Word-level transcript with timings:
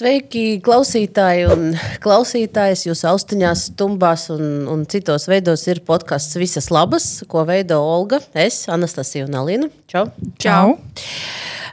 Sveiki, 0.00 0.62
klausītāji 0.64 1.42
un 1.52 1.74
klausītājas. 2.00 2.86
Jūsu 2.86 3.04
austiņās, 3.10 3.66
tumbās 3.76 4.30
un, 4.32 4.62
un 4.72 4.86
citos 4.88 5.26
veidos 5.28 5.66
ir 5.68 5.82
podkāsts 5.84 6.38
Visas 6.40 6.70
labas, 6.72 7.08
ko 7.28 7.42
veido 7.44 7.76
Olga, 7.84 8.16
es, 8.32 8.62
Anastasija 8.72 9.26
un 9.26 9.36
Alina. 9.36 9.68
Čau! 9.92 10.06
Čau. 10.40 10.78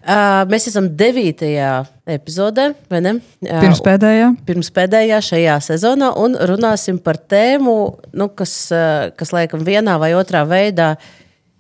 Uh, 0.04 0.44
mēs 0.52 0.68
esam 0.68 0.90
devītajā 1.00 1.70
epizodē, 2.18 2.68
vai 2.92 3.00
ne? 3.06 3.16
Uh, 3.46 3.62
Pirms 3.64 3.80
pēdējā. 3.86 4.28
Pirms 4.50 4.74
pēdējā 4.76 5.22
šajā 5.30 5.56
sezonā, 5.70 6.12
un 6.20 6.36
runāsim 6.52 7.00
par 7.00 7.22
tēmu, 7.32 7.78
nu, 8.12 8.28
kas, 8.36 8.58
uh, 8.76 9.08
kas 9.16 9.32
laikam 9.38 9.64
vienā 9.64 9.96
vai 10.04 10.12
otrā 10.20 10.44
veidā 10.52 10.98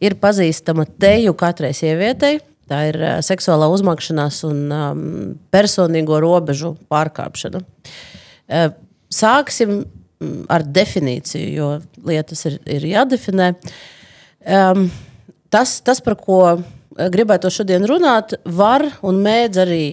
ir 0.03 0.19
pazīstama 0.19 0.83
teju 0.99 1.31
katrai 1.39 1.71
sievietei. 1.79 2.41
Tā 2.67 2.81
ir 2.89 2.99
uh, 3.01 3.17
seksuālā 3.25 3.69
uzmakšanās 3.73 4.41
un 4.47 4.63
um, 4.75 5.03
personīgo 5.53 6.19
robežu 6.23 6.73
pārkāpšana. 6.91 7.63
Uh, 7.63 8.71
sāksim 9.13 9.81
ar 10.49 10.65
definīciju, 10.65 11.49
jo 11.53 11.67
lietas 12.07 12.45
ir, 12.49 12.57
ir 12.65 12.87
jādefinē. 12.89 13.51
Um, 14.47 14.87
tas, 15.53 15.77
tas, 15.85 16.01
par 16.03 16.17
ko 16.19 16.39
gribētu 16.97 17.51
šodien 17.53 17.85
runāt, 17.89 18.33
var 18.57 18.85
un 19.05 19.19
mēdz 19.21 19.59
arī, 19.61 19.83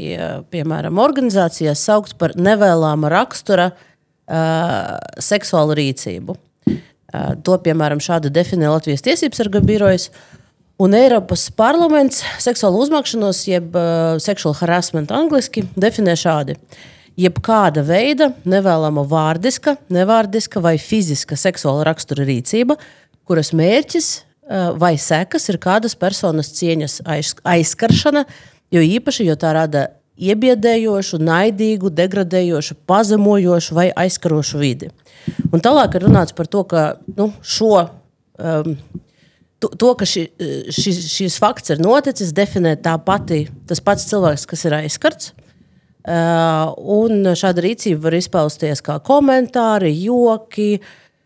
piemēram, 0.52 1.00
organizācijās 1.02 1.82
saukt 1.84 2.16
par 2.20 2.32
nevēlāma 2.40 3.10
rakstura 3.12 3.70
uh, 3.74 4.94
seksuālu 5.20 5.76
rīcību. 5.80 6.38
Uh, 6.64 7.34
to, 7.44 7.58
piemēram, 7.66 8.00
šādi 8.02 8.32
definē 8.34 8.72
Latvijas 8.72 9.04
tiesības 9.04 9.42
sarga 9.42 9.60
birojas. 9.64 10.08
Un 10.74 10.94
Eiropas 10.98 11.46
parlaments 11.54 12.24
seksuālu 12.42 12.80
uzmakšanos, 12.82 13.44
jeb 13.46 13.76
uh, 13.78 14.16
seksuālu 14.18 14.58
harassment 14.58 15.12
angļuiski, 15.14 15.68
definē 15.78 16.16
šādi. 16.18 16.56
Jebkāda 17.14 17.84
veida 17.86 18.32
nevēlama 18.42 19.04
vārdiska, 19.06 19.76
nevārdiska 19.94 20.58
vai 20.64 20.74
fiziska 20.82 21.38
seksuāla 21.38 21.84
rakstura 21.86 22.26
rīcība, 22.26 22.74
kuras 23.22 23.52
mērķis 23.54 24.08
uh, 24.18 24.72
vai 24.80 24.96
sekas 24.98 25.46
ir 25.52 25.60
kādas 25.62 25.94
personas 25.94 26.50
cieņas 26.58 27.04
aiz, 27.06 27.36
aizskaršana, 27.46 28.24
jo 28.74 28.82
īpaši, 28.82 29.28
jo 29.30 29.38
tā 29.38 29.54
rada 29.54 29.84
iebiedējošu, 30.18 31.22
naidīgu, 31.22 31.94
degradējošu, 31.94 32.80
pazemojošu 32.90 33.78
vai 33.78 33.88
aizskarošu 33.94 34.58
vidi. 34.58 34.90
Un 35.52 35.62
tālāk 35.62 35.94
ir 35.94 36.08
runāts 36.08 36.34
par 36.34 36.50
to, 36.50 36.66
ka 36.66 36.84
nu, 37.14 37.30
šo 37.46 37.76
um, 37.78 38.74
to, 39.64 39.70
to 39.76 39.94
ka 39.96 40.08
ši, 40.08 40.26
šis, 40.72 41.00
šis 41.12 41.38
fakts 41.40 41.72
ir 41.72 41.80
noticis, 41.82 42.34
definē 42.36 42.76
tā 42.84 42.96
pati, 43.00 43.46
tas 43.68 43.80
pats 43.84 44.04
cilvēks, 44.10 44.46
kas 44.50 44.66
ir 44.68 44.76
aizskarts. 44.82 45.32
Uh, 46.04 46.74
un 46.76 47.30
šāda 47.32 47.62
rīcība 47.64 48.10
var 48.10 48.18
izpausties 48.18 48.84
kā 48.84 48.98
komentāri, 49.04 49.94
joki, 50.04 50.76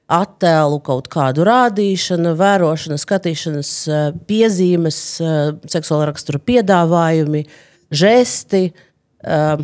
attēlu 0.09 0.78
kaut 0.86 1.11
kādu 1.11 1.42
rādīšanu, 1.48 2.36
vērošana, 2.39 3.00
skatīšanas 3.03 3.72
uh, 3.91 4.05
piezīmes, 4.31 5.00
seksuāla 5.75 6.12
rakstura 6.12 6.39
piedāvājumi, 6.39 7.42
žesti. 7.91 8.69
Uh, 9.19 9.59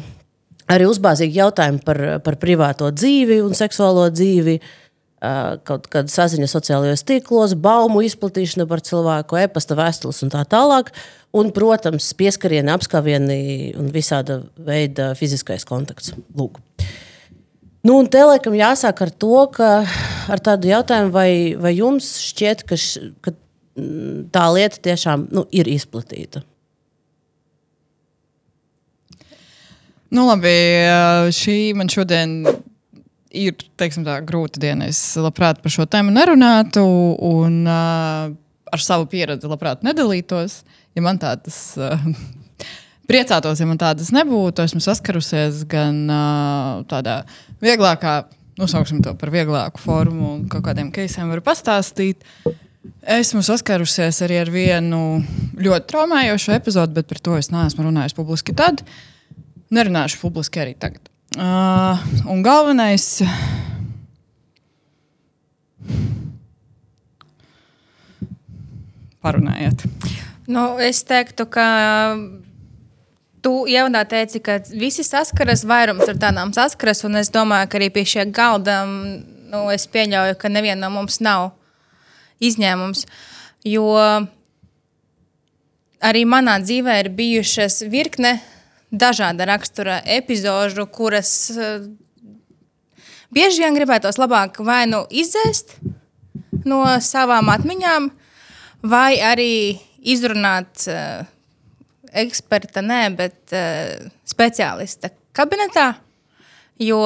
arī 0.75 0.89
uzbāzīgi 0.91 1.39
jautājumi 1.39 1.84
par, 1.86 2.00
par 2.25 2.41
privāto 2.42 2.91
dzīvi 2.91 3.39
un 3.45 3.55
seksuālo 3.55 4.08
dzīvi. 4.11 4.58
Uh, 4.58 4.83
kaut 5.69 5.89
kāda 5.92 6.12
saziņa 6.12 6.48
sociālajos 6.50 7.05
tīklos, 7.08 7.56
baumu 7.58 8.03
izplatīšana 8.05 8.67
par 8.70 8.83
cilvēku, 8.84 9.39
e-pasta 9.41 9.77
vēstules 9.78 10.22
un 10.27 10.33
tā 10.34 10.44
tālāk. 10.48 10.92
Un, 11.34 11.50
protams, 11.55 12.12
pieskarieni, 12.14 12.70
apskavieni 12.70 13.39
un 13.80 13.89
visāda 13.95 14.39
veida 14.55 15.12
fiziskais 15.18 15.67
kontakts. 15.67 16.12
Lūk. 16.39 16.61
Nu, 17.85 17.98
un 17.98 18.07
te 18.08 18.23
laikam 18.24 18.55
jāsāk 18.57 19.02
ar 19.05 19.11
to, 19.11 19.42
ka 19.52 19.70
ar 20.30 20.40
tādu 20.40 20.70
jautājumu, 20.70 21.11
vai, 21.12 21.30
vai 21.61 21.74
jums 21.77 22.14
šķiet, 22.30 22.62
ka, 22.68 22.79
š, 22.79 23.11
ka 23.24 23.35
tā 24.33 24.45
lieta 24.55 24.80
tiešām 24.86 25.27
nu, 25.35 25.45
ir 25.52 25.68
izplatīta? 25.68 26.45
Nu, 30.14 30.29
labi, 30.30 30.55
šī 31.35 31.58
man 31.74 31.91
šodien 31.91 32.39
ir 33.34 33.58
teiksim, 33.80 34.05
tā, 34.06 34.18
grūta 34.27 34.62
diena. 34.62 34.89
Es 34.90 35.00
labprāt 35.20 35.61
par 35.64 35.74
šo 35.74 35.86
tēmu 35.90 36.14
nerunātu 36.14 36.84
un 37.24 37.61
uh, 37.67 38.33
ar 38.74 38.83
savu 38.83 39.08
pieredzi 39.11 39.50
labprāt 39.50 39.84
nedalītos. 39.86 40.62
Ja 40.95 41.05
man 41.05 41.18
tādas 41.22 41.58
uh, 41.80 42.00
priecātos, 43.11 43.61
ja 43.61 43.68
man 43.68 43.80
tādas 43.80 44.12
nebūtu, 44.14 44.64
esmu 44.64 44.83
saskarusies 44.84 45.64
gan 45.70 46.05
uh, 46.08 46.83
tādā 46.90 47.23
vieglākā, 47.64 48.24
nosauksim 48.61 49.02
to 49.05 49.14
par 49.18 49.33
vieglāku 49.34 49.83
formu, 49.83 50.34
un 50.39 50.44
kaut 50.50 50.67
kādiem 50.68 50.92
keisiem 50.94 51.33
varu 51.33 51.44
pastāstīt. 51.44 52.23
Esmu 53.14 53.40
saskarusies 53.44 54.20
arī 54.24 54.42
ar 54.42 54.50
vienu 54.52 55.00
ļoti 55.56 55.89
traumējošu 55.92 56.52
epizodu, 56.56 56.96
bet 56.98 57.08
par 57.08 57.20
to 57.24 57.39
es 57.40 57.50
neesmu 57.52 57.89
runājis 57.89 58.17
publiski 58.17 58.56
tad. 58.56 58.84
Nerunāšu 59.74 60.20
publiski 60.20 60.61
arī 60.61 60.77
tagad. 60.77 61.14
Uh, 61.34 61.98
un 62.30 62.42
galvenais. 62.42 63.22
Parunājiet. 69.24 69.83
Nu, 70.46 70.77
es 70.78 71.02
teiktu, 71.02 71.48
ka 71.50 71.67
tu 73.42 73.64
jau 73.67 73.86
teici, 74.08 74.39
ka 74.39 74.61
visi 74.70 75.02
saskaras, 75.02 75.64
vairums 75.67 76.06
ar 76.06 76.20
tādām 76.20 76.52
saskaras, 76.55 77.02
un 77.08 77.17
es 77.18 77.33
domāju, 77.34 77.68
ka 77.68 77.80
arī 77.80 77.90
pie 77.90 78.05
šiem 78.05 78.30
galdam 78.33 78.94
nu, 79.50 79.67
es 79.74 79.86
pieļauju, 79.90 80.39
ka 80.39 80.50
nevienam 80.52 80.92
no 80.92 81.00
mums 81.00 81.20
nav 81.24 81.52
izņēmums. 82.44 83.06
Jo 83.67 83.90
arī 86.05 86.24
manā 86.28 86.58
dzīvē 86.62 86.98
ir 87.02 87.11
bijušas 87.17 87.83
virkne 87.90 88.36
dažāda 88.94 89.46
rakstura 89.48 89.98
epizodu, 90.06 90.86
kuras 90.86 91.30
uh, 91.55 91.86
bieži 93.34 93.64
vien 93.64 93.77
gribētos 93.77 94.18
labāk 94.20 94.60
vai 94.64 94.84
nu 94.90 95.05
izdzēst 95.10 95.77
no 96.68 96.84
savām 97.02 97.50
atmiņām, 97.52 98.08
vai 98.88 99.18
arī 99.24 99.55
izrunāt 100.05 100.86
uh, 100.88 101.24
eksperta, 102.14 102.84
nē, 102.84 103.02
bet 103.18 103.56
uh, 103.56 104.06
speciālista 104.28 105.11
kabinetā. 105.34 105.94
Jo 106.78 107.05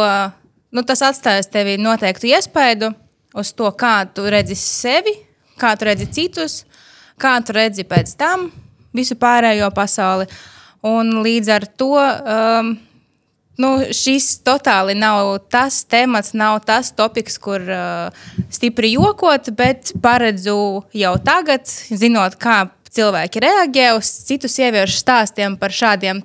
nu, 0.73 0.83
tas 0.89 1.03
atstājas 1.05 1.51
tevi 1.53 1.77
noteiktu 1.81 2.31
iespaidu 2.31 2.89
uz 3.37 3.51
to, 3.53 3.69
kā 3.77 4.01
tu 4.13 4.25
redzi 4.25 4.57
sevi, 4.57 5.13
kā 5.61 5.75
tu 5.77 5.89
redzi 5.89 6.07
citus, 6.13 6.63
kā 7.21 7.35
tu 7.45 7.53
redzi 7.57 7.85
pēc 7.89 8.15
tam 8.17 8.47
visu 8.97 9.19
pārējo 9.21 9.69
pasauli. 9.77 10.25
Uh, 10.25 10.58
Un 10.87 11.19
līdz 11.25 11.49
ar 11.51 11.65
to 11.79 11.95
um, 11.99 12.77
nu, 13.59 13.71
šis 13.95 14.39
totāli 14.47 14.95
nav 14.99 15.35
tas 15.51 15.83
temats, 15.91 16.35
nav 16.39 16.61
tas 16.67 16.93
topiks, 16.95 17.39
kur 17.43 17.63
uh, 17.63 18.27
stipri 18.55 18.95
jokot, 18.95 19.51
bet 19.59 19.93
paredzu 20.03 20.85
jau 20.95 21.15
tagad, 21.25 21.67
zinot, 21.91 22.39
kā 22.39 22.67
cilvēki 22.95 23.43
reaģē 23.45 23.93
uz 23.99 24.11
citu 24.29 24.51
sieviešu 24.51 25.01
stāstiem 25.03 25.59
par 25.61 25.75
šādiem 25.75 26.23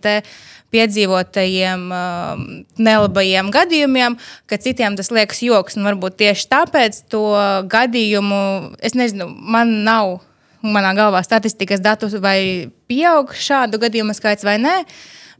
piedzīvotajiem 0.73 1.87
uh, 1.93 2.43
nelabajiem 2.81 3.49
gadījumiem, 3.53 4.17
ka 4.49 4.61
citiem 4.61 4.97
tas 4.97 5.11
liekas 5.13 5.41
joks. 5.45 5.77
Varbūt 5.77 6.21
tieši 6.21 6.47
tāpēc 6.53 7.01
to 7.13 7.25
gadījumu, 7.69 8.77
es 8.81 8.97
nezinu, 8.97 9.29
man 9.29 9.81
nav 9.85 10.19
manā 10.63 10.93
galvā 10.95 11.21
statistikas 11.25 11.83
datus, 11.83 12.15
vai 12.23 12.71
pieaug 12.87 13.33
šādu 13.35 13.79
gadījumu 13.81 14.15
skaits 14.15 14.45
vai 14.47 14.57
nē. 14.61 14.77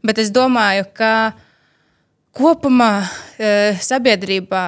Bet 0.04 0.20
es 0.20 0.30
domāju, 0.34 0.84
ka 0.92 1.32
kopumā 2.36 2.92
e, 3.00 3.72
sabiedrībā 3.80 4.64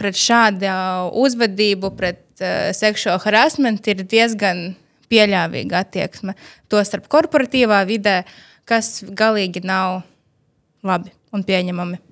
pret 0.00 0.18
šādu 0.18 0.74
uzvedību, 1.20 1.92
pret 1.94 2.42
e, 2.42 2.72
seksuālu 2.74 3.22
harassment 3.22 3.86
ir 3.92 4.02
diezgan 4.02 4.72
pieļāvīga 5.10 5.84
attieksme. 5.84 6.34
Tostarp 6.70 7.06
korporatīvā 7.10 7.82
vidē, 7.86 8.22
kas 8.66 9.00
galīgi 9.04 9.62
nav 9.66 10.02
labi 10.86 11.14
un 11.34 11.46
pieņemami. 11.46 12.09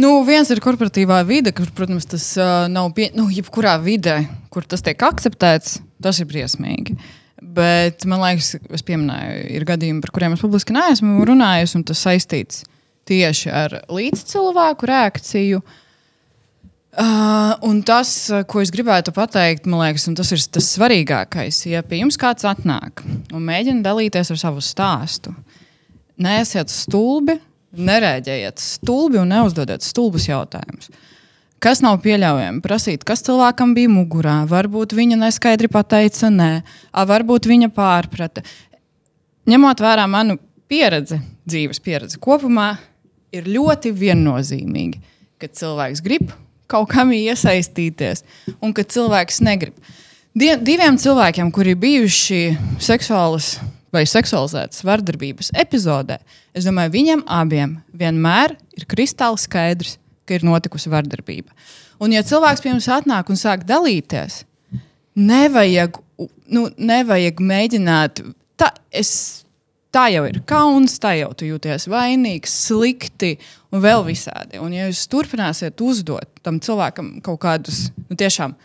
Nu, 0.00 0.10
viens 0.24 0.48
ir 0.52 0.62
korporatīvā 0.62 1.18
vide, 1.28 1.52
kur, 1.56 1.68
protams, 1.76 2.06
tas 2.08 2.24
uh, 2.38 2.66
nav 2.72 2.92
pie, 2.96 3.10
nu, 3.16 3.26
jebkurā 3.32 3.74
vidē, 3.82 4.22
kur 4.52 4.64
tas 4.68 4.84
tiek 4.86 5.00
akceptēts, 5.04 5.80
tas 6.00 6.20
ir 6.22 6.28
briesmīgi. 6.30 6.96
Bet 7.40 8.06
man 8.08 8.22
liekas, 8.22 8.54
es 8.70 8.84
pieminēju, 8.86 9.42
ir 9.56 9.66
gadījumi, 9.68 10.00
par 10.04 10.12
kuriem 10.14 10.36
es 10.36 10.44
publiski 10.44 10.76
neesmu 10.76 11.24
runājis, 11.28 11.74
un 11.76 11.84
tas 11.88 12.00
saistīts 12.06 12.62
tieši 13.08 13.52
ar 13.52 13.76
līdzcilvēku 13.90 14.88
reakciju. 14.88 15.60
Uh, 16.90 17.52
un 17.66 17.82
tas, 17.86 18.12
ko 18.50 18.62
es 18.64 18.72
gribētu 18.74 19.12
pateikt, 19.16 19.68
man 19.70 19.84
liekas, 19.84 20.08
tas 20.18 20.32
ir 20.34 20.42
tas 20.54 20.72
svarīgākais. 20.74 21.62
Ja 21.70 21.84
pie 21.86 22.02
jums 22.02 22.18
kāds 22.20 22.46
atnāk 22.48 23.04
un 23.34 23.44
mēģina 23.46 23.84
dalīties 23.84 24.32
ar 24.34 24.40
savu 24.40 24.64
stāstu, 24.64 25.34
neesiet 26.20 26.72
stulbi, 26.72 27.38
Nereaģējiet 27.70 28.58
stulbi 28.58 29.20
un 29.20 29.30
neuzdodiet 29.30 29.84
stulbus 29.86 30.26
jautājumus. 30.26 30.90
Kas 31.60 31.82
nav 31.84 31.98
pieļaujami? 32.02 32.62
Prasīt, 32.64 33.04
kas 33.06 33.22
cilvēkam 33.26 33.74
bija 33.76 33.90
mugurā. 33.92 34.40
Varbūt 34.48 34.94
viņa 34.96 35.18
neskaidri 35.20 35.68
pateica 35.70 36.30
nē, 36.32 36.52
a, 36.90 37.04
varbūt 37.06 37.46
viņa 37.50 37.68
pārprata. 37.76 38.42
Ņemot 39.50 39.82
vērā 39.84 40.06
manu 40.08 40.38
pieredzi, 40.70 41.20
dzīves 41.44 41.82
pieredzi 41.84 42.20
kopumā, 42.22 42.72
ir 43.34 43.46
ļoti 43.46 43.92
viennozīmīgi, 43.94 45.02
ka 45.38 45.50
cilvēks 45.60 46.02
grib 46.04 46.32
kaut 46.70 46.90
kam 46.92 47.10
iesaistīties 47.14 48.24
un 48.62 48.74
ka 48.74 48.86
cilvēks 48.86 49.42
negrib. 49.42 49.74
Diviem 50.38 50.96
cilvēkiem, 51.02 51.50
kuri 51.52 51.74
bijuši 51.74 52.42
seksuālas 52.82 53.56
vai 53.94 54.04
seksualizētas 54.08 54.84
vardarbības 54.86 55.52
epizodē, 55.58 56.20
es 56.54 56.66
domāju, 56.68 56.94
viņiem 56.94 57.24
abiem 57.30 57.78
vienmēr 57.96 58.54
ir 58.78 58.86
kristāli 58.90 59.40
skaidrs, 59.40 59.96
ka 60.26 60.38
ir 60.38 60.46
notikusi 60.46 60.92
vardarbība. 60.92 61.50
Un, 62.00 62.14
ja 62.14 62.22
cilvēks 62.24 62.62
pie 62.64 62.72
mums 62.72 62.88
atnāk 62.88 63.28
un 63.32 63.38
sāk 63.38 63.66
dalīties, 63.68 64.44
nevajag, 65.18 65.98
nu, 66.54 66.68
nevajag 66.78 67.42
mēģināt. 67.44 68.22
Tā, 68.60 68.70
es, 68.94 69.12
tā 69.92 70.06
jau 70.14 70.24
ir 70.28 70.40
kauns, 70.48 70.96
tā 71.02 71.16
jau 71.18 71.32
tu 71.36 71.48
jūties 71.48 71.88
vainīgs, 71.90 72.54
slikti 72.68 73.34
un 73.74 73.82
vēl 73.84 74.04
visādi. 74.06 74.60
Un, 74.62 74.72
ja 74.76 74.88
jūs 74.88 75.06
turpināsiet 75.10 75.80
uzdot 75.84 76.40
tam 76.44 76.60
cilvēkam 76.62 77.18
kaut 77.26 77.40
kādus 77.42 77.88
nu, 78.06 78.16
tiešām 78.16 78.56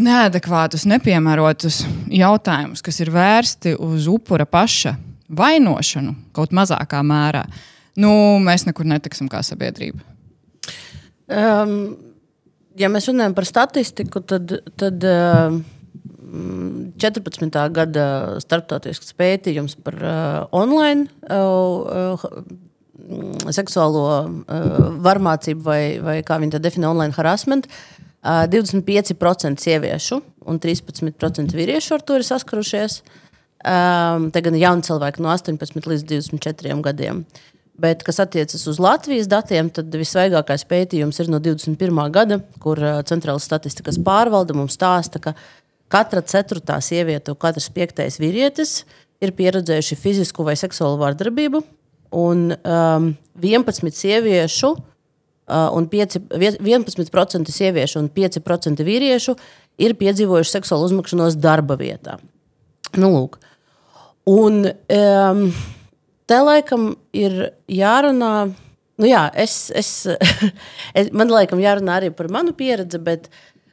neadekvātus, 0.00 0.86
nepiemērotus 0.88 1.82
jautājumus, 2.12 2.82
kas 2.84 3.00
ir 3.02 3.12
vērsti 3.12 3.74
uz 3.80 4.08
upura 4.10 4.46
paša 4.48 4.94
vainošanu 5.32 6.14
kaut 6.36 6.54
mazākā 6.56 7.02
mērā, 7.04 7.44
nu, 8.00 8.12
mēs 8.44 8.66
nekur 8.68 8.88
netiksim 8.88 9.28
kā 9.32 9.42
sabiedrība. 9.44 10.00
Um, 11.32 11.76
ja 12.76 12.90
mēs 12.92 13.08
runājam 13.08 13.36
par 13.36 13.48
statistiku, 13.48 14.20
tad, 14.24 14.52
tad 14.80 15.06
uh, 15.08 15.60
14. 17.00 17.48
gada 17.76 18.06
starptautisks 18.40 19.12
pētījums 19.16 19.76
par 19.84 19.96
uh, 20.00 20.14
online 20.56 21.08
uh, 21.28 22.20
seksuālo 23.52 24.04
uh, 24.08 24.76
varmācību, 25.04 25.64
vai, 25.64 25.82
vai 26.04 26.20
kā 26.24 26.38
viņi 26.40 26.56
to 26.56 26.62
definē, 26.64 26.88
online 26.92 27.16
harassment. 27.16 27.68
Uh, 27.68 28.01
25% 28.22 29.58
sieviešu 29.58 30.20
un 30.46 30.58
13% 30.62 31.56
vīriešu 31.58 31.96
ar 31.96 32.04
to 32.06 32.18
ir 32.18 32.26
saskarušies. 32.26 33.00
Um, 33.62 34.28
te 34.34 34.42
gan 34.42 34.56
jauni 34.58 34.82
cilvēki 34.86 35.22
no 35.22 35.30
18 35.30 35.86
līdz 35.86 36.04
24 36.06 36.78
gadiem. 36.82 37.22
Bet, 37.82 38.02
kas 38.06 38.20
attiecas 38.22 38.66
uz 38.68 38.78
Latvijas 38.82 39.28
datiem, 39.30 39.70
tad 39.74 39.94
visvaigākais 39.96 40.66
pētījums 40.70 41.18
ir 41.22 41.30
no 41.32 41.40
21. 41.42 42.00
gada, 42.14 42.38
kur 42.62 42.78
Centrālās 43.08 43.46
statistikas 43.48 43.98
pārvalde 44.02 44.54
mums 44.54 44.76
stāsta, 44.76 45.22
ka 45.22 45.32
katra 45.90 46.22
ceturtā 46.22 46.78
sieviete 46.82 47.32
un 47.32 47.38
katrs 47.40 47.70
piektais 47.72 48.20
vīrietis 48.22 48.82
ir 49.22 49.34
pieredzējuši 49.38 49.98
fizisku 49.98 50.46
vai 50.46 50.54
seksuālu 50.58 51.00
vardarbību. 51.00 51.62
Un 52.18 52.50
um, 52.52 53.12
11 53.40 53.94
sieviešu 53.96 54.74
uh, 54.74 54.91
un 55.76 55.88
5, 55.90 56.18
11% 56.32 57.52
sieviešu 57.52 58.00
un 58.00 58.10
5% 58.12 58.86
vīriešu 58.86 59.36
ir 59.82 59.94
piedzīvojuši 59.98 60.56
seksuālu 60.58 60.88
uzmakšanos 60.90 61.38
darba 61.40 61.76
vietā. 61.80 62.18
Nu, 62.96 63.08
lūk. 63.14 63.38
un, 64.28 64.66
um, 64.68 65.46
te 66.28 66.40
laikam 66.42 66.92
ir 67.16 67.38
jārunā. 67.72 68.34
Nu 69.00 69.08
jā, 69.08 69.24
es, 69.34 69.70
es, 69.74 69.94
es, 70.98 71.10
man 71.16 71.32
laikam 71.32 71.62
jārunā 71.62 71.98
arī 72.00 72.12
par 72.14 72.28
manu 72.32 72.52
pieredzi, 72.56 73.00
bet, 73.02 73.30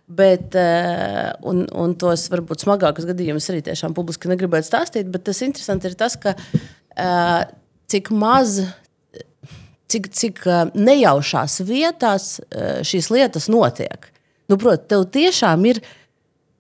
bet 0.08 0.56
uh, 0.58 1.34
un, 1.52 1.66
un 1.76 1.96
tos 2.00 2.30
varbūt 2.32 2.66
smagākus 2.66 3.08
gadījumus 3.10 3.52
arī 3.52 3.62
tiešām 3.68 3.96
publiski 3.98 4.32
negribētu 4.32 4.72
stāstīt. 4.72 5.12
Bet 5.12 5.28
tas 5.28 5.44
interesanti 5.46 5.92
ir 5.92 6.00
tas, 6.00 6.16
ka 6.20 6.34
uh, 6.40 7.44
cik 7.92 8.14
maz, 8.16 8.62
cik, 9.92 10.10
cik 10.16 10.44
uh, 10.48 10.68
nejaušās 10.78 11.62
vietās 11.68 12.36
uh, 12.40 12.80
šīs 12.86 13.10
lietas 13.14 13.50
notiek. 13.52 14.10
Nu, 14.50 14.58
Protams, 14.58 14.88
tev 14.90 15.06
tiešām 15.14 15.66
ir 15.70 15.82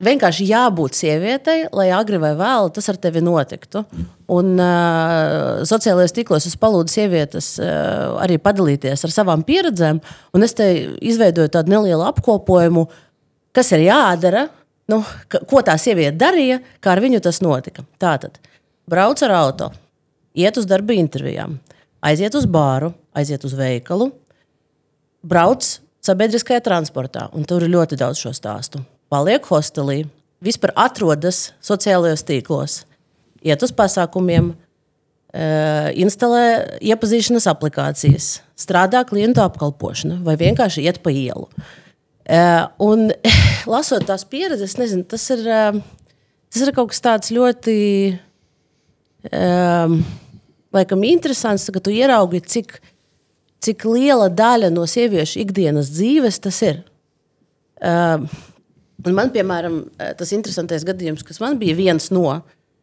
vienkārši 0.03 0.47
jābūt 0.47 0.95
sievietei, 0.95 1.65
lai 1.75 1.89
agri 1.95 2.19
vai 2.21 2.31
vēlu 2.39 2.71
tas 2.75 2.87
ar 2.91 2.99
tevi 3.01 3.23
notiktu. 3.23 3.83
Un 4.31 4.53
uh, 4.55 5.63
sociālajos 5.67 6.15
tīklos 6.15 6.47
es 6.47 6.55
palūdzu 6.59 6.95
sievietes 6.95 7.51
uh, 7.61 8.15
arī 8.23 8.39
padalīties 8.41 9.03
ar 9.05 9.13
savām 9.13 9.43
pieredzēm, 9.47 9.99
un 10.35 10.45
es 10.45 10.55
te 10.57 10.69
izveidoju 11.01 11.51
tādu 11.55 11.73
nelielu 11.73 12.05
apkopojumu, 12.11 12.85
kas 13.55 13.73
ir 13.75 13.87
jādara, 13.89 14.47
nu, 14.91 15.01
ka, 15.31 15.43
ko 15.49 15.63
tā 15.65 15.75
sieviete 15.81 16.17
darīja, 16.21 16.61
kā 16.79 16.93
ar 16.95 17.03
viņu 17.03 17.21
tas 17.25 17.41
notika. 17.45 17.83
Tātad, 18.01 18.39
brauc 18.89 19.21
ar 19.25 19.35
auto, 19.41 19.73
iet 20.37 20.61
uz 20.61 20.69
darba 20.69 20.95
intervijām, 20.95 21.57
aiziet 22.01 22.35
uz 22.35 22.45
bāru, 22.49 22.93
aiziet 23.15 23.43
uz 23.47 23.55
veikalu, 23.57 24.11
brauc 25.25 25.65
sabiedriskajā 26.05 26.63
transportā, 26.63 27.27
un 27.35 27.43
tur 27.47 27.65
ir 27.65 27.73
ļoti 27.75 27.99
daudz 27.99 28.21
šo 28.23 28.33
stāstu 28.35 28.83
paliek 29.09 29.45
hostelī, 29.49 30.03
vispār 30.43 30.73
atrodas 30.77 31.49
sociālajos 31.65 32.23
tīklos, 32.27 32.79
iet 33.45 33.63
uz 33.65 33.73
pasākumiem, 33.75 34.53
eh, 35.33 35.89
instalē 36.03 36.79
iepazīšanās 36.79 37.49
aplikācijas, 37.51 38.39
strādā 38.57 39.03
klientu 39.09 39.43
apkalpošana 39.43 40.21
vai 40.23 40.37
vienkārši 40.37 40.85
iet 40.85 41.01
pa 41.03 41.09
ielu. 41.09 41.49
Eh, 42.25 42.67
un, 42.79 43.09
lasot 43.73 44.05
tās 44.05 44.25
pieredzes, 44.25 44.77
nezinu, 44.77 45.03
tas 45.09 45.29
ir, 45.33 45.45
eh, 45.47 45.81
tas 46.53 46.61
ir 46.61 46.73
kaut 46.73 46.93
kas 46.93 47.01
tāds 47.01 47.33
ļoti 47.33 47.77
um, 49.33 50.03
laikam, 50.75 51.03
interesants, 51.07 51.69
ka 51.73 51.81
tu 51.83 51.93
ieraugi, 51.93 52.41
cik, 52.41 52.77
cik 53.65 53.87
liela 53.89 54.29
daļa 54.29 54.69
no 54.73 54.85
sieviešu 54.89 55.41
ikdienas 55.43 55.91
dzīves 55.95 56.39
tas 56.45 56.61
ir. 56.65 56.83
Um, 57.79 58.27
Un 59.07 59.15
man, 59.15 59.29
piemēram, 59.31 59.83
eh, 59.95 60.13
tas 60.19 60.31
interesantais 60.35 60.83
gadījums, 60.87 61.23
kas 61.23 61.39
man 61.39 61.57
bija 61.59 61.75
viens 61.77 62.09
no, 62.11 62.41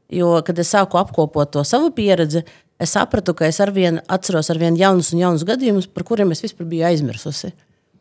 jo, 0.09 0.31
kad 0.47 0.59
es 0.59 0.73
sāku 0.73 1.01
apkopot 1.01 1.51
to 1.53 1.65
savu 1.65 1.91
pieredzi, 1.93 2.45
es 2.81 2.95
sapratu, 2.97 3.35
ka 3.37 3.49
es 3.49 3.61
arvien 3.61 4.01
atceros 4.09 4.49
ar 4.51 4.61
vien 4.61 4.77
jaunus 4.77 5.13
un 5.13 5.21
jaunus 5.21 5.45
gadījumus, 5.45 5.91
par 5.93 6.07
kuriem 6.09 6.33
es 6.33 6.41
vispār 6.45 6.69
biju 6.71 6.87
aizmirsusi. 6.89 7.53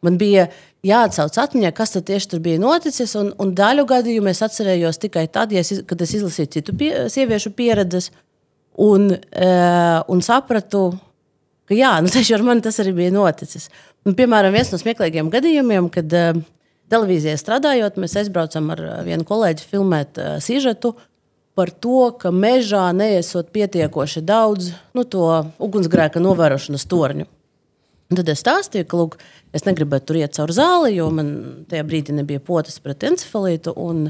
Man 0.04 0.20
bija 0.22 0.48
jāatcauc 0.86 1.36
atmiņā, 1.44 1.72
kas 1.76 1.96
tieši 1.98 2.30
tur 2.32 2.40
bija 2.46 2.62
noticis, 2.62 3.16
un, 3.20 3.34
un 3.42 3.52
daļu 3.58 3.88
gadījumu 3.90 4.32
es 4.32 4.44
atcerējos 4.46 5.02
tikai 5.02 5.26
tad, 5.28 5.52
ja 5.52 5.64
es, 5.66 5.82
kad 5.88 6.02
es 6.02 6.16
izlasīju 6.16 6.52
citu 6.56 6.76
pie, 6.78 6.92
sieviešu 7.12 7.52
pieredzes, 7.58 8.12
un, 8.82 9.10
uh, 9.16 10.00
un 10.12 10.24
sapratu, 10.26 10.90
ka 11.70 11.78
jā, 11.78 11.96
nu, 12.04 12.12
tieši 12.16 12.38
ar 12.38 12.46
mani 12.46 12.66
tas 12.66 12.80
arī 12.84 12.96
bija 12.98 13.16
noticis. 13.16 13.70
Un, 14.06 14.16
piemēram, 14.18 14.54
viens 14.56 14.72
no 14.74 14.80
smieklīgiem 14.82 15.32
gadījumiem, 15.34 15.90
kad 15.94 16.16
uh, 16.16 16.40
televīzijā 16.92 17.36
strādājot, 17.40 18.00
mēs 18.02 18.18
aizbraucam 18.22 18.72
ar 18.76 18.84
vienu 19.08 19.28
kolēģi 19.28 19.70
filmēt 19.72 20.22
uh, 20.22 20.36
sižetu 20.44 20.96
par 21.56 21.72
to, 21.72 22.10
ka 22.20 22.34
mežā 22.36 22.90
neesot 22.92 23.54
pietiekoši 23.56 24.22
daudz 24.28 24.74
nu, 24.96 25.06
to 25.08 25.24
ugunsgrēka 25.64 26.20
novērošanas 26.20 26.84
torņu. 26.92 27.30
Un 28.12 28.20
tad 28.20 28.30
es 28.30 28.44
stāstīju, 28.44 28.86
ka 28.86 29.00
lūk, 29.00 29.16
es 29.56 29.64
negribēju 29.66 30.06
tur 30.06 30.20
iet 30.20 30.36
cauri 30.36 30.54
zāli, 30.54 30.92
jo 31.00 31.08
man 31.16 31.30
tajā 31.72 31.86
brīdī 31.88 32.14
nebija 32.14 32.44
potas 32.44 32.78
pret 32.84 33.08
encefalītu. 33.08 33.74
Un, 33.82 34.04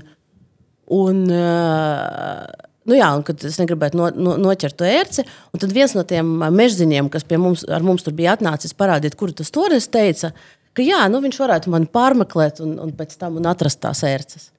un, 0.91 1.21
uh, 1.31 2.73
nu 2.89 2.97
jā, 2.97 3.11
un 3.17 3.23
kad 3.27 3.43
es 3.47 3.59
negribēju 3.61 3.99
no, 3.99 4.09
no, 4.15 4.35
noķert 4.41 4.77
to 4.79 4.87
ērci, 4.87 5.25
un 5.53 5.61
tad 5.61 5.73
viens 5.75 5.95
no 5.97 6.05
tiem 6.07 6.35
mežziņiem, 6.55 7.11
kas 7.13 7.27
pie 7.27 7.39
mums, 7.41 7.65
mums 7.85 8.05
tur 8.05 8.15
bija 8.17 8.35
atnācis 8.37 8.75
parādīt, 8.77 9.17
kur 9.19 9.33
tas 9.35 9.53
tonis 9.53 9.89
teica, 9.91 10.31
ka 10.75 10.85
jā, 10.85 11.05
nu, 11.11 11.21
viņš 11.23 11.39
varētu 11.41 11.73
mani 11.73 11.89
pārmeklēt 11.91 12.61
un, 12.65 12.77
un 12.83 12.93
pēc 12.95 13.17
tam 13.21 13.39
un 13.39 13.49
atrast 13.49 13.81
tās 13.83 14.03
ērces. 14.07 14.51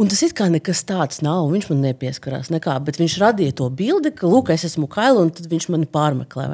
Un 0.00 0.08
tas 0.08 0.22
it 0.24 0.32
kā 0.32 0.46
nekas 0.48 0.80
tāds 0.88 1.20
nav. 1.20 1.50
Viņš 1.52 1.66
man 1.68 1.82
nepieskarās 1.84 2.48
nekā, 2.48 2.78
bet 2.86 2.96
viņš 2.96 3.18
radīja 3.20 3.56
to 3.58 3.66
bildi, 3.68 4.14
ka, 4.16 4.24
lūk, 4.30 4.48
es 4.54 4.64
esmu 4.70 4.88
kaila 4.88 5.26
un 5.26 5.32
viņš 5.34 5.66
mani 5.74 5.88
pārmeklē. 5.92 6.46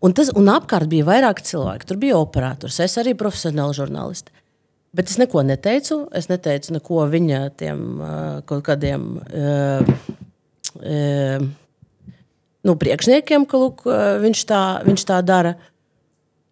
Un, 0.00 0.14
tas, 0.14 0.30
un 0.38 0.52
apkārt 0.52 0.86
bija 0.92 1.08
vairāk 1.08 1.42
cilvēku. 1.44 1.88
Tur 1.88 1.98
bija 2.00 2.20
operators, 2.20 2.78
es 2.84 2.94
arī 3.02 3.16
profesionāli 3.18 3.74
žurnālisti. 3.74 4.30
Bet 4.96 5.10
es 5.10 5.18
neko 5.20 5.44
neteicu. 5.46 6.02
Es 6.16 6.26
neteicu 6.30 6.74
neko 6.74 7.04
viņa 7.12 7.40
tiem 7.60 7.82
kaut 8.48 8.64
kādiem 8.66 9.06
uh, 9.22 9.90
uh, 10.82 11.44
nu, 12.66 12.76
priekšniekiem, 12.76 13.46
ka 13.48 13.60
lūk, 13.60 13.84
viņš, 14.24 14.46
tā, 14.50 14.62
viņš 14.86 15.04
tā 15.08 15.20
dara. 15.24 15.54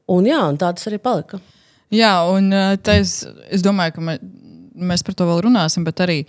Un, 0.08 0.28
jā, 0.28 0.40
un 0.48 0.56
tā 0.60 0.70
tas 0.72 0.88
arī 0.88 1.00
palika. 1.02 1.40
Jā, 1.92 2.12
un 2.32 2.52
es, 2.52 3.20
es 3.48 3.64
domāju, 3.64 3.96
ka 3.96 4.04
mē, 4.04 4.14
mēs 4.88 5.04
par 5.04 5.16
to 5.18 5.26
vēl 5.28 5.42
runāsim, 5.48 5.84
bet 5.84 6.00
arī 6.04 6.22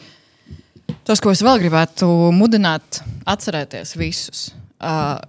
tas, 1.08 1.20
ko 1.22 1.32
es 1.32 1.44
vēl 1.46 1.62
gribētu 1.64 2.08
mudināt, 2.36 3.02
atcerēties 3.30 3.96
visus. 4.00 4.50
Uh, 4.80 5.20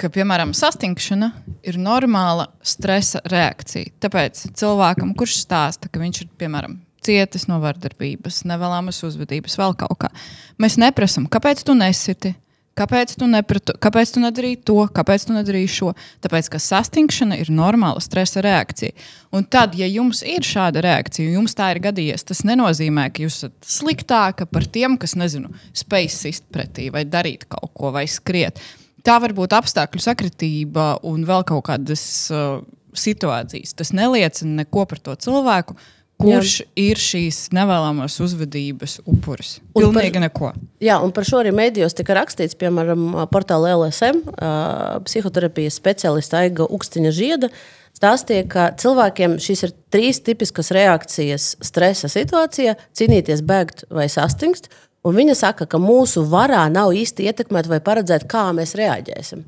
ka, 0.00 0.10
piemēram, 0.12 0.54
sastingšana 0.56 1.30
ir 1.66 1.78
normāla 1.80 2.48
stresa 2.64 3.22
reakcija. 3.28 3.92
Tāpēc 4.02 4.46
cilvēkam, 4.56 5.14
kurš 5.18 5.42
stāsta, 5.44 5.90
ka 5.92 6.00
viņš 6.02 6.22
ir, 6.24 6.30
piemēram, 6.40 6.78
cietis 7.04 7.48
no 7.50 7.60
vardarbības, 7.62 8.44
nevēlamas 8.48 9.02
uzvedības, 9.08 9.58
vēl 9.60 9.76
kaut 9.80 9.98
kā, 10.04 10.12
mēs 10.60 10.80
neprasām, 10.80 11.28
kāpēc 11.32 11.64
tu 11.66 11.76
nesiti. 11.78 12.36
Kāpēc 12.78 13.10
tu, 13.18 13.26
nepratu, 13.28 13.74
kāpēc 13.82 14.12
tu 14.14 14.20
nedarīji 14.22 14.60
to, 14.64 14.76
kāpēc 14.94 15.26
tu 15.26 15.34
nedarīji 15.34 15.68
šo? 15.74 15.88
Tāpēc, 16.24 16.46
ka 16.54 16.60
sastingšana 16.62 17.36
ir 17.42 17.50
normāla 17.52 18.00
stresa 18.00 18.40
reakcija. 18.46 18.94
Un 19.36 19.44
tad, 19.50 19.74
ja 19.76 19.88
jums 19.90 20.22
ir 20.24 20.46
šāda 20.46 20.80
reakcija, 20.86 21.34
jums 21.34 21.52
tā 21.58 21.72
ir 21.74 21.82
gadījies, 21.84 22.24
tas 22.30 22.40
nenozīmē, 22.46 23.08
ka 23.12 23.26
jūs 23.26 23.40
esat 23.42 23.68
sliktāka 23.74 24.46
par 24.48 24.64
tiem, 24.70 24.96
kas, 25.02 25.16
nezinu, 25.18 25.50
spēj 25.76 26.08
sist 26.14 26.46
pretī 26.54 26.88
vai 26.94 27.04
darīt 27.04 27.44
kaut 27.50 27.74
ko 27.76 27.90
vai 27.92 28.06
skriet. 28.08 28.62
Tā 29.06 29.16
var 29.22 29.32
būt 29.36 29.54
apstākļu 29.56 30.02
sakritība 30.04 30.90
un 31.08 31.24
vēl 31.28 31.46
kaut 31.48 31.64
kādas 31.70 32.02
uh, 32.34 32.60
situācijas. 32.96 33.72
Tas 33.78 33.94
neliecina 33.96 34.62
neko 34.62 34.84
par 34.90 35.00
to 35.02 35.14
cilvēku, 35.24 35.76
kurš 36.20 36.54
jā. 36.60 36.66
ir 36.90 37.00
šīs 37.00 37.38
nevēlamās 37.56 38.18
uzvedības 38.20 38.98
upuris. 39.08 39.56
Pilnīgi 39.76 40.18
par, 40.18 40.24
neko. 40.26 40.52
Jā, 40.84 40.98
un 41.04 41.14
par 41.16 41.26
šo 41.28 41.40
arī 41.40 41.52
mēdījos 41.56 41.96
tika 41.96 42.16
rakstīts, 42.18 42.58
piemēram, 42.60 43.06
portālā 43.32 43.72
LSM, 43.78 44.22
uh, 44.34 44.98
psihoterapijas 45.06 45.80
speciālista 45.80 46.42
Aiga 46.44 46.68
Ukstiņa 46.68 47.14
Žieda. 47.16 47.50
Stāstīja, 47.96 48.44
ka 48.48 48.68
cilvēkiem 48.80 49.38
šīs 49.42 49.64
ir 49.66 49.72
trīs 49.92 50.20
tipiskas 50.24 50.70
reakcijas 50.76 51.54
stresa 51.64 52.08
situācijā- 52.12 52.76
cīnīties, 52.96 53.42
bēgt 53.44 53.84
vai 53.90 54.06
sastingst. 54.08 54.70
Un 55.06 55.16
viņa 55.16 55.34
saka, 55.38 55.64
ka 55.64 55.80
mūsu 55.80 56.26
varā 56.28 56.66
nav 56.72 56.92
īsti 56.92 57.28
ietekmēt 57.30 57.70
vai 57.70 57.80
paredzēt, 57.84 58.26
kā 58.28 58.50
mēs 58.56 58.74
reaģēsim. 58.76 59.44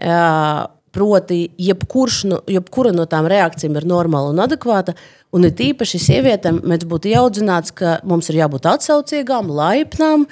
Uh, 0.00 0.68
proti, 0.94 1.40
jebkurš, 1.60 2.20
no, 2.30 2.38
jebkura 2.50 2.92
no 2.94 3.04
tām 3.10 3.28
reakcijām 3.30 3.76
ir 3.76 3.86
normāla 3.88 4.32
un 4.32 4.40
adekvāta. 4.42 4.94
Un 5.36 5.44
ir 5.46 5.52
tīpaši 5.58 6.00
sievietēm, 6.02 6.62
mēs 6.66 6.86
būtu 6.88 7.12
jāaudzināts, 7.12 7.74
ka 7.76 7.98
mums 8.08 8.30
ir 8.32 8.40
jābūt 8.40 8.66
atsaucīgām, 8.70 9.52
laipnām, 9.54 10.24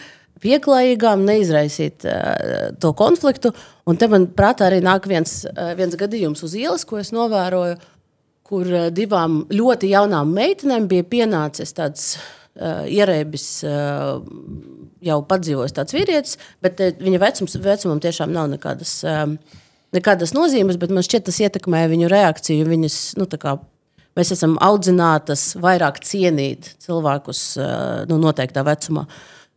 pieklājīgām, 0.43 1.27
neizraisīt 1.29 2.09
uh, 2.09 2.73
to 2.81 2.95
konfliktu. 2.97 3.53
Un 3.89 4.01
te 4.01 4.09
man 4.11 4.31
prātā 4.33 4.71
arī 4.71 4.81
nāk 4.85 5.07
viens, 5.11 5.43
uh, 5.51 5.75
viens 5.79 5.95
gadījums 5.99 6.43
uz 6.47 6.57
ielas, 6.57 6.89
ko 6.89 7.03
es 7.03 7.13
novēroju, 7.15 7.77
kur 8.49 8.73
uh, 8.73 8.89
divām 8.95 9.43
ļoti 9.53 9.93
jaunām 9.93 10.33
meitenēm 10.35 10.89
bija 10.91 11.07
pienācis 11.11 11.77
tāds 11.77 12.15
ierēbis. 12.59 13.49
Uh, 13.67 14.23
Jau 14.99 15.21
padzīvojis 15.31 15.77
tāds 15.77 15.95
vīrietis, 15.95 16.39
bet 16.65 16.81
uh, 16.83 16.91
viņa 16.99 17.21
vecums, 17.23 17.53
vecumam 17.63 18.01
tiešām 18.03 18.33
nav 18.35 18.49
nekādas, 18.51 18.97
nekādas 19.95 20.33
nozīmes, 20.35 20.79
man 20.83 21.07
šķiet, 21.07 21.29
tas 21.29 21.39
ietekmē 21.45 21.85
viņu 21.93 22.09
reakciju. 22.11 22.67
Viņas, 22.67 22.97
nu, 23.21 23.29
kā, 23.39 23.55
mēs 24.19 24.33
esam 24.35 24.57
audzinātas 24.65 25.53
vairāk 25.63 26.01
cienīt 26.03 26.73
cilvēkus 26.83 27.43
nu, 28.11 28.19
noteiktā 28.19 28.67
vecumā. 28.67 29.07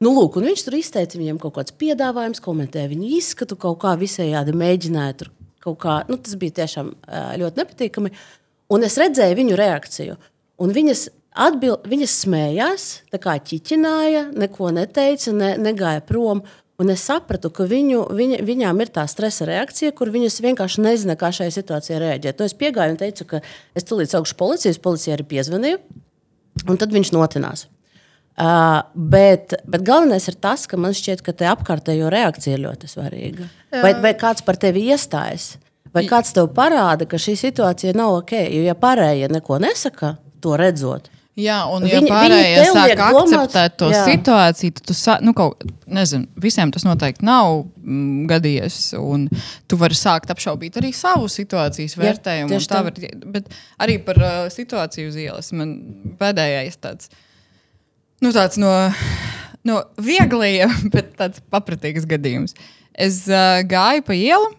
Nu, 0.02 0.14
lūk, 0.14 0.38
viņš 0.42 0.66
tur 0.68 0.78
izteica 0.78 1.18
viņam 1.18 1.42
kaut 1.42 1.56
kāds 1.58 1.74
piedāvājums, 1.82 2.42
komentēja 2.42 2.90
viņu 2.94 3.10
izskatu, 3.18 3.58
kaut 3.58 3.82
kā 3.82 3.96
visējādi 3.98 4.54
mēģināja 4.58 5.18
tur 5.24 5.34
kaut 5.62 5.80
kā. 5.82 6.00
Nu, 6.10 6.18
tas 6.22 6.38
bija 6.42 6.62
tiešām 6.62 6.94
ļoti 7.42 7.62
nepatīkami. 7.62 8.14
Un 8.72 8.86
es 8.88 8.98
redzēju 9.02 9.38
viņu 9.42 9.58
reakciju. 9.60 10.18
Un 10.62 10.74
viņas 10.76 11.08
Atbild, 11.32 11.86
viņas 11.88 12.14
smējās, 12.26 12.86
tā 13.14 13.20
kā 13.24 13.38
ķiķināja, 13.40 14.26
neko 14.36 14.74
neteica, 14.76 15.32
ne, 15.32 15.54
negāja 15.62 16.04
prom. 16.04 16.44
Un 16.82 16.90
es 16.92 17.04
sapratu, 17.06 17.52
ka 17.54 17.68
viņu, 17.70 18.08
viņa, 18.18 18.40
viņām 18.44 18.80
ir 18.82 18.90
tā 18.92 19.06
stresa 19.08 19.46
reakcija, 19.48 19.94
kur 19.96 20.10
viņas 20.12 20.40
vienkārši 20.44 20.82
nezina, 20.84 21.16
kā 21.20 21.30
šajā 21.32 21.54
situācijā 21.56 22.00
reaģēt. 22.02 22.40
To 22.40 22.48
es 22.48 22.58
piegāju 22.58 22.96
un 22.96 22.98
teicu, 23.00 23.28
ka 23.30 23.42
es 23.78 23.86
tulīt 23.88 24.12
saukšu 24.12 24.36
policijas, 24.40 24.82
policija 24.82 25.14
arī 25.16 25.28
piezvanīja, 25.30 25.78
un 26.66 26.82
tad 26.82 26.92
viņš 26.96 27.14
notinās. 27.16 27.68
Uh, 28.42 28.82
bet, 28.96 29.54
bet 29.70 29.86
galvenais 29.86 30.26
ir 30.32 30.40
tas, 30.42 30.66
ka 30.68 30.80
man 30.80 30.96
šķiet, 30.98 31.22
ka 31.24 31.36
te 31.38 31.46
apkārtējo 31.52 32.10
reakcija 32.12 32.58
ir 32.58 32.64
ļoti 32.66 32.90
svarīga. 32.90 33.48
Vai, 33.84 33.94
vai 34.02 34.14
kāds 34.18 34.44
par 34.48 34.58
tevi 34.60 34.88
iestājas, 34.90 35.54
vai 35.94 36.08
kāds 36.10 36.34
tev 36.36 36.50
parāda, 36.56 37.06
ka 37.06 37.20
šī 37.22 37.38
situācija 37.38 37.94
nav 37.96 38.18
ok. 38.24 38.34
Jo, 38.48 38.64
ja 38.72 38.76
pārējie 38.80 39.30
neko 39.32 39.60
nesaka, 39.62 40.16
to 40.42 40.56
redzot, 40.60 41.12
Jā, 41.42 41.58
un 41.72 41.86
ja 41.88 42.00
viņi, 42.00 42.10
pārējie 42.12 42.66
sāk 42.76 43.02
akceptēt 43.06 43.78
to 43.80 43.90
jā. 43.94 44.02
situāciju, 44.06 44.76
tad 44.78 44.90
tu 44.90 44.96
sāc, 44.98 45.24
nu, 45.26 45.34
kaut, 45.38 45.64
nezinu, 45.90 46.28
visiem 46.44 46.72
tas 46.74 46.86
noteikti 46.86 47.26
nav 47.26 47.64
mm, 47.64 48.28
gadījies. 48.30 48.78
Un 49.00 49.26
tu 49.72 49.80
vari 49.82 49.98
sākt 49.98 50.32
apšaubīt 50.34 50.78
arī 50.82 50.92
savu 50.96 51.30
situācijas 51.32 51.98
vērtējumu. 52.00 52.54
Jā, 52.54 52.62
tā 52.70 52.84
var, 52.86 53.00
bet 53.36 53.50
arī 53.82 53.98
par 54.06 54.22
uh, 54.22 54.38
situāciju 54.54 55.12
uz 55.12 55.20
ielas 55.24 55.52
man 55.58 55.76
pēdējais 56.22 56.80
tāds, 56.84 57.12
nu, 58.22 58.34
tāds 58.36 58.62
no, 58.62 58.74
no 59.68 59.82
viegliem, 60.02 60.76
bet 60.96 61.16
tāds 61.20 61.44
papratīgs 61.54 62.08
gadījums. 62.10 62.58
Es 62.92 63.24
uh, 63.32 63.64
gāju 63.66 64.06
pa 64.06 64.18
ielu. 64.18 64.54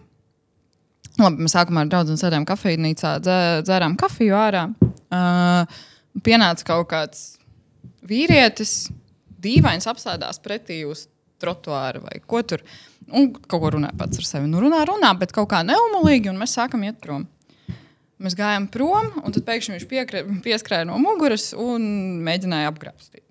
Labi, 1.21 1.45
mēs 1.45 1.53
sākumā 1.53 1.83
ar 1.85 1.89
draugiem 1.91 2.17
sēdējām 2.17 2.45
kafejnīcā, 2.49 3.17
dzērām 3.21 3.93
kafiju 4.01 4.33
ārā. 4.33 4.63
Uh, 5.13 5.83
pienāca 6.21 6.67
kaut 6.67 6.89
kāds 6.91 7.23
vīrietis, 8.05 8.91
dīvains 9.43 9.87
apsēdās 9.89 10.41
pretī 10.43 10.83
uz 10.87 11.07
trotuāra 11.41 12.01
vai 12.03 12.19
ko 12.25 12.41
tur. 12.47 12.63
Un 13.11 13.33
kaut 13.35 13.59
ko 13.59 13.73
runā 13.75 13.91
pats 13.99 14.21
ar 14.21 14.27
sevi. 14.27 14.47
Nu, 14.47 14.61
runā, 14.63 14.83
runā, 14.87 15.11
bet 15.19 15.33
kaut 15.35 15.49
kā 15.51 15.59
neumolīgi, 15.67 16.31
un 16.31 16.39
mēs 16.39 16.55
sākam 16.55 16.85
iet 16.87 17.01
prom. 17.03 17.25
Mēs 18.23 18.37
gājām 18.39 18.69
prom, 18.71 19.09
un 19.19 19.35
tad 19.35 19.43
pēkšņi 19.47 19.75
viņš 19.75 19.85
piekre, 19.89 20.21
pieskrēja 20.45 20.87
no 20.87 20.95
muguras 21.01 21.49
un 21.59 21.83
mēģināja 22.23 22.69
apgrābstīt. 22.71 23.25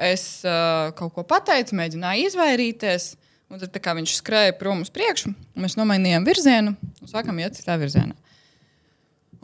Es 0.00 0.42
uh, 0.46 0.90
kaut 0.98 1.14
ko 1.14 1.22
pateicu, 1.28 1.76
mēģināju 1.78 2.32
izvairīties, 2.32 3.12
un 3.52 3.62
tad 3.62 3.78
viņš 3.78 4.16
skrēja 4.18 4.56
prom 4.58 4.82
uz 4.82 4.90
priekšu. 4.94 5.30
Mēs 5.62 5.78
nomainījām 5.78 6.26
virzienu 6.26 6.74
un 6.74 7.12
sākām 7.12 7.38
iet 7.42 7.58
citā 7.60 7.78
virzienā. 7.78 8.16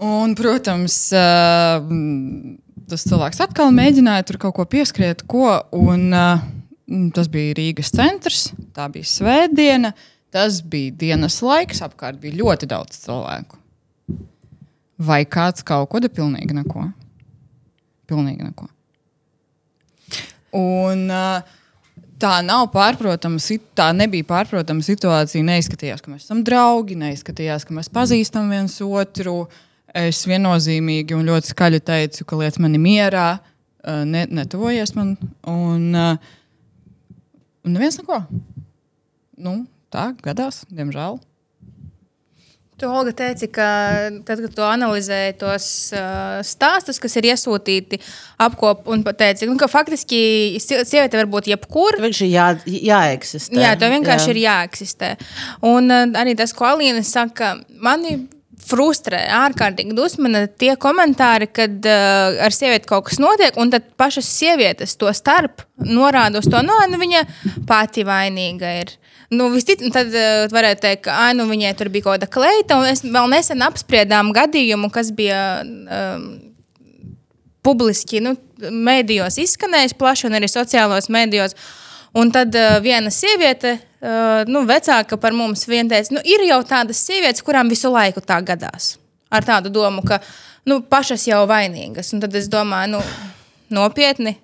Un, 0.03 0.35
protams, 0.35 0.97
tas 2.91 3.05
cilvēks 3.09 3.43
atkal 3.45 3.73
mēģināja 3.75 4.27
tur 4.29 4.39
kaut 4.43 4.57
ko 4.57 4.67
pieskriet, 4.69 5.25
ko. 5.31 5.55
Un, 5.77 6.11
tas 7.15 7.31
bija 7.33 7.57
Rīgas 7.59 7.93
centrs, 7.95 8.51
tā 8.77 8.89
bija 8.93 9.09
svētdiena, 9.09 9.93
tas 10.33 10.61
bija 10.65 10.95
dienas 11.05 11.41
laiks, 11.45 11.83
apkārt 11.85 12.21
bija 12.23 12.41
ļoti 12.43 12.69
daudz 12.71 13.01
cilvēku. 13.05 13.59
Vai 15.03 15.23
kāds 15.27 15.65
kaut 15.67 15.91
ko 15.91 16.03
dara? 16.03 16.15
Pilnīgi 16.15 16.55
neko. 16.55 16.87
Pilnīgi 18.11 18.47
neko. 18.47 18.69
Un, 20.59 21.09
tā 22.23 22.33
nav 22.45 22.69
pārprotama, 22.75 23.41
tā 23.75 23.89
nebija 23.97 24.29
pārprotama 24.29 24.85
situācija. 24.85 25.43
Neizskatījās, 25.49 26.05
ka 26.05 26.13
mēs 26.13 26.29
esam 26.29 26.45
draugi, 26.47 26.99
neizskatījās, 27.01 27.65
ka 27.67 27.75
mēs 27.79 27.91
pazīstam 27.93 28.53
viens 28.53 28.77
otru. 28.85 29.43
Uh, 29.47 29.69
Es 29.93 30.23
viennozīmīgi 30.25 31.17
un 31.17 31.27
ļoti 31.29 31.53
skaļi 31.53 31.83
teicu, 31.85 32.25
ka 32.25 32.39
liec 32.41 32.57
mani 32.63 32.81
mierā, 32.81 33.27
eh, 33.85 34.05
ne, 34.09 34.25
netuvojies 34.31 34.95
man. 34.97 35.17
Un, 35.45 35.91
un 35.93 37.77
neviens 37.77 38.01
neko. 38.01 38.23
Nu, 39.43 39.59
tā 39.93 40.13
gadās, 40.25 40.63
diemžēl. 40.73 41.21
Tu, 42.83 42.89
Olga, 42.89 43.13
teici, 43.15 43.47
ka 43.53 43.65
tad, 44.27 44.41
kad 44.43 44.55
tu 44.57 44.63
analizēji 44.67 45.37
tos 45.39 45.67
uh, 45.95 46.41
stāstus, 46.43 46.99
kas 46.99 47.15
ir 47.21 47.29
iesūtīti 47.31 48.01
apkopā, 48.43 48.89
un 48.91 49.05
teici, 49.07 49.47
nu, 49.47 49.55
ka 49.61 49.69
faktiski 49.71 50.59
sieviete 50.59 51.21
var 51.21 51.29
būt 51.31 51.53
jebkur. 51.53 52.01
Viņš 52.03 52.23
ir 52.25 52.33
jā, 52.33 52.49
jāeksistē. 52.89 53.61
Jā, 53.63 53.77
tev 53.79 53.95
vienkārši 53.95 54.27
jā. 54.27 54.35
ir 54.35 54.41
jāeksistē. 54.49 55.13
Un 55.69 55.95
uh, 55.95 56.09
arī 56.19 56.35
tas, 56.41 56.57
ko 56.59 56.73
Alīna 56.73 57.05
saka, 57.07 57.53
mani 57.79 58.17
frustrē, 58.63 59.21
ārkārtīgi 59.43 59.95
dusmina 59.97 60.45
tie 60.47 60.75
komentāri, 60.81 61.49
kad 61.53 61.89
uh, 61.89 62.39
ar 62.47 62.55
sievieti 62.55 62.89
kaut 62.91 63.09
kas 63.09 63.21
notiek, 63.23 63.57
un 63.61 63.73
tad 63.73 63.89
pašas 64.01 64.29
sievietes 64.29 64.97
to 65.01 65.11
starp 65.17 65.65
norāda 65.83 66.43
uz 66.43 66.49
to, 66.51 66.63
no, 66.65 66.77
nu, 66.91 67.01
viņa 67.01 67.25
pati 67.69 68.07
vainīga 68.07 68.73
ir. 68.83 68.95
Nu, 69.33 69.49
vistic, 69.53 69.83
tad 69.95 70.13
uh, 70.13 70.47
varētu 70.53 70.85
teikt, 70.87 71.05
ka 71.09 71.19
ai, 71.27 71.35
nu, 71.39 71.49
viņai 71.51 71.75
tur 71.79 71.93
bija 71.93 72.09
kaut 72.09 72.19
kāda 72.19 72.31
kleita, 72.33 72.79
un 72.79 72.89
mēs 72.89 73.05
vēl 73.07 73.31
nesen 73.33 73.65
apspriedām 73.67 74.33
gadījumu, 74.37 74.93
kas 74.95 75.13
bija 75.17 75.45
um, 75.63 76.27
publiski 77.67 78.23
nu, 78.25 78.37
mēdījos 78.63 79.41
izskanējis 79.43 79.97
plaši 79.99 80.29
un 80.29 80.39
arī 80.39 80.51
sociālos 80.51 81.11
mēdījos. 81.13 81.57
Un 82.19 82.29
tad 82.35 82.53
uh, 82.59 82.77
viena 82.85 83.11
sieviete 83.15 83.79
uh, 83.79 83.89
nu, 84.51 84.65
vecāka 84.67 85.19
par 85.21 85.35
mums 85.37 85.67
vien 85.71 85.89
teica, 85.91 86.17
nu, 86.17 86.23
ir 86.27 86.43
jau 86.49 86.59
tādas 86.67 87.03
sievietes, 87.07 87.45
kurām 87.47 87.71
visu 87.71 87.91
laiku 87.93 88.23
tā 88.25 88.41
gadās. 88.43 88.97
Ar 89.33 89.47
tādu 89.47 89.71
domu, 89.73 90.03
ka 90.05 90.19
nu, 90.69 90.81
pašas 90.83 91.29
jau 91.29 91.45
vainīgas. 91.49 92.13
Un 92.15 92.25
tad 92.25 92.35
es 92.37 92.49
domāju, 92.51 92.97
nu, 92.97 93.03
nopietni. 93.73 94.37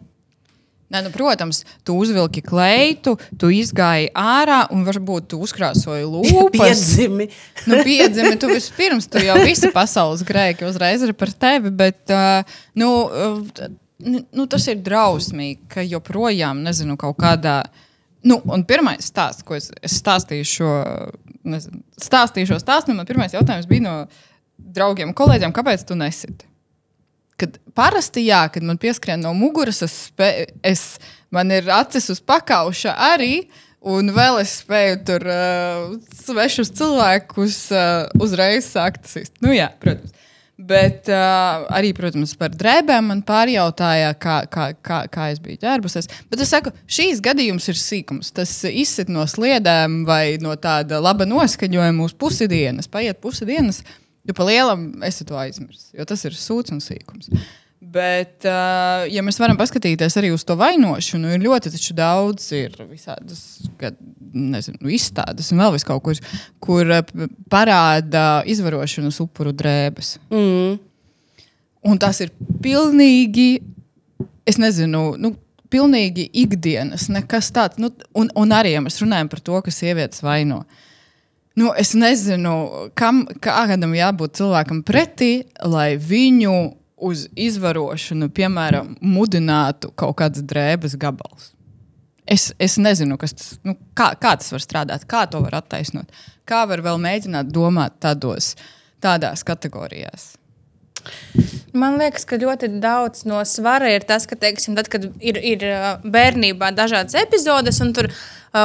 Nē, 0.89 1.03
nu, 1.05 1.11
protams, 1.13 1.67
tu 1.85 1.99
uzvilki 2.01 2.41
kleitu, 2.41 3.13
tu 3.37 3.51
izgāji 3.53 4.07
ārā 4.17 4.63
un 4.73 4.87
varbūt 4.87 5.27
tu 5.35 5.41
uzkrāsoji 5.45 6.07
lūpas. 6.15 6.55
Piedzimi. 6.55 7.27
nu, 7.69 7.83
piedzimi, 7.85 8.39
tu 8.41 8.49
vispirms, 8.49 9.11
tu 9.13 9.21
jau 9.21 9.37
visi 9.43 9.69
pasaules 9.75 10.25
grēki 10.25 10.65
uzreiz 10.69 11.05
ir 11.05 11.13
par 11.19 11.35
tevi, 11.37 11.75
bet 11.83 12.15
uh, 12.15 12.57
nu, 12.81 12.89
uh, 13.05 13.69
nu, 14.01 14.47
tas 14.49 14.65
ir 14.73 14.81
drausmīgi, 14.87 15.67
ka 15.75 15.85
joprojām, 15.85 16.65
nezinu, 16.65 16.97
kaut 17.01 17.21
kādā. 17.21 17.61
Nu, 18.27 18.41
un 18.51 18.65
pirmais 18.67 19.07
stāsts, 19.07 19.45
ko 19.47 19.55
es, 19.55 19.69
es 19.85 20.01
stāstīju 20.01 20.47
šo, 20.49 20.73
nezinu, 21.47 21.83
stāstīju 22.03 22.51
šo 22.51 22.59
stāstu, 22.63 22.97
man 22.97 23.07
pirmais 23.07 23.35
jautājums 23.35 23.69
bija 23.71 23.85
no 23.85 23.95
draugiem, 24.59 25.15
kolēģiem, 25.17 25.55
kāpēc 25.55 25.85
tu 25.87 25.95
nesiti? 25.99 26.49
Kad 27.39 27.61
parasti, 27.79 28.25
jā, 28.27 28.43
kad 28.51 28.67
man 28.67 28.81
pieskrien 28.83 29.23
no 29.23 29.31
muguras, 29.39 29.85
es, 29.87 29.95
spē, 30.09 30.33
es 30.67 30.99
man 31.31 31.55
ir 31.55 31.71
acis 31.71 32.11
uz 32.11 32.23
pakauša 32.25 32.97
arī. 33.13 33.47
Un 33.89 34.11
vēl 34.11 34.41
es 34.43 34.57
spēju 34.59 34.97
tur 35.07 35.23
uh, 35.31 35.93
svešus 36.19 36.73
cilvēkus 36.75 37.59
uh, 37.71 38.09
uzreiz 38.19 38.67
sākt 38.67 39.07
sist. 39.07 39.37
Nu, 39.39 39.53
jā, 39.55 39.69
protams. 39.79 40.18
Bet 40.59 41.07
uh, 41.13 41.69
arī, 41.71 41.93
protams, 41.95 42.33
par 42.39 42.51
drēbēm 42.51 43.13
man 43.13 43.21
pārjautāja, 43.27 44.11
kā, 44.19 44.41
kā, 44.51 44.73
kā, 44.83 45.05
kā 45.13 45.29
es 45.31 45.39
biju 45.45 45.61
ģērbusies. 45.63 46.11
Bet 46.33 46.43
es 46.43 46.51
saku, 46.51 46.73
šīs 46.91 47.23
gadījums 47.23 47.71
ir 47.71 47.79
sīkums. 47.79 48.33
Tas 48.35 48.57
izsit 48.67 49.13
no 49.13 49.23
sliedēm 49.31 50.03
vai 50.09 50.35
no 50.43 50.57
tāda 50.59 50.99
laba 51.05 51.29
noskaņojuma 51.31 52.09
uz 52.09 52.17
pusdienas. 52.19 52.91
Paiet 52.91 53.23
pusdienas, 53.23 53.85
uh, 53.85 53.97
Jo 54.29 54.35
pa 54.37 54.45
lielam 54.45 54.91
es 55.07 55.23
to 55.25 55.37
aizmirsu, 55.41 55.95
jo 55.97 56.05
tas 56.09 56.21
ir 56.29 56.37
sūds 56.37 56.75
un 56.75 56.83
sīkums. 56.85 57.31
Bet, 57.79 58.43
uh, 58.43 59.05
ja 59.07 59.23
mēs 59.23 59.37
varam 59.39 59.57
paskatīties 59.59 60.17
arī 60.19 60.33
uz 60.35 60.43
to 60.47 60.57
vainošanu, 60.59 61.31
ir 61.37 61.45
ļoti 61.45 61.71
daudz 61.95 62.49
ir 62.59 62.75
visādas 62.89 63.69
kad, 63.79 63.95
nezinu, 64.35 64.91
izstādes 64.91 65.53
un 65.55 65.63
vēl 65.63 65.79
kaut 65.87 66.03
kur, 66.03 66.19
kur 66.59 66.91
parāda 67.49 68.43
izvarošanas 68.51 69.21
upuru 69.23 69.55
drēbes. 69.55 70.17
Mm. 70.35 70.81
Un 71.87 72.01
tas 72.03 72.19
ir 72.21 72.33
pilnīgi, 72.65 73.61
es 74.49 74.59
nezinu, 74.59 75.13
nu, 75.15 75.37
pilnīgi 75.71 76.27
ikdienas, 76.43 77.07
nekas 77.15 77.53
tāds. 77.55 77.79
Nu, 77.79 77.93
un, 78.19 78.33
un 78.35 78.55
arī, 78.57 78.75
ja 78.75 78.83
mēs 78.83 78.99
runājam 79.05 79.31
par 79.31 79.45
to, 79.45 79.63
ka 79.63 79.73
sievietes 79.73 80.25
vaino. 80.25 80.65
Nu, 81.59 81.71
es 81.79 81.95
nezinu, 81.99 82.91
kam, 82.99 83.25
kādam 83.43 83.95
jābūt 83.95 84.39
cilvēkam 84.39 84.83
pretī, 84.87 85.47
lai 85.63 85.93
viņu 85.99 86.57
uz 87.01 87.27
izvarošanu, 87.39 88.31
piemēram, 88.35 88.95
mudinātu 89.05 89.93
kaut 89.99 90.19
kāds 90.21 90.43
drēbes 90.47 90.97
gabals. 91.01 91.53
Es, 92.29 92.51
es 92.61 92.77
nezinu, 92.81 93.17
tas, 93.21 93.55
nu, 93.65 93.75
kā, 93.97 94.11
kā 94.21 94.35
tas 94.37 94.51
var 94.53 94.65
strādāt, 94.65 95.07
kā 95.09 95.25
to 95.31 95.41
var 95.45 95.63
attaisnot, 95.63 96.11
kā 96.49 96.65
var 96.69 96.83
vēl 96.85 97.01
mēģināt 97.01 97.49
domāt 97.55 97.97
tādos, 98.05 98.53
tādās 99.01 99.47
kategorijās. 99.49 100.35
Man 101.73 101.97
liekas, 101.97 102.27
ka 102.29 102.37
ļoti 102.37 102.69
daudz 102.83 103.23
no 103.29 103.39
svara 103.49 103.89
ir 103.95 104.05
tas, 104.05 104.27
ka, 104.29 104.37
teiksim, 104.37 104.75
tad, 104.77 104.91
kad 104.93 105.07
ir, 105.25 105.39
ir 105.41 105.65
bērnībā 106.05 106.73
dažādas 106.77 107.17
epizodes, 107.17 107.79
un 107.81 107.95
tur 107.97 108.11
uh, 108.11 108.19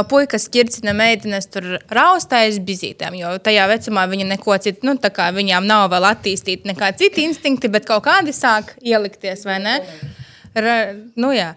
puikas 0.10 0.48
ķircina 0.54 0.94
meitenes 0.96 1.50
tur 1.52 1.78
raustājas 1.92 2.60
bizītēm, 2.64 3.18
jo 3.20 3.36
tajā 3.44 3.68
vecumā 3.72 4.06
viņa 4.12 4.30
neko 4.34 4.58
citu, 4.64 4.88
nu, 4.88 4.96
tā 5.02 5.12
kā 5.14 5.30
viņām 5.36 5.68
nav 5.68 5.90
vēl 5.94 6.08
attīstīti 6.14 6.70
nekādi 6.72 7.06
citi 7.06 7.28
instinkti, 7.28 7.72
bet 7.72 7.88
kaut 7.90 8.06
kādi 8.08 8.36
sāk 8.36 8.76
ielikties, 8.82 9.46
vai 9.48 9.60
ne? 9.64 9.78
Ra, 10.56 10.78
nu, 11.20 11.34
jā. 11.36 11.54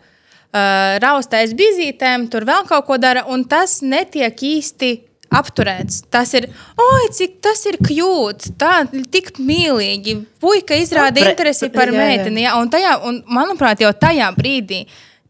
Uh, 0.57 0.97
raustājas 1.03 1.53
bizītēm, 1.59 2.31
tur 2.33 2.47
vēl 2.49 2.65
kaut 2.69 2.87
ko 2.89 2.97
dara, 2.97 3.27
un 3.29 3.45
tas 3.45 3.81
netiek 3.85 4.33
īsti 4.33 4.93
apturēts. 5.37 6.05
Tas 6.13 6.33
ir, 6.39 6.49
oi, 6.81 7.09
cik 7.15 7.41
tas 7.45 7.65
ir 7.69 7.79
kļūt, 7.83 8.53
tā 8.61 8.87
tik 9.13 9.37
mīlīgi. 9.43 10.17
Puika 10.43 10.79
izrāda 10.79 11.19
no, 11.19 11.27
pre, 11.27 11.35
interesi 11.35 11.69
par 11.75 11.93
jā, 11.93 11.99
meiteni, 11.99 12.47
jā. 12.47 12.55
Un, 12.61 12.71
tajā, 12.73 12.97
un 13.09 13.21
manuprāt, 13.37 13.83
jau 13.85 13.93
tajā 13.93 14.31
brīdī 14.39 14.85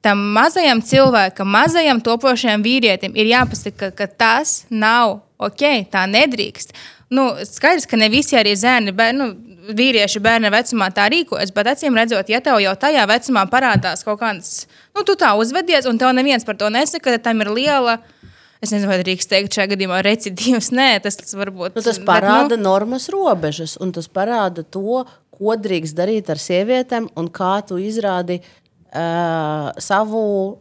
tam 0.04 0.20
mazajam 0.36 0.82
cilvēkam, 0.84 1.48
mazajam 1.50 2.02
topošajam 2.04 2.64
vīrietim 2.64 3.16
ir 3.18 3.30
jāpasaka, 3.32 3.92
ka, 3.96 4.06
tas 4.06 4.64
nav 4.70 5.20
ok, 5.38 5.88
tā 5.92 6.06
nedrīkst. 6.10 6.74
Nu, 7.12 7.28
skaidrs, 7.46 7.86
ka 7.86 7.98
ne 8.00 8.08
visi 8.10 8.38
arī 8.38 8.56
zēni, 8.58 8.94
bērni, 8.96 9.18
nu, 9.20 9.56
vīrieši 9.76 10.22
bērna 10.22 10.50
vecumā 10.54 10.88
tā 10.94 11.08
rīkojas, 11.10 11.52
bet 11.54 11.72
acīm 11.72 11.96
redzot, 11.98 12.28
ja 12.30 12.40
tev 12.42 12.60
jau 12.62 12.74
tajā 12.78 13.06
vecumā 13.10 13.46
parādās 13.50 14.04
kaut 14.06 14.20
kāds, 14.20 14.66
nu, 14.94 15.02
tu 15.06 15.16
tā 15.18 15.32
uzvedies, 15.38 15.88
un 15.90 15.98
tev 15.98 16.14
neviens 16.14 16.46
par 16.46 16.58
to 16.58 16.70
nesaka, 16.70 17.16
tad 17.16 17.26
tam 17.26 17.42
ir 17.42 17.54
liela 17.54 17.98
Es 18.64 18.72
nezinu, 18.72 18.88
vai 18.88 19.02
drīkst 19.02 19.28
teikt, 19.28 19.52
šajā 19.52 19.68
gadījumā 19.74 19.98
recidīvs. 20.04 20.70
Nē, 20.72 20.88
tas 21.04 21.18
varbūt 21.36 21.76
nu, 21.76 21.82
tas 21.84 22.00
parāda 22.00 22.54
bet, 22.54 22.56
nu, 22.56 22.64
normas 22.64 23.10
robežas, 23.12 23.76
un 23.84 23.92
tas 23.96 24.08
parāda 24.08 24.64
to, 24.64 25.02
ko 25.36 25.56
drīkst 25.60 25.96
darīt 25.98 26.30
ar 26.32 26.40
sievietēm 26.40 27.10
un 27.20 27.28
kā 27.32 27.58
tu 27.68 27.76
izrādi. 27.80 28.40
Uh, 28.86 29.72
savu, 29.82 30.20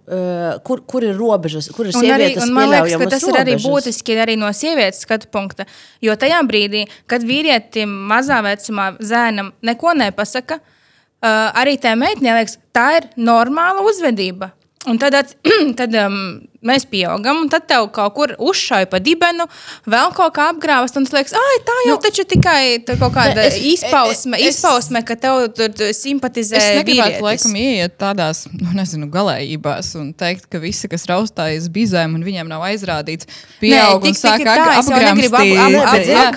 uh, 0.09 0.57
kur, 0.65 0.81
kur 0.89 1.03
ir 1.05 1.13
robežas, 1.15 1.69
kur 1.71 1.87
ir 1.87 1.93
sievietes 1.95 2.41
un 2.41 2.49
arī, 2.49 2.49
un 2.49 2.55
man 2.57 2.71
liekas, 2.73 2.95
ka 2.97 3.07
tas 3.13 3.23
robežas. 3.23 3.29
ir 3.29 3.37
arī 3.39 3.53
būtiski 3.61 4.15
arī 4.19 4.35
no 4.41 4.49
sievietes 4.51 5.05
skatu 5.05 5.29
punkta. 5.31 5.67
Jo 6.03 6.17
tajā 6.19 6.41
brīdī, 6.49 6.81
kad 7.07 7.23
vīrietim 7.23 7.93
mazā 8.09 8.41
vecumā 8.43 8.89
zēnam 8.99 9.53
neko 9.63 9.93
nepasaka, 10.01 10.57
uh, 10.57 11.29
arī 11.61 11.77
tā 11.79 11.93
meitene 11.95 12.33
liekas, 12.39 12.57
tā 12.75 12.89
ir 12.97 13.07
normāla 13.15 13.85
uzvedība. 13.85 14.51
Un 14.89 14.99
tad, 15.01 15.15
tad 15.79 15.95
um, 16.01 16.19
mēs 16.65 16.85
pieaugam, 16.89 17.43
un 17.43 17.49
tad 17.51 17.67
tev 17.69 17.89
kaut 17.95 18.13
kur 18.15 18.35
uzšāva 18.39 18.87
pa 18.91 18.99
dibenu, 19.03 19.47
vēl 19.89 20.13
kaut 20.15 20.35
kā 20.37 20.49
apgrāvas, 20.53 20.95
un 20.95 21.07
tas 21.07 21.15
liekas, 21.17 21.35
ah, 21.37 21.55
tā 21.67 21.75
jau 21.87 21.97
nu, 21.97 22.01
taču 22.05 22.25
tikai 22.29 22.59
kaut 22.87 23.13
kāda 23.15 23.45
es, 23.47 23.57
izpausme, 23.73 24.39
es, 24.39 24.55
izpausme, 24.55 25.01
ka 25.07 25.17
tev 25.19 25.45
tur 25.57 25.73
simpatizē. 25.95 26.61
Es 26.61 26.79
negribētu 26.79 27.25
laikam 27.25 27.57
ieiet 27.59 27.97
tādās, 28.01 28.45
nu, 28.53 28.71
nezinu, 28.77 29.09
galējībās 29.13 29.93
un 29.99 30.11
teikt, 30.17 30.47
ka 30.51 30.61
visi, 30.63 30.89
kas 30.91 31.07
raustājas 31.11 31.67
bizēm 31.73 32.15
un 32.17 32.25
viņiem 32.25 32.49
nav 32.51 32.65
aizrādīts, 32.69 33.29
pieaug 33.61 33.99
Nē, 33.99 34.05
tik, 34.05 34.15
un 34.15 34.19
sāk 34.21 34.45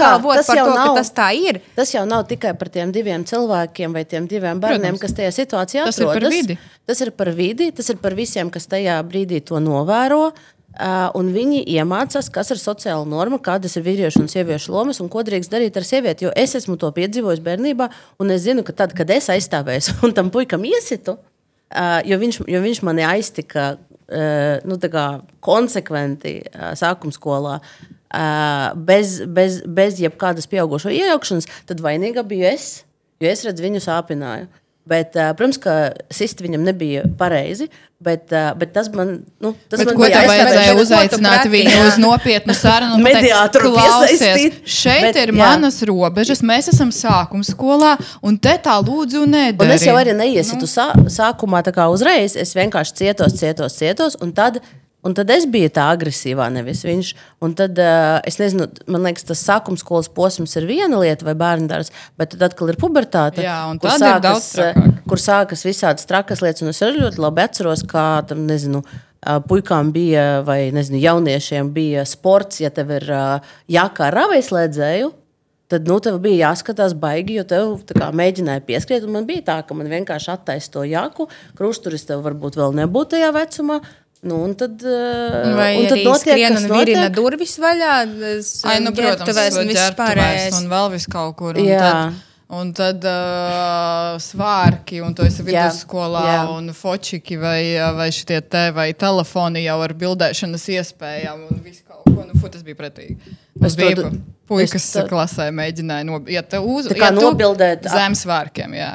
apgrāvot 0.08 0.42
par 0.46 0.58
to, 0.58 0.66
nav, 0.72 0.90
ka 0.90 0.96
tas 1.00 1.12
tā 1.14 1.28
ir. 1.36 1.60
Tas 1.78 1.92
jau 1.94 2.04
nav 2.08 2.26
tikai 2.30 2.54
par 2.58 2.70
tiem 2.72 2.92
diviem 2.94 3.24
cilvēkiem 3.28 3.94
vai 3.96 4.04
tiem 4.08 4.28
diviem 4.30 4.60
bērniem, 4.62 4.96
Protams. 4.96 5.02
kas 5.04 5.16
tajā 5.18 5.34
situācijā 5.42 5.86
atrodas. 5.86 5.98
Tas 5.98 6.04
ir 6.04 6.12
par 6.14 6.28
vidi. 6.34 6.58
Tas 6.88 7.02
ir 7.04 7.10
par 7.12 7.28
vidi, 7.36 7.68
tas 7.76 7.90
ir 7.92 7.98
par 8.00 8.16
visiem, 8.16 8.50
kas 8.52 8.68
tajā 8.70 8.96
brīdī 9.04 9.42
to 9.44 9.60
novēro. 9.60 10.17
Uh, 10.78 11.08
un 11.18 11.32
viņi 11.34 11.64
iemācās, 11.74 12.28
kas 12.30 12.52
ir 12.54 12.60
sociāla 12.60 13.02
norma, 13.08 13.40
kādas 13.42 13.72
ir 13.74 13.82
vīriešu 13.82 14.20
un 14.22 14.28
sieviešu 14.30 14.70
lomas 14.70 15.00
un 15.02 15.08
ko 15.10 15.24
drīkst 15.26 15.50
darīt 15.50 15.74
ar 15.80 15.86
sievieti. 15.86 16.28
Jo 16.28 16.30
es 16.38 16.54
esmu 16.54 16.76
to 16.78 16.92
piedzīvojis 16.94 17.40
bērnībā, 17.42 17.88
un 18.22 18.30
es 18.30 18.44
zinu, 18.44 18.62
ka 18.62 18.76
tad, 18.84 18.94
kad 18.94 19.10
es 19.10 19.26
aizstāvēju 19.32 19.96
un 20.06 20.14
tam 20.14 20.30
puikam 20.30 20.62
iesitu, 20.68 21.16
uh, 21.18 21.98
jo, 22.06 22.20
viņš, 22.22 22.40
jo 22.46 22.62
viņš 22.62 22.82
mani 22.86 23.06
aiztika 23.08 23.72
uh, 23.74 24.68
nu, 24.68 24.78
konsekventi 25.42 26.36
uh, 26.44 26.70
sākuma 26.78 27.16
skolā. 27.16 27.58
Uh, 28.08 28.70
bez, 28.78 29.18
bez, 29.26 29.58
bez 29.66 29.98
jebkādas 30.00 30.46
pieaugušo 30.48 30.94
iejaukšanās, 30.94 31.50
tad 31.68 31.82
vainīga 31.84 32.22
biju 32.28 32.46
es, 32.52 32.70
jo 33.18 33.28
es 33.28 33.42
redzu, 33.44 33.66
viņu 33.66 33.82
sāpināju. 33.84 34.46
Bet, 34.88 35.12
uh, 35.18 35.34
protams, 35.36 35.58
ka 35.60 35.74
sist 36.12 36.40
viņam 36.40 36.64
nebija 36.64 37.04
pareizi. 37.18 37.68
Bet, 37.98 38.30
uh, 38.30 38.52
bet 38.54 38.70
tas 38.76 38.86
man, 38.94 39.16
nu, 39.42 39.50
tas 39.68 39.82
bet 39.82 39.90
man 39.90 39.96
bija 39.98 40.20
jāizsaka. 40.20 40.30
Vajadzēja 40.30 40.74
uzaicināt 40.78 41.48
viņu 41.50 41.74
uz 41.82 41.98
nopietnu 42.00 42.54
sarunu. 42.54 43.00
Mediātoru 43.04 43.72
klausies. 43.74 44.60
Šeit 44.62 45.08
bet, 45.08 45.18
ir 45.24 45.34
jā. 45.34 45.38
manas 45.40 45.80
robežas, 45.88 46.44
mēs 46.46 46.70
esam 46.72 46.94
sākuma 46.94 47.44
skolā, 47.44 47.96
un 48.22 48.38
te 48.40 48.54
tā 48.64 48.78
lūdzu 48.78 49.26
nedara. 49.26 49.66
Un 49.66 49.74
es 49.74 49.86
jau 49.88 49.96
arī 49.98 50.14
neiesitu 50.16 50.62
nu. 50.62 50.70
sā, 50.70 50.92
sākumā 51.18 51.64
tā 51.66 51.74
kā 51.74 51.90
uzreiz, 51.90 52.38
es 52.38 52.54
vienkārši 52.56 53.00
cietos, 53.02 53.34
cietos, 53.42 53.76
cietos, 53.82 54.16
un 54.22 54.32
tad 54.36 54.62
Un 55.06 55.14
tad 55.14 55.30
es 55.30 55.44
biju 55.46 55.70
tā 55.70 55.84
agresīvā, 55.94 56.48
nevis 56.50 56.80
viņš. 56.82 57.10
Un 57.46 57.52
tad 57.58 57.78
uh, 57.78 58.18
es 58.26 58.40
nezinu, 58.40 58.66
man 58.90 59.04
liekas, 59.06 59.28
tas 59.28 59.44
sākuma 59.46 59.78
skolas 59.78 60.08
posms 60.10 60.56
ir 60.58 60.66
viena 60.66 60.98
lieta, 60.98 61.26
vai 61.28 61.36
dārsts, 61.38 61.94
bet 62.18 62.32
tad 62.34 62.48
atkal 62.48 62.72
ir 62.72 62.78
pubertāte. 62.80 63.44
Jā, 63.46 63.60
kur 63.78 63.94
sākas, 63.94 64.48
kur 65.06 65.22
sākas 65.22 65.62
visādas 65.68 66.08
trakas 66.10 66.42
lietas. 66.42 66.64
Un 66.66 66.72
es 66.72 66.82
arī 66.82 67.04
ļoti 67.04 67.22
labi 67.22 67.44
atceros, 67.44 67.86
kā 67.86 68.08
tam, 68.26 68.42
nezinu, 68.50 68.82
uh, 68.82 69.38
puikām 69.46 69.94
bija, 69.94 70.42
vai 70.46 70.72
nezinu, 70.74 70.98
jauniešiem 71.04 71.70
bija 71.78 72.02
sports, 72.02 72.58
ja 72.64 72.74
tev 72.74 72.90
ir 72.98 73.06
uh, 73.06 73.54
jākā 73.70 74.10
ravējslēdzēju. 74.18 75.14
Tad 75.68 75.84
nu, 75.84 75.98
tev 76.00 76.16
bija 76.24 76.48
jāskatās 76.48 76.94
baigi, 76.96 77.34
jo 77.36 77.42
tev 77.44 77.72
kā, 77.92 78.08
mēģināja 78.16 78.62
pieskriet. 78.64 79.04
Man 79.12 79.26
bija 79.28 79.44
tā, 79.50 79.56
ka 79.68 79.76
man 79.76 79.90
vienkārši 79.92 80.30
attaisno 80.32 80.78
to 80.78 80.84
jāku. 80.88 81.26
Krusturis 81.58 82.08
tev 82.08 82.22
varbūt 82.24 82.56
vēl 82.56 82.72
nebūtu 82.78 83.18
tajā 83.18 83.28
vecumā. 83.36 83.76
Nu, 84.26 84.40
un 84.42 84.54
tad, 84.58 84.80
Vai 84.82 85.76
un 85.78 85.86
tad 85.86 86.00
notiek, 86.02 86.40
kas 86.42 86.64
un 86.64 86.72
virina 86.72 87.04
notiek? 87.04 87.18
durvis 87.20 87.52
vaļā, 87.62 87.92
Ai, 88.66 88.80
nu, 88.82 88.90
protams, 88.90 88.98
ģērbtuvēs 88.98 89.58
un 89.60 89.70
viss 89.70 89.92
pārējais. 89.98 90.56
Un 90.58 90.72
vēl 90.72 90.88
vis 90.96 91.06
kaut 91.10 91.36
kur. 91.38 91.60
Un 91.60 91.68
Jā. 91.68 91.82
tad 91.84 92.24
Un 92.48 92.70
tad 92.72 93.02
uh, 93.04 94.14
svārki, 94.24 95.02
un 95.04 95.12
tu 95.12 95.20
esi 95.26 95.42
Jā, 95.42 95.66
vidusskolā, 95.66 96.22
jā. 96.24 96.38
un 96.48 96.70
fočiki 96.72 97.36
vai, 97.36 97.60
uh, 97.76 97.90
vai 97.98 98.06
šitie 98.08 98.38
te, 98.40 98.62
vai 98.72 98.86
telefoni 98.96 99.66
jau 99.66 99.74
ar 99.84 99.92
bildēšanas 99.92 100.64
iespējām, 100.78 101.42
un 101.44 101.60
kaut 101.60 101.87
ko. 102.04 102.24
Nu, 102.28 102.34
fu, 102.40 102.48
tas 102.52 102.62
bija 102.66 102.76
pretīgi. 102.78 103.16
Tas 103.60 103.74
to 103.76 103.80
bija 103.82 103.96
pu- 103.96 104.20
puikas 104.48 104.86
to- 104.92 105.04
klasē 105.10 105.48
mēģināja 105.54 106.06
nobilt. 106.08 106.30
Ja 106.34 106.42
uz, 106.60 106.88
Tā 106.90 106.96
kā 106.98 107.10
nobildēt, 107.14 107.88
zem 107.88 108.16
svārkiem, 108.18 108.74
jā. 108.78 108.90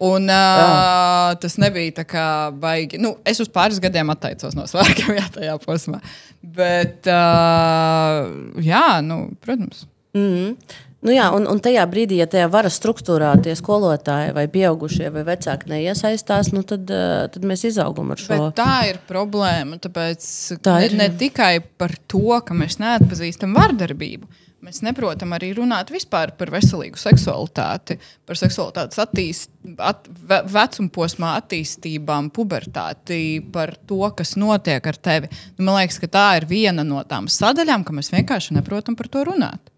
Un 0.00 0.28
uh, 0.32 1.34
tas 1.40 1.56
nebija 1.60 1.92
tā 2.00 2.04
kā 2.08 2.26
baigi. 2.56 2.98
Nu, 3.02 3.16
es 3.24 3.40
uz 3.40 3.48
pāris 3.52 3.80
gadiem 3.82 4.10
atteicos 4.14 4.54
no 4.56 4.64
svārkiem, 4.70 5.14
jā, 5.20 5.26
tajā 5.36 5.56
posmā. 5.64 6.00
Bet, 6.40 7.04
uh, 7.06 8.30
jā, 8.64 8.84
nu, 9.04 9.22
protams. 9.44 9.86
Mm. 10.16 10.56
Nu 11.00 11.14
jā, 11.14 11.30
un, 11.32 11.46
un 11.48 11.60
tajā 11.64 11.86
brīdī, 11.88 12.18
ja 12.20 12.26
tajā 12.28 12.50
varas 12.52 12.76
struktūrā 12.76 13.30
tie 13.40 13.54
skolotāji 13.56 14.34
vai 14.36 14.44
pieaugušie 14.52 15.08
vai 15.14 15.22
vecāki 15.30 15.70
neiesaistās, 15.72 16.52
nu 16.52 16.60
tad, 16.68 16.84
eh, 16.92 17.24
tad 17.32 17.46
mēs 17.48 17.64
izaugam 17.70 18.12
ar 18.12 18.20
šo. 18.20 18.36
Bet 18.36 18.58
tā 18.60 18.74
ir 18.90 19.00
problēma. 19.08 19.80
Tāpēc 19.80 20.28
Tā 20.60 20.76
ne, 20.76 20.90
ir, 20.90 20.98
ne 21.00 21.08
jā. 21.08 21.16
tikai 21.24 21.54
par 21.80 21.96
to, 22.04 22.36
ka 22.44 22.56
mēs 22.56 22.76
neatpazīstam 22.82 23.56
vardarbību. 23.56 24.28
Mēs 24.60 24.82
neprotam 24.84 25.32
arī 25.32 25.54
runāt 25.56 25.88
vispār 25.88 26.34
par 26.36 26.50
veselīgu 26.52 27.00
seksualitāti, 27.00 27.96
par 28.28 28.36
seksualitātes 28.36 29.00
attīstību, 29.00 29.78
at, 29.80 30.04
ve, 30.04 30.42
vecuma 30.52 30.92
posmā 30.92 31.32
attīstībām, 31.40 32.28
pubertāti, 32.36 33.40
par 33.54 33.72
to, 33.88 34.02
kas 34.18 34.36
notiek 34.36 34.84
ar 34.84 35.00
tevi. 35.00 35.32
Nu, 35.56 35.64
man 35.64 35.80
liekas, 35.80 35.96
ka 36.04 36.12
tā 36.12 36.28
ir 36.42 36.50
viena 36.50 36.84
no 36.84 37.00
tām 37.08 37.32
sadaļām, 37.32 37.88
ka 37.88 37.96
mēs 37.96 38.12
vienkārši 38.12 38.60
neprotam 38.60 39.00
par 39.00 39.08
to 39.08 39.24
runāt. 39.32 39.69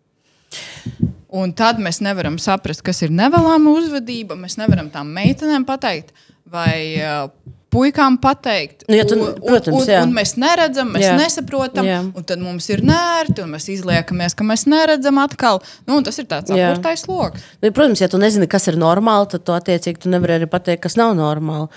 Un 1.33 1.55
tad 1.57 1.79
mēs 1.81 2.03
nevaram 2.05 2.37
saprast, 2.43 2.83
kas 2.85 3.01
ir 3.07 3.13
nevēlama 3.15 3.73
uzvedība. 3.73 4.37
Mēs 4.37 4.59
nevaram 4.61 4.91
tām 4.93 5.09
meitenēm 5.17 5.65
pateikt, 5.65 6.11
vai 6.53 6.75
uh, 7.01 7.31
puikām 7.73 8.19
pateikt. 8.21 8.85
Nu, 8.89 8.99
ja 8.99 9.07
tu- 9.09 9.17
un, 9.17 9.31
protams, 9.41 9.79
un, 9.79 9.89
un, 9.89 10.11
un 10.11 10.13
mēs 10.19 10.35
neredzam, 10.41 10.91
mēs 10.93 11.07
Jā. 11.07 11.15
nesaprotam. 11.17 11.89
Jā. 11.89 12.03
Un 12.05 12.27
tad 12.29 12.43
mums 12.45 12.69
ir 12.69 12.83
nērti, 12.85 13.41
un 13.47 13.55
mēs 13.57 13.71
izliekamies, 13.73 14.37
ka 14.37 14.45
mēs 14.45 14.67
neredzam 14.69 15.21
atkal. 15.23 15.63
Nu, 15.89 16.03
tas 16.05 16.21
ir 16.21 16.29
tāds 16.29 16.53
apgūtais 16.53 17.07
lokus. 17.09 17.47
Nu, 17.63 17.73
Protams, 17.73 18.03
ja 18.05 18.11
tu 18.13 18.21
nezini, 18.21 18.49
kas 18.51 18.69
ir 18.69 18.77
normāli, 18.81 19.31
tad 19.33 19.47
tu 19.49 19.57
attiecīgi 19.57 20.05
tu 20.05 20.13
nevari 20.13 20.37
arī 20.37 20.51
pateikt, 20.53 20.85
kas 20.85 20.99
nav 21.01 21.15
normāli. 21.17 21.71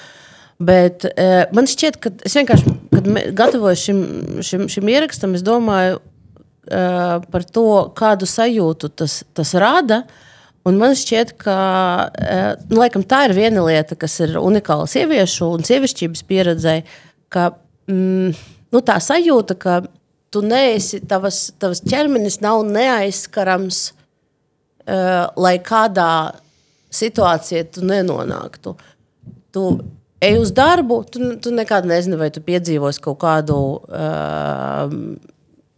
Bet 0.59 1.07
uh, 1.07 1.45
man 1.55 1.67
šķiet, 1.67 2.01
ka 2.03 2.11
es 2.27 2.35
vienkārši, 2.35 2.75
kad 2.91 3.07
gatavoju 3.39 3.79
šim, 3.79 4.03
šim, 4.43 4.67
šim 4.71 4.91
ierakstam, 4.91 5.33
es 5.35 5.43
domāju 5.47 5.99
uh, 6.69 7.17
par 7.31 7.45
to, 7.47 7.67
kādu 7.97 8.27
sajūtu 8.29 8.91
tas, 9.01 9.23
tas 9.35 9.53
rada. 9.61 10.03
Un 10.65 10.79
man 10.81 10.95
šķiet, 10.97 11.35
ka 11.41 11.57
uh, 12.09 12.63
nu, 12.71 12.79
laikam, 12.81 13.05
tā 13.05 13.25
ir 13.27 13.35
viena 13.37 13.65
lieta, 13.67 13.97
kas 13.99 14.17
ir 14.25 14.37
unikāla 14.41 14.87
sieviešu 14.89 15.51
un 15.57 15.67
sievišķības 15.67 16.25
pieredzē, 16.29 16.79
ka 17.33 17.51
mm, 17.91 18.31
nu, 18.73 18.81
tā 18.85 18.97
sajūta, 19.03 19.57
ka 19.61 19.81
tu 20.33 20.41
neesi, 20.45 20.99
tavas, 21.07 21.51
tavas 21.61 21.83
ķermenis 21.85 22.41
nav 22.43 22.63
neaizskarams 22.67 23.83
uh, 23.91 25.27
lai 25.39 25.57
kādā 25.63 26.09
situācijā 26.95 27.67
tu 27.75 27.85
nenonāktu. 27.85 28.75
Tu 29.55 29.63
ej 30.25 30.39
uz 30.41 30.51
darbu, 30.55 31.03
tu, 31.11 31.29
tu 31.41 31.53
nekad 31.55 31.87
nezini, 31.89 32.17
vai 32.19 32.31
tu 32.33 32.43
piedzīvosi 32.45 33.03
kaut 33.03 33.19
kādu 33.23 33.57
uh, 33.85 34.85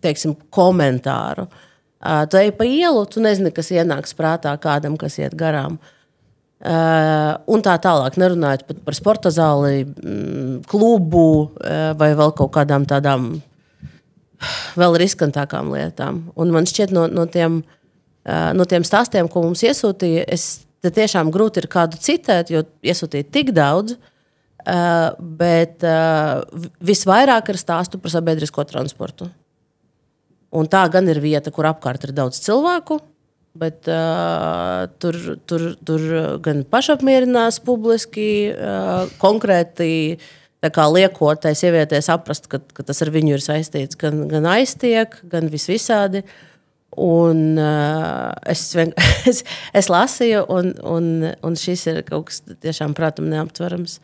teiksim, 0.04 0.36
komentāru. 0.54 1.48
Uh, 1.98 2.24
tu 2.30 2.38
ej 2.38 2.52
pa 2.58 2.66
ielu, 2.68 3.06
tu 3.10 3.22
nezini, 3.24 3.52
kas 3.54 3.72
ienāks 3.74 4.14
prātā 4.18 4.54
kādam, 4.62 4.98
kas 5.02 5.18
iet 5.20 5.34
garām. 5.38 5.80
Uh, 6.58 7.38
un 7.54 7.62
tā 7.66 7.76
tālāk, 7.82 8.16
nerunājot 8.18 8.64
pat 8.70 8.80
par 8.86 8.96
sporta 8.98 9.30
zāli, 9.34 9.84
mm, 9.86 10.64
klubu 10.70 11.26
uh, 11.46 11.94
vai 11.98 12.12
vēl 12.18 12.34
kaut 12.38 12.54
kādām 12.56 12.86
tādām 12.90 13.36
vēl 14.78 14.98
riskantākām 15.02 15.70
lietām. 15.74 16.24
Un 16.38 16.54
man 16.54 16.70
šķiet, 16.70 16.94
no, 16.94 17.06
no, 17.10 17.26
tiem, 17.30 17.60
uh, 18.26 18.52
no 18.58 18.66
tiem 18.70 18.86
stāstiem, 18.86 19.30
ko 19.30 19.46
mums 19.46 19.62
iesūtīja, 19.66 20.26
es 20.34 20.48
tiešām 20.86 21.30
grūti 21.34 21.62
ir 21.64 21.70
kādu 21.74 21.98
citēt, 22.02 22.54
jo 22.54 22.62
iesūtīja 22.86 23.30
tik 23.34 23.54
daudz. 23.58 23.98
Uh, 24.68 25.14
bet 25.38 25.84
uh, 25.88 26.42
vi- 26.52 26.72
visvairāk 26.90 27.54
ir 27.54 27.60
stāstu 27.62 28.02
par 28.04 28.12
sabiedrisko 28.12 28.66
transportu. 28.68 29.30
Un 30.56 30.68
tā 30.72 30.86
gan 30.92 31.08
ir 31.12 31.20
vieta, 31.20 31.52
kur 31.52 31.68
apkārt 31.68 32.08
ir 32.08 32.14
daudz 32.16 32.40
cilvēku, 32.44 33.02
bet 33.58 33.88
uh, 33.92 34.88
tur, 35.02 35.18
tur, 35.50 35.70
tur 35.86 36.04
gan 36.46 36.64
pašapmierinās 36.70 37.60
publiski, 37.66 38.54
uh, 38.54 39.10
konkrēti 39.22 40.20
liekot 40.68 41.42
tai 41.42 41.54
sievietei 41.56 42.02
saprast, 42.02 42.48
ka, 42.50 42.60
ka 42.60 42.84
tas 42.84 43.02
ar 43.02 43.12
viņu 43.14 43.36
ir 43.36 43.44
saistīts, 43.44 43.98
gan, 44.00 44.28
gan 44.28 44.46
aiztiek, 44.46 45.14
gan 45.30 45.50
visvisādi. 45.50 46.24
Un, 46.98 47.60
uh, 47.62 48.34
es, 48.50 48.74
vien, 48.74 48.94
es, 49.30 49.44
es 49.74 49.90
lasīju, 49.90 50.46
un, 50.50 50.74
un, 50.82 51.34
un 51.44 51.56
šis 51.60 51.88
ir 51.92 52.02
kaut 52.08 52.32
kas 52.32 52.42
tiešām 52.64 52.96
prātam 52.98 53.30
neaptverams. 53.30 54.00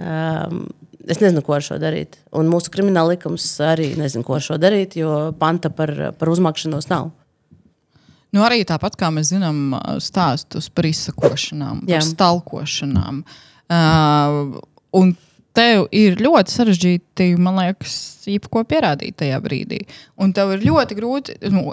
Um, 0.00 0.70
es 1.10 1.20
nezinu, 1.22 1.42
ko 1.44 1.56
ar 1.56 1.64
šo 1.64 1.78
darīt. 1.82 2.18
Un 2.36 2.50
mūsu 2.50 2.72
krimināla 2.74 3.16
likums 3.16 3.46
arī 3.64 3.92
nezina, 3.98 4.24
ko 4.26 4.36
ar 4.38 4.44
šo 4.44 4.58
darīt, 4.60 4.96
jo 5.00 5.32
panta 5.40 5.72
par, 5.74 5.92
par 6.18 6.32
uzmakšanos 6.32 6.88
nav. 6.92 7.10
Nu, 8.32 8.40
arī 8.46 8.62
tāpat 8.68 8.96
kā 9.00 9.10
mēs 9.12 9.34
zinām 9.34 9.74
uh, 9.76 9.98
stāstus 10.00 10.70
par 10.72 10.88
izsakošanām, 10.88 11.84
Jā. 11.84 11.98
par 11.98 12.06
stalkošanām. 12.08 13.20
Uh, 13.72 14.56
un 14.96 15.12
tev 15.56 15.84
ir 15.92 16.16
ļoti 16.20 16.56
sarežģīti, 16.56 17.28
man 17.36 17.60
liekas, 17.60 17.94
jebko 18.28 18.64
pierādīt 18.68 19.18
tajā 19.20 19.40
brīdī. 19.44 19.82
Un 20.16 20.32
tev 20.36 20.56
ir 20.56 20.64
ļoti 20.70 20.98
grūti. 20.98 21.40
Nu, 21.52 21.72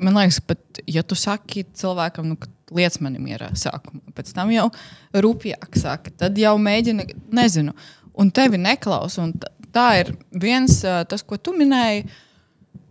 Man 0.00 0.16
liekas, 0.16 0.38
pat 0.40 0.80
ja 0.88 1.02
tu 1.04 1.12
saki 1.18 1.66
cilvēkam, 1.76 2.30
nu, 2.32 2.50
lietas 2.72 3.02
manī 3.04 3.20
mierā 3.20 3.50
sākumā, 3.58 4.00
pēc 4.16 4.30
tam 4.32 4.52
jau 4.54 4.68
rupjāk 5.12 5.76
saka, 5.76 6.12
tad 6.22 6.38
jau 6.40 6.54
mēģina, 6.62 7.04
nezinu, 7.36 7.74
un 8.20 8.32
tevi 8.34 8.60
neklausa. 8.60 9.28
Tā 9.70 9.86
ir 10.00 10.12
viens, 10.42 10.80
tas, 10.82 11.24
ko 11.26 11.38
tu 11.38 11.54
minēji. 11.56 12.04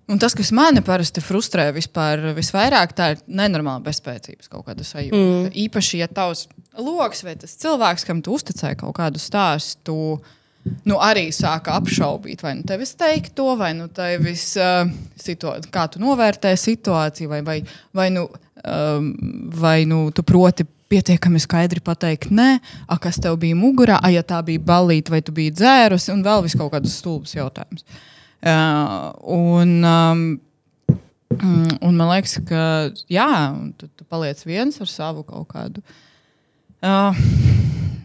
Un 0.10 0.18
tas, 0.18 0.34
kas 0.34 0.50
manī 0.56 0.82
parasti 0.82 1.22
frustrē 1.22 1.68
vispār, 1.76 2.32
visvairāk, 2.34 2.96
tā 2.98 3.12
ir 3.14 3.20
nenormāla 3.30 3.84
bezspēcības 3.86 4.50
kaut 4.50 4.66
kāda 4.66 4.86
sajūta. 4.88 5.20
Mm. 5.20 5.52
Īpaši, 5.68 6.00
ja 6.02 6.08
tavs 6.10 6.48
lokus 6.80 7.22
vai 7.28 7.36
tas 7.38 7.54
cilvēks, 7.62 8.08
kam 8.08 8.24
tu 8.26 8.34
uzticēji 8.34 8.80
kaut 8.80 8.96
kādu 8.98 9.22
stāstu, 9.22 10.18
nu, 10.90 10.98
arī 10.98 11.28
sāka 11.36 11.78
apšaubīt, 11.78 12.42
vai 12.42 12.56
nu 12.58 12.66
tevis 12.68 12.96
teikt 12.98 13.36
to, 13.38 13.52
vai 13.60 13.76
nu 13.78 13.86
tevis, 13.94 14.52
uh, 14.58 15.62
kā 15.70 15.86
tu 15.94 16.02
novērtē 16.02 16.56
situāciju, 16.58 17.30
vai, 17.30 17.44
vai, 17.46 17.60
vai, 17.94 18.10
nu, 18.16 18.26
um, 18.66 19.14
vai 19.62 19.84
nu 19.90 20.08
tu 20.10 20.26
proti. 20.26 20.66
Pietiekami 20.90 21.42
skaidri 21.42 21.84
pateikt, 21.86 22.32
nē, 22.34 22.58
a, 22.90 22.98
kas 23.02 23.20
tev 23.22 23.38
bija 23.42 23.58
mugurā, 23.58 24.00
a, 24.02 24.10
ja 24.14 24.24
tā 24.26 24.40
bija 24.46 24.62
balīta, 24.66 25.14
vai 25.14 25.22
tu 25.26 25.34
biji 25.36 25.54
dzērusi, 25.60 26.12
un 26.16 26.24
vēl 26.26 26.46
vis 26.48 26.58
kaut 26.58 26.72
kādus 26.74 26.98
stulbus 26.98 27.36
jautājumus. 27.38 27.86
Uh, 28.40 29.10
un, 29.36 29.74
um, 29.86 30.24
mm, 31.36 31.80
un 31.86 32.00
man 32.00 32.14
liekas, 32.14 32.40
ka 32.48 32.64
jā, 33.12 33.30
tu, 33.78 33.90
tu 33.94 34.08
paliec 34.10 34.42
viens 34.48 34.82
ar 34.82 34.90
savu 34.90 35.26
kaut 35.28 35.50
kādu 35.52 35.84
uh, 36.82 37.20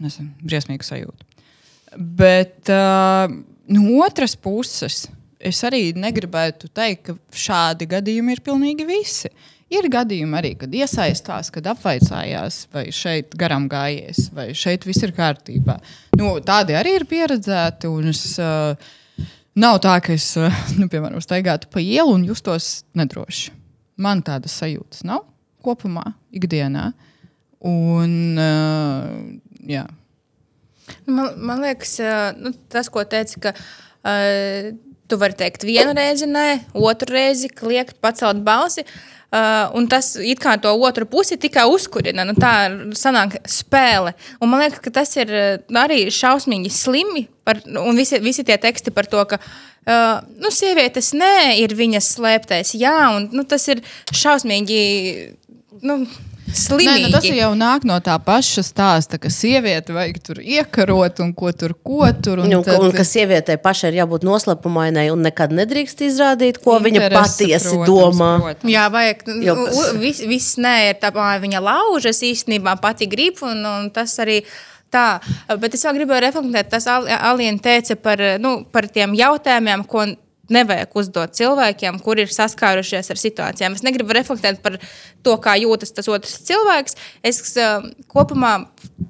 nezinu, 0.03 0.31
briesmīgu 0.43 0.85
sajūtu. 0.85 1.25
Bet 1.95 2.69
uh, 2.73 3.31
no 3.71 3.99
otras 4.03 4.35
puses, 4.35 5.05
es 5.39 5.61
arī 5.67 5.89
negribētu 5.97 6.69
teikt, 6.73 7.09
ka 7.09 7.39
šādi 7.45 7.87
gadījumi 7.89 8.35
ir 8.35 8.43
pilnīgi 8.45 8.87
visi. 8.89 9.31
Ir 9.73 9.87
gadījumi 9.89 10.37
arī, 10.37 10.51
kad 10.61 10.73
iesaistās, 10.77 11.47
kad 11.53 11.65
apvaicājās, 11.71 12.59
vai 12.73 12.83
šeit 12.93 13.33
garām 13.39 13.65
gājies, 13.69 14.27
vai 14.35 14.51
šeit 14.53 14.83
viss 14.85 15.01
ir 15.01 15.13
kārtībā. 15.15 15.79
Nu, 16.19 16.35
tādi 16.45 16.75
arī 16.77 16.93
ir 16.99 17.07
pieredzēti. 17.09 17.89
Es, 18.11 18.21
uh, 18.37 19.25
nav 19.57 19.79
tā, 19.81 19.95
ka 20.05 20.13
es, 20.13 20.27
uh, 20.37 20.53
nu, 20.79 20.85
piemēram, 20.91 21.23
staigātu 21.23 21.71
pa 21.73 21.81
ielu 21.81 22.13
un 22.13 22.27
justos 22.29 22.83
nedroši. 22.97 23.55
Man 23.97 24.21
tādas 24.27 24.53
sajūtas 24.59 25.01
nav 25.07 25.25
kopumā, 25.65 26.11
ikdienā. 26.35 26.91
Un, 27.65 28.13
uh, 28.37 29.65
jā. 29.65 29.87
Man, 31.09 31.41
man 31.41 31.65
liekas, 31.65 31.97
nu, 32.37 32.53
tas, 32.69 32.91
ko 32.93 33.01
teici, 33.09 33.41
ka 33.41 33.55
uh, 33.57 34.69
tu 35.09 35.17
vari 35.17 35.41
teikt 35.41 35.65
vienu 35.65 35.97
reizi, 35.97 36.29
nē, 36.29 36.47
otru 36.77 37.17
reizi 37.17 37.49
kliegt, 37.49 37.97
pacelt 38.05 38.45
balsi. 38.45 38.85
Uh, 38.85 39.11
un 39.75 39.87
tas 39.91 40.13
it 40.21 40.39
kā 40.43 40.55
to 40.61 40.71
otru 40.87 41.07
pusi 41.09 41.37
tikai 41.41 41.65
uzkurina. 41.71 42.25
Nu, 42.27 42.35
tā 42.39 42.53
sanāk 42.97 43.37
spēle. 43.49 44.15
Un 44.39 44.51
man 44.51 44.63
liekas, 44.63 44.81
ka 44.83 44.93
tas 45.01 45.15
ir 45.17 45.31
ā, 45.31 45.47
arī 45.85 46.05
šausmīgi 46.13 46.71
slimi. 46.73 47.25
Par, 47.45 47.59
un 47.81 47.97
visi, 47.97 48.19
visi 48.23 48.45
tie 48.45 48.57
teksti 48.61 48.93
par 48.95 49.09
to, 49.09 49.21
ka 49.29 49.37
uh, 49.37 50.21
nu, 50.41 50.49
sievietes 50.53 51.11
nē, 51.17 51.57
ir 51.61 51.75
viņas 51.77 52.15
slēptais. 52.15 52.73
Jā, 52.79 52.95
un 53.17 53.29
nu, 53.35 53.45
tas 53.49 53.67
ir 53.69 53.83
šausmīgi. 54.13 54.79
Nu, 55.85 56.03
slimīgi. 56.57 57.05
Nē, 57.05 57.07
nu, 57.07 57.11
tas 57.13 57.27
jau 57.27 57.51
nāk 57.59 57.85
no 57.87 57.97
tā 58.03 58.15
paša 58.23 58.63
stāsta, 58.65 59.19
ka 59.21 59.31
sieviete 59.33 59.95
vajag 59.95 60.19
tur 60.25 60.41
iekarot 60.41 61.21
un 61.25 61.33
ko 61.37 61.51
tur, 61.55 61.75
ko 61.85 62.09
tur. 62.13 62.43
Un, 62.43 62.51
nu, 62.51 62.61
tad... 62.65 62.81
un 62.83 62.93
ka 62.95 63.05
sievietei 63.07 63.57
pašai 63.61 63.91
ir 63.93 63.99
jābūt 64.01 64.25
noslēpumainai 64.27 65.07
un 65.13 65.25
nekad 65.25 65.55
nedrīkst 65.55 66.05
izrādīt, 66.07 66.61
ko 66.63 66.77
viņa 66.83 67.09
patiesi 67.13 67.75
protams, 67.75 67.89
domā. 67.89 68.31
Protams. 68.43 68.73
Jā, 68.75 68.85
vajag. 68.93 69.25
Jo, 69.45 69.57
viss, 70.01 70.25
viss 70.27 70.59
nē, 70.61 70.75
ir 70.91 71.01
tā, 71.01 71.11
viņa 71.43 71.63
laužas 71.63 72.23
īstenībā 72.25 72.77
pati 72.83 73.09
grib, 73.11 73.41
un, 73.45 73.63
un 73.69 73.89
tas 73.95 74.15
arī 74.23 74.41
tā. 74.93 75.07
Bet 75.61 75.75
es 75.77 75.85
vēl 75.85 75.99
gribēju 75.99 76.25
reflektēt, 76.27 76.71
tas 76.73 76.87
Alien 76.89 77.59
teica 77.63 77.97
par, 77.99 78.21
nu, 78.41 78.57
par 78.71 78.87
tiem 78.91 79.15
jautājumiem, 79.17 79.85
ko 79.89 80.07
nevajag 80.51 80.95
uzdot 80.97 81.35
cilvēkiem, 81.37 81.99
kuri 82.03 82.25
ir 82.25 82.33
saskārušies 82.33 83.11
ar 83.11 83.21
situācijām. 83.21 83.75
Es 83.77 83.83
negribu 83.85 84.15
reflektēt 84.15 84.61
par 84.63 84.77
to, 85.25 85.35
kā 85.41 85.55
jūtas 85.59 85.93
tas 85.95 86.09
otrs 86.11 86.37
cilvēks. 86.47 86.97
Es 87.25 87.41
uh, 87.57 87.85
kopumā 88.11 88.55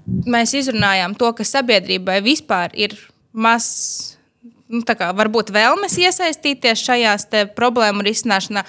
mēs 0.05 0.55
izrunājām 0.61 1.17
to, 1.19 1.31
ka 1.35 1.47
sabiedrībai 1.47 2.21
vispār 2.25 2.75
ir 2.77 2.97
maz. 3.31 4.15
Nu, 4.65 4.81
kā, 4.81 5.11
varbūt 5.13 5.51
vēlmes 5.53 5.93
iesaistīties 6.01 6.81
šajās 6.87 7.27
problēmu 7.57 8.01
risināšanā. 8.07 8.63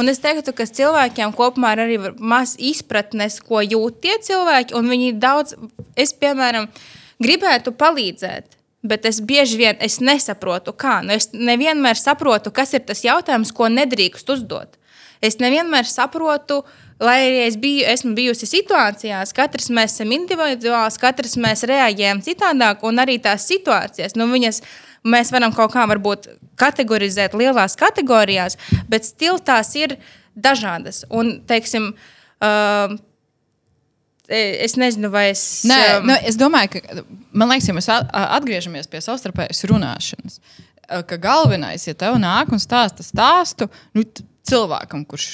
Un 0.00 0.08
es 0.08 0.22
teiktu, 0.22 0.54
ka 0.56 0.64
cilvēkiem 0.64 1.34
kopumā 1.36 1.74
ir 1.74 1.82
arī 1.84 1.98
maz 2.16 2.54
izpratnes, 2.56 3.36
ko 3.44 3.60
jūt 3.60 4.00
tie 4.00 4.16
cilvēki. 4.24 4.78
Viņi 4.88 5.12
daudz, 5.20 5.52
es 6.00 6.14
piemēram, 6.16 6.70
gribētu 7.20 7.74
palīdzēt 7.76 8.56
Bet 8.82 9.06
es 9.06 9.20
bieži 9.22 9.60
vien 9.60 9.82
es 9.84 10.00
nesaprotu, 10.02 10.74
kā. 10.74 11.00
Nu, 11.06 11.14
es 11.14 11.30
nevienmēr 11.32 11.98
saprotu, 11.98 12.50
kas 12.54 12.74
ir 12.74 12.82
tas 12.88 13.04
jautājums, 13.06 13.52
ko 13.54 13.70
nedrīkst 13.70 14.32
uzdot. 14.34 14.78
Es 15.22 15.38
nevienmēr 15.38 15.86
saprotu, 15.86 16.64
lai 17.02 17.18
arī 17.28 17.42
es 17.46 17.56
biju, 17.62 17.84
esmu 17.92 18.14
bijusi 18.16 18.48
situācijās, 18.50 19.30
katrs 19.36 19.70
mēs 19.74 19.94
esam 19.94 20.10
individuāls, 20.14 20.98
katrs 21.02 21.36
mēs 21.38 21.62
reaģējam 21.70 22.24
citādāk, 22.26 22.82
un 22.86 22.98
arī 23.02 23.20
tās 23.22 23.46
situācijas, 23.50 24.16
nu, 24.18 24.26
viņas 24.32 24.58
mēs 25.06 25.30
varam 25.34 25.54
kaut 25.54 25.74
kā 25.74 25.86
varbūt 25.90 26.26
kategorizēt 26.58 27.38
lielās 27.38 27.78
kategorijās, 27.78 28.58
bet 28.90 29.06
stili 29.06 29.38
tās 29.46 29.70
ir 29.78 29.96
dažādas. 30.34 31.04
Un, 31.10 31.36
teiksim, 31.46 31.92
uh, 32.42 32.98
es 34.32 34.76
nezinu, 34.80 35.10
vai 35.12 35.28
es. 35.30 35.44
Nē, 35.68 35.78
um, 35.98 36.10
nu, 36.10 36.16
es 36.28 36.38
domāju, 36.40 36.74
ka 36.74 37.04
man 37.36 37.52
liekas, 37.52 37.68
ja 37.68 37.76
mēs 37.76 37.88
atgriežamies 37.92 38.90
pie 38.90 39.02
savstarpējas 39.04 39.64
runāšanas, 39.70 40.38
ka 41.08 41.18
galvenais, 41.20 41.86
ja 41.88 41.96
tev 41.98 42.18
nāk 42.20 42.52
un 42.52 42.62
stāsta 42.62 43.04
stāstu, 43.06 43.68
nu, 43.96 44.04
cilvēkam, 44.48 45.04
kurš 45.06 45.26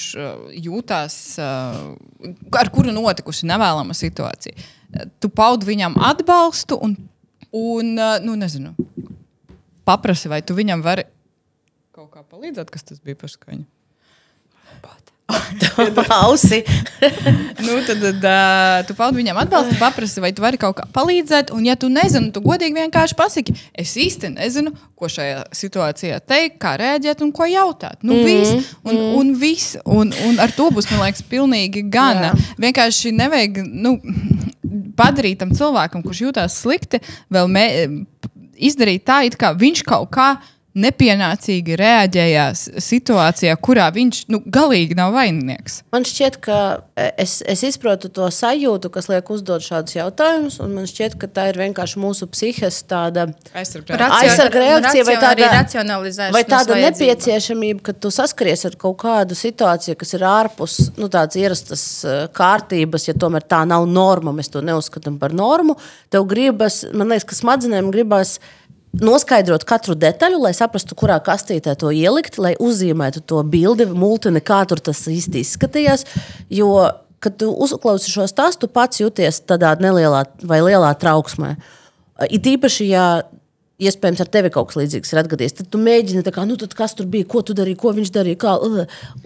jūtās, 0.53 1.15
ar 1.41 2.73
kuru 2.75 2.93
notikusi 2.93 3.49
nevēlama 3.49 3.97
situācija, 3.97 4.69
tu 5.21 5.31
paudi 5.33 5.71
viņam 5.71 5.97
atbalstu 6.11 6.77
un, 6.85 6.97
un 7.57 7.95
nu, 7.97 8.37
nezinu, 8.37 8.75
paprasti, 9.89 10.31
vai 10.33 10.43
tu 10.45 10.57
viņam 10.59 10.85
vari 10.85 11.09
kaut 11.99 12.13
kā 12.13 12.23
palīdzēt, 12.23 12.71
kas 12.71 12.87
tas 12.87 13.03
bija 13.03 13.19
par 13.19 13.33
skaņu. 13.33 13.65
Pausi. 16.09 16.63
nu, 17.67 17.73
tad 17.87 18.01
tad 18.01 18.25
uh, 18.25 18.87
tu 18.89 18.95
paudi 18.97 19.21
viņam 19.21 19.41
atbalstu, 19.43 19.77
paprasti, 19.81 20.23
vai 20.25 20.31
tu 20.33 20.43
vari 20.43 20.61
kaut 20.61 20.79
kā 20.79 20.87
palīdzēt. 20.95 21.53
Un, 21.55 21.67
ja 21.69 21.77
tu 21.77 21.91
nezini, 21.93 22.31
tu 22.33 22.41
godīgi 22.45 22.79
vienkārši 22.79 23.17
pasaki, 23.19 23.55
es 23.77 23.93
īsti 24.01 24.33
nezinu, 24.39 24.73
ko 24.99 25.11
šajā 25.13 25.45
situācijā 25.55 26.21
teikt, 26.25 26.59
kā 26.63 26.75
rēģēt 26.81 27.23
un 27.27 27.33
ko 27.37 27.49
jautāt. 27.49 28.01
Nu, 28.03 28.17
mm, 28.17 28.25
viss, 28.25 28.75
un, 28.83 28.95
mm. 28.95 29.15
un, 29.21 29.35
viss, 29.39 29.79
un, 29.85 30.13
un 30.29 30.41
ar 30.43 30.55
to 30.57 30.71
būs, 30.75 30.89
man 30.93 31.05
liekas, 31.05 31.25
pilnīgi 31.29 31.85
gana. 31.93 32.33
Jā. 32.33 32.53
Vienkārši 32.65 33.13
nevajag 33.19 33.63
nu, 33.69 33.99
padarīt 34.99 35.43
tam 35.43 35.53
cilvēkam, 35.57 36.05
kurš 36.07 36.25
jūtas 36.29 36.57
slikti, 36.65 37.03
vēl 37.33 37.53
mē, 37.53 37.67
izdarīt 38.59 39.05
tā, 39.07 39.23
it 39.29 39.37
kā 39.39 39.53
viņš 39.57 39.85
kaut 39.87 40.11
kādā 40.17 40.57
nepienācīgi 40.79 41.77
reaģējās 41.79 42.65
situācijā, 42.83 43.55
kurā 43.63 43.89
viņš 43.95 44.23
nu, 44.33 44.41
galīgi 44.45 44.97
nav 44.99 45.15
vaininieks. 45.17 45.83
Man 45.95 46.07
šķiet, 46.09 46.39
ka 46.45 46.59
es, 47.21 47.39
es 47.47 47.65
izprotu 47.67 48.11
to 48.15 48.29
sajūtu, 48.35 48.91
kas 48.95 49.11
liek 49.11 49.31
uzdot 49.33 49.65
šādus 49.65 49.99
jautājumus, 49.99 50.59
un 50.65 50.75
man 50.77 50.89
šķiet, 50.91 51.17
ka 51.21 51.31
tā 51.33 51.49
ir 51.53 51.61
vienkārši 51.61 52.03
mūsu 52.03 52.29
psihes 52.33 52.81
tāda 52.89 53.29
aizsarga 53.57 54.63
reakcija 54.63 55.07
vai 55.09 55.17
tāda, 55.23 55.51
vai 56.35 56.45
tāda 56.49 56.79
nepieciešamība, 56.87 57.85
ka 57.91 57.97
tu 57.97 58.13
saskaries 58.15 58.67
ar 58.69 58.79
kaut 58.81 58.99
kādu 59.03 59.39
situāciju, 59.39 59.99
kas 59.99 60.15
ir 60.17 60.27
ārpus 60.29 60.79
nu, 60.99 61.11
tādas 61.13 61.39
ierastas 61.41 61.85
e, 62.05 62.17
kārtības, 62.35 63.09
ja 63.11 63.17
tomēr 63.19 63.47
tā 63.49 63.65
nav 63.69 63.87
norma, 63.91 64.35
mēs 64.37 64.53
to 64.53 64.63
neuzskatām 64.65 65.19
par 65.21 65.35
normu. 65.37 65.79
Tev 66.13 66.27
gribas, 66.31 66.83
man 66.93 67.13
liekas, 67.13 67.29
ka 67.29 67.39
smadzenēm 67.39 67.93
gribas 67.95 68.39
noskaidrot 69.05 69.65
katru 69.69 69.97
detaļu, 69.99 70.41
lai 70.47 70.55
saprastu, 70.57 70.97
kurā 70.99 71.19
kastītē 71.25 71.75
to 71.79 71.93
ielikt, 71.95 72.39
lai 72.43 72.55
uzzīmētu 72.61 73.23
to 73.29 73.43
bildi, 73.47 73.89
multini, 73.93 74.43
kā 74.45 74.63
tur 74.69 74.83
tas 74.83 75.05
īsti 75.11 75.43
izskatījās. 75.45 76.07
Jo, 76.53 76.71
kad 77.23 77.39
tu 77.41 77.51
uzklausi 77.53 78.13
šo 78.13 78.29
stāstu, 78.31 78.71
pats 78.71 79.03
jūties 79.03 79.43
tādā 79.49 79.75
nelielā 79.83 80.25
vai 80.47 80.61
lielā 80.65 80.93
trauksmē. 80.99 81.57
It 82.29 82.47
īpaši, 82.51 82.89
ja 82.91 83.07
iespējams, 83.79 84.19
ar 84.25 84.29
tevi 84.35 84.51
kaut 84.51 84.73
kas 84.73 84.79
līdzīgs 84.81 85.13
ir 85.13 85.21
atgadījies. 85.21 85.53
Tad 85.61 85.69
tu 85.71 85.79
mēģini, 85.79 86.23
kā, 86.35 86.43
nu, 86.49 86.57
kas 86.75 86.97
tur 86.99 87.07
bija, 87.11 87.27
ko 87.31 87.45
tu 87.47 87.55
darīji, 87.55 87.79
ko 87.79 87.93
viņš 87.95 88.11
darīja. 88.17 88.39
Kā, 88.43 88.55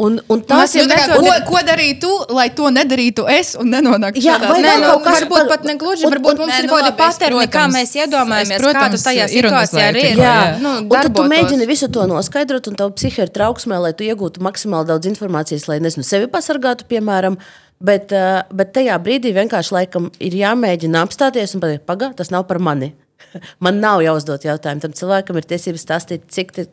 un, 0.04 0.18
un 0.20 0.42
tas 0.48 0.74
ir 0.76 0.90
tas, 0.90 1.08
ko, 1.08 1.30
ko 1.48 1.62
darīji 1.64 1.94
tu, 2.02 2.10
lai 2.36 2.50
to 2.52 2.68
nedarītu 2.74 3.24
es 3.32 3.54
un 3.56 3.72
nenonāktu 3.72 4.20
jā, 4.20 4.36
šādā 4.36 4.50
situācijā. 4.52 4.74
Nu, 4.84 4.90
kas 5.06 5.16
varbūt 5.22 5.38
par, 5.38 5.48
pat 5.54 5.68
negluži, 5.70 6.04
un, 6.04 6.12
varbūt 6.12 6.34
un, 6.34 6.42
mums 6.44 6.52
nē, 6.52 6.58
ir 6.60 6.68
nu, 6.68 6.72
kaut 6.74 6.84
kādi 6.84 6.98
paterni, 7.00 7.46
kā 7.56 7.64
mēs 7.72 7.94
iedomājamies, 7.96 8.58
es, 8.58 8.64
protams, 8.66 9.00
kā 9.00 9.08
tajā 9.08 9.28
situācijā 9.32 9.86
ir. 9.94 10.00
Jā, 10.02 10.20
jā. 10.20 10.38
Nu, 10.60 10.74
un 10.84 10.92
tad 10.92 11.12
tu 11.16 11.24
mēģini 11.32 11.68
visu 11.70 11.88
to 11.96 12.04
noskaidrot, 12.10 12.68
un 12.68 12.80
tavu 12.82 12.92
psihi 12.98 13.24
ir 13.24 13.32
trauksmē, 13.32 13.80
lai 13.86 13.94
tu 13.96 14.04
iegūtu 14.04 14.44
maksimāli 14.44 14.92
daudz 14.92 15.08
informācijas, 15.08 15.64
lai 15.70 15.80
nezinu, 15.80 16.04
sevi 16.04 16.28
pasargātu, 16.32 16.88
piemēram. 16.92 17.40
Bet, 17.82 18.12
uh, 18.14 18.44
bet 18.54 18.76
tajā 18.76 18.94
brīdī 19.02 19.32
vienkārši 19.34 19.74
laikam 19.74 20.04
ir 20.22 20.36
jāmēģina 20.38 21.00
apstāties 21.02 21.56
un 21.56 21.64
pateikt, 21.64 21.82
pagaidi, 21.88 22.20
tas 22.20 22.30
nav 22.30 22.44
par 22.46 22.60
mani. 22.62 22.92
Man 23.64 23.80
nav 23.82 24.02
jāuzdod 24.04 24.44
jautājumu. 24.46 24.84
Tam 24.84 24.96
cilvēkam 24.96 25.38
ir 25.40 25.48
tiesības 25.48 25.86
stāstīt, 25.86 26.28
cik, 26.32 26.52
tik, 26.56 26.72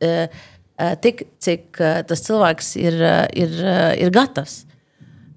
tik, 0.00 0.40
tik, 1.04 1.22
cik 1.44 1.82
tas 2.08 2.24
cilvēks 2.26 2.74
ir, 2.82 2.98
ir, 3.36 3.54
ir 4.00 4.14
gatavs. 4.14 4.62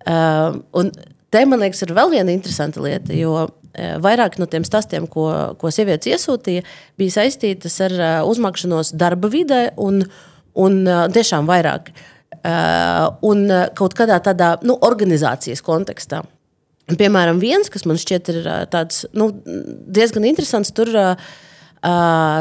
Un 0.07 0.91
te, 1.33 1.43
man 1.43 1.61
liekas, 1.61 1.83
ir 1.83 1.95
vēl 1.97 2.13
viena 2.15 2.33
interesanta 2.33 2.83
lieta, 2.83 3.13
jo 3.15 3.47
vairāk 3.77 4.39
no 4.41 4.47
tiem 4.49 4.65
stāstiem, 4.65 5.05
ko, 5.11 5.27
ko 5.59 5.71
sievietes 5.73 6.09
iesūtīja, 6.09 6.63
bija 6.97 7.19
saistītas 7.19 7.77
ar 7.85 7.97
uzmakšanos 8.25 8.95
darba 8.97 9.29
vidē 9.31 9.67
un, 9.77 10.01
un 10.57 10.79
tiešām 11.13 11.49
vairāk. 11.49 11.91
Un 13.27 13.45
kaut 13.77 13.95
kādā 13.97 14.17
tādā 14.23 14.55
nu, 14.65 14.77
organizācijas 14.87 15.61
kontekstā. 15.65 16.23
Piemēram, 16.87 17.41
viens, 17.43 17.67
kas 17.67 17.83
man 17.83 17.99
šķiet 17.99 18.29
ir 18.31 18.45
tāds, 18.71 19.03
nu, 19.17 19.27
diezgan 19.91 20.23
interesants, 20.29 20.71
tur 20.71 20.93
uh, 20.95 21.31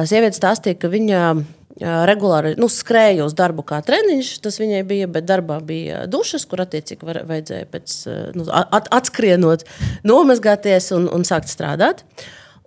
sieviete 0.07 0.39
stāstīja, 0.39 0.79
ka 0.79 0.91
viņa 0.93 1.23
regulāri 1.81 2.55
nu, 2.57 2.69
skrēja 2.73 3.27
uz 3.27 3.35
darbu 3.37 3.65
kā 3.67 3.83
treniņš. 3.85 4.31
Tas 4.45 4.61
viņai 4.61 4.81
bija, 4.89 5.09
bet 5.13 5.27
darbā 5.29 5.59
bija 5.65 6.07
dušas, 6.09 6.47
kur 6.49 6.63
attiecīgi 6.65 7.05
var, 7.05 7.21
vajadzēja 7.29 7.67
pēc 7.73 7.97
nu, 8.39 8.47
at, 8.49 8.89
atskrienot, 8.95 9.67
nomazgāties 10.07 10.93
un, 10.97 11.11
un 11.13 11.27
sākt 11.29 11.53
strādāt. 11.53 12.05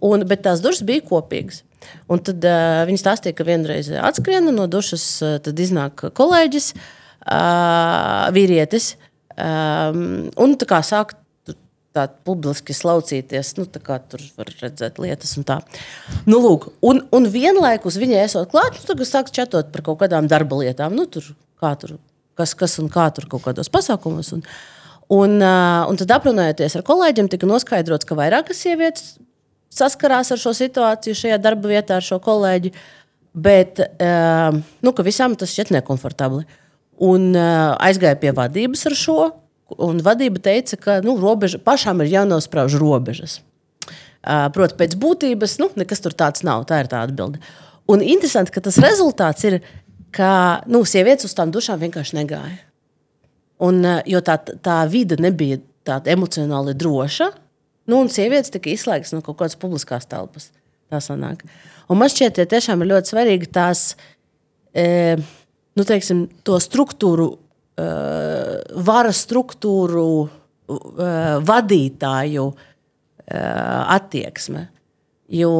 Un, 0.05 0.23
bet 0.29 0.45
tās 0.45 0.61
dušas 0.63 0.85
bija 0.87 1.03
kopīgas. 1.07 1.63
Un 2.11 2.21
tad 2.23 2.43
uh, 2.45 2.83
viņa 2.87 3.01
stāstīja, 3.01 3.35
ka 3.39 3.47
vienreiz 3.47 3.89
atskriena 3.97 4.53
no 4.53 4.67
dušas, 4.69 5.07
tad 5.47 5.59
iznāk 5.59 6.05
kolēģis, 6.15 6.73
uh, 6.75 8.27
vīrietis. 8.35 8.93
Um, 9.39 10.27
un 10.35 10.57
tā 10.59 10.67
kā 10.67 10.81
sāk 10.83 11.15
tā 11.95 12.06
publiski 12.25 12.75
slaucīties. 12.75 13.56
Nu, 13.58 13.65
tur 13.69 14.23
var 14.38 14.52
redzēt 14.62 14.99
lietas 15.02 15.36
un 15.39 15.47
tā. 15.47 15.60
Nu, 16.30 16.39
lūk, 16.43 16.69
un, 16.86 17.02
un 17.15 17.30
vienlaikus 17.34 17.99
viņai 18.02 18.23
esot 18.25 18.52
klāt, 18.52 18.78
nu, 18.78 18.86
tad 18.86 19.02
sāks 19.08 19.34
čatot 19.36 19.71
par 19.73 19.86
kaut 19.86 20.02
kādām 20.04 20.30
darba 20.30 20.62
lietām. 20.62 20.95
Nu, 20.97 21.08
tur, 21.10 21.32
tur, 21.82 21.97
kas, 22.39 22.54
kas 22.58 22.78
un 22.82 22.91
kā 22.93 23.10
tur 23.15 23.30
kaut 23.32 23.47
kādos 23.47 23.71
pasākumos. 23.73 24.32
Un, 24.38 24.45
un, 25.15 25.39
un 25.41 25.99
tad 26.02 26.15
aprunājoties 26.19 26.78
ar 26.78 26.86
kolēģiem, 26.88 27.32
tika 27.34 27.49
noskaidrots, 27.49 28.08
ka 28.08 28.17
vairākas 28.19 28.62
sievietes 28.65 29.17
saskarās 29.73 30.34
ar 30.34 30.41
šo 30.41 30.54
situāciju 30.58 31.17
šajā 31.17 31.41
darba 31.41 31.73
vietā 31.73 31.99
ar 31.99 32.06
šo 32.06 32.21
kolēģi. 32.23 32.73
Bet 33.39 33.82
nu, 34.86 34.93
visām 35.06 35.36
tas 35.38 35.54
šķiet 35.54 35.73
nekomfortabli. 35.78 36.45
Un 37.06 37.32
aizgāja 37.38 38.17
pie 38.19 38.34
vadības 38.36 38.82
ar 38.89 38.95
šo 38.97 39.19
Un 39.77 39.99
vadība 40.01 40.41
teica, 40.41 40.77
ka 40.82 40.97
nu, 41.05 41.13
robeža, 41.21 41.60
pašām 41.62 42.01
ir 42.01 42.13
jānosprauž 42.15 42.79
robežas. 42.82 43.39
Protams, 44.23 44.77
pēc 44.79 44.95
būtības 44.99 45.60
nu, 45.62 45.69
nekas 45.79 46.01
tur 46.03 46.15
tāds 46.17 46.43
nav. 46.47 46.65
Tā 46.69 46.82
ir 46.84 46.89
tā 46.91 47.03
atbilde. 47.05 47.41
Un 47.89 48.03
interesanti, 48.05 48.53
ka 48.53 48.63
tas 48.65 48.77
rezultāts 48.82 49.45
ir, 49.47 49.60
ka 50.15 50.62
nu, 50.69 50.84
sievietes 50.86 51.29
uz 51.29 51.36
tām 51.38 51.53
dušām 51.53 51.79
vienkārši 51.82 52.17
negāja. 52.19 52.58
Un, 53.63 53.82
jo 54.08 54.21
tā, 54.23 54.38
tā 54.63 54.79
vide 54.91 55.17
nebija 55.19 55.60
tāda 55.88 56.13
emocionāli 56.13 56.75
droša, 56.77 57.32
nu, 57.89 57.99
un 58.03 58.12
sievietes 58.12 58.53
tika 58.53 58.71
izslēgtas 58.71 59.15
no 59.15 59.23
kaut 59.25 59.39
kādas 59.41 59.60
publiskās 59.60 60.08
telpas. 60.10 60.49
Tā 60.89 61.01
sanāk. 61.03 61.43
Un 61.89 61.99
man 62.01 62.10
šķiet, 62.10 62.38
ka 62.38 62.49
tiešām 62.49 62.82
ir 62.82 62.91
ļoti 62.93 63.13
svarīgi 63.13 63.49
tās, 63.53 63.93
e, 64.73 65.17
nu, 65.77 65.86
teiksim, 65.86 66.27
to 66.45 66.58
struktūru, 66.62 67.32
varas 68.89 69.23
struktūru 69.25 70.09
e, 70.25 70.27
vadītāju 71.45 72.49
e, 72.49 73.39
attieksme. 73.99 74.67
Jo, 75.29 75.51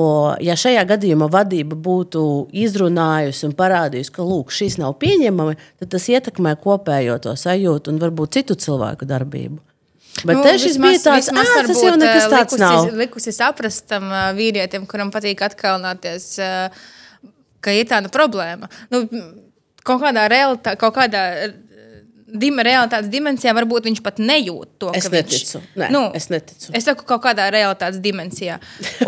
ja 0.42 0.56
šajā 0.58 0.82
gadījumā 0.90 1.28
vadība 1.30 1.78
būtu 1.78 2.22
izrunājusi 2.58 3.46
un 3.46 3.52
parādījusi, 3.58 4.14
ka 4.16 4.26
lūk, 4.26 4.50
šis 4.50 4.80
nav 4.82 4.96
pieņemami, 5.02 5.60
tad 5.78 5.92
tas 5.94 6.08
ietekmē 6.10 6.56
kopējo 6.64 7.20
to 7.22 7.36
sajūtu 7.38 7.94
un 7.94 8.00
varbūt 8.02 8.40
citu 8.40 8.58
cilvēku 8.58 9.06
darbību. 9.10 9.60
Bet 10.26 10.40
nu, 10.40 10.44
šis 10.58 10.74
vismaz, 10.74 10.90
bija 10.90 11.02
tāds, 11.06 11.30
vismaz 11.30 11.52
ah, 11.54 11.68
tas 11.70 11.84
jau 11.86 11.94
nekas 12.02 12.26
tāds 12.32 12.56
likusi, 12.58 12.64
nav. 12.64 12.98
Likusi 12.98 13.34
saprast 13.36 13.86
tam 13.92 14.10
vīrietim, 14.36 14.90
kuram 14.90 15.14
patīk 15.14 15.46
atkalnāties, 15.46 16.26
ka 17.62 17.76
ir 17.78 17.88
tāda 17.94 18.10
problēma. 18.12 18.72
Nu, 18.90 19.06
kaut 19.86 20.02
kādā 20.02 20.26
realitātē, 20.32 20.76
kaut 20.82 20.98
kādā 20.98 21.24
dim, 22.30 22.60
realitātes 22.64 23.10
dimensijā 23.12 23.54
varbūt 23.58 23.88
viņš 23.90 24.02
pat 24.06 24.20
nejūt 24.22 24.70
to. 24.82 24.92
Es 24.98 25.08
ka 25.08 25.14
neticu. 25.14 25.62
Viņš, 25.62 25.78
Nē, 25.80 25.90
nu, 25.94 26.02
es 26.18 26.30
neticu. 26.32 26.72
Es 26.78 26.86
saku, 26.88 27.06
kaut 27.10 27.24
kādā 27.24 27.48
realitātes 27.54 28.02
dimensijā. 28.04 28.60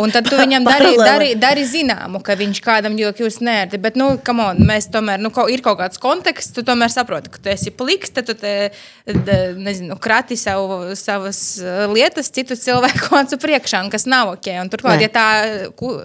Un 0.02 0.14
tad 0.14 0.30
tu 0.30 0.40
viņam 0.42 0.66
dari, 0.68 0.92
dari, 1.00 1.30
dari 1.40 1.66
zināmu, 1.68 2.24
ka 2.26 2.36
viņš 2.40 2.62
kādam 2.66 2.98
jūtas 3.00 3.40
nērti. 3.44 3.80
Bet, 3.82 4.00
nu, 4.00 4.14
on, 4.18 4.64
mēs 4.68 4.90
tomēr, 4.94 5.22
nu, 5.22 5.34
kaut, 5.36 5.52
ir 5.54 5.64
kaut 5.66 5.80
kāds 5.82 6.02
konteksts, 6.02 6.56
tu 6.56 6.66
tomēr 6.68 6.94
saproti, 6.94 7.32
ka 7.34 7.44
tu 7.44 7.54
esi 7.54 7.74
pliks, 7.76 8.14
tad 8.16 8.30
tu 8.30 8.38
te, 8.40 8.56
de, 9.06 9.40
nezinu, 9.60 10.00
krati 10.02 10.38
savu, 10.40 10.96
savas 11.00 11.44
uh, 11.64 11.86
lietas 11.94 12.32
citu 12.34 12.58
cilvēku 12.60 13.16
acu 13.22 13.40
priekšā, 13.42 13.86
un 13.86 13.94
kas 13.94 14.08
nav 14.10 14.36
ok. 14.36 14.54
Un 14.64 14.74
turklāt, 14.74 15.02
Nē. 15.02 15.08
ja 15.10 15.16
tā 15.16 15.28
ku, 15.78 15.96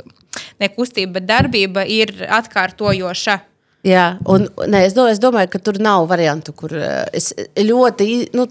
ne 0.60 0.70
kustība, 0.72 1.18
bet 1.18 1.28
darbība 1.28 1.86
ir 1.88 2.14
atkārtojoša. 2.40 3.40
Jā, 3.86 4.06
un 4.26 4.48
ne, 4.66 4.80
es, 4.86 4.94
domāju, 4.96 5.14
es 5.14 5.20
domāju, 5.22 5.50
ka 5.52 5.60
tur 5.62 5.76
nav 5.82 6.08
variantu, 6.10 6.54
kur 6.56 6.72
eh, 6.74 7.04
es 7.16 7.32
ļoti. 7.56 8.32
Nu, 8.36 8.48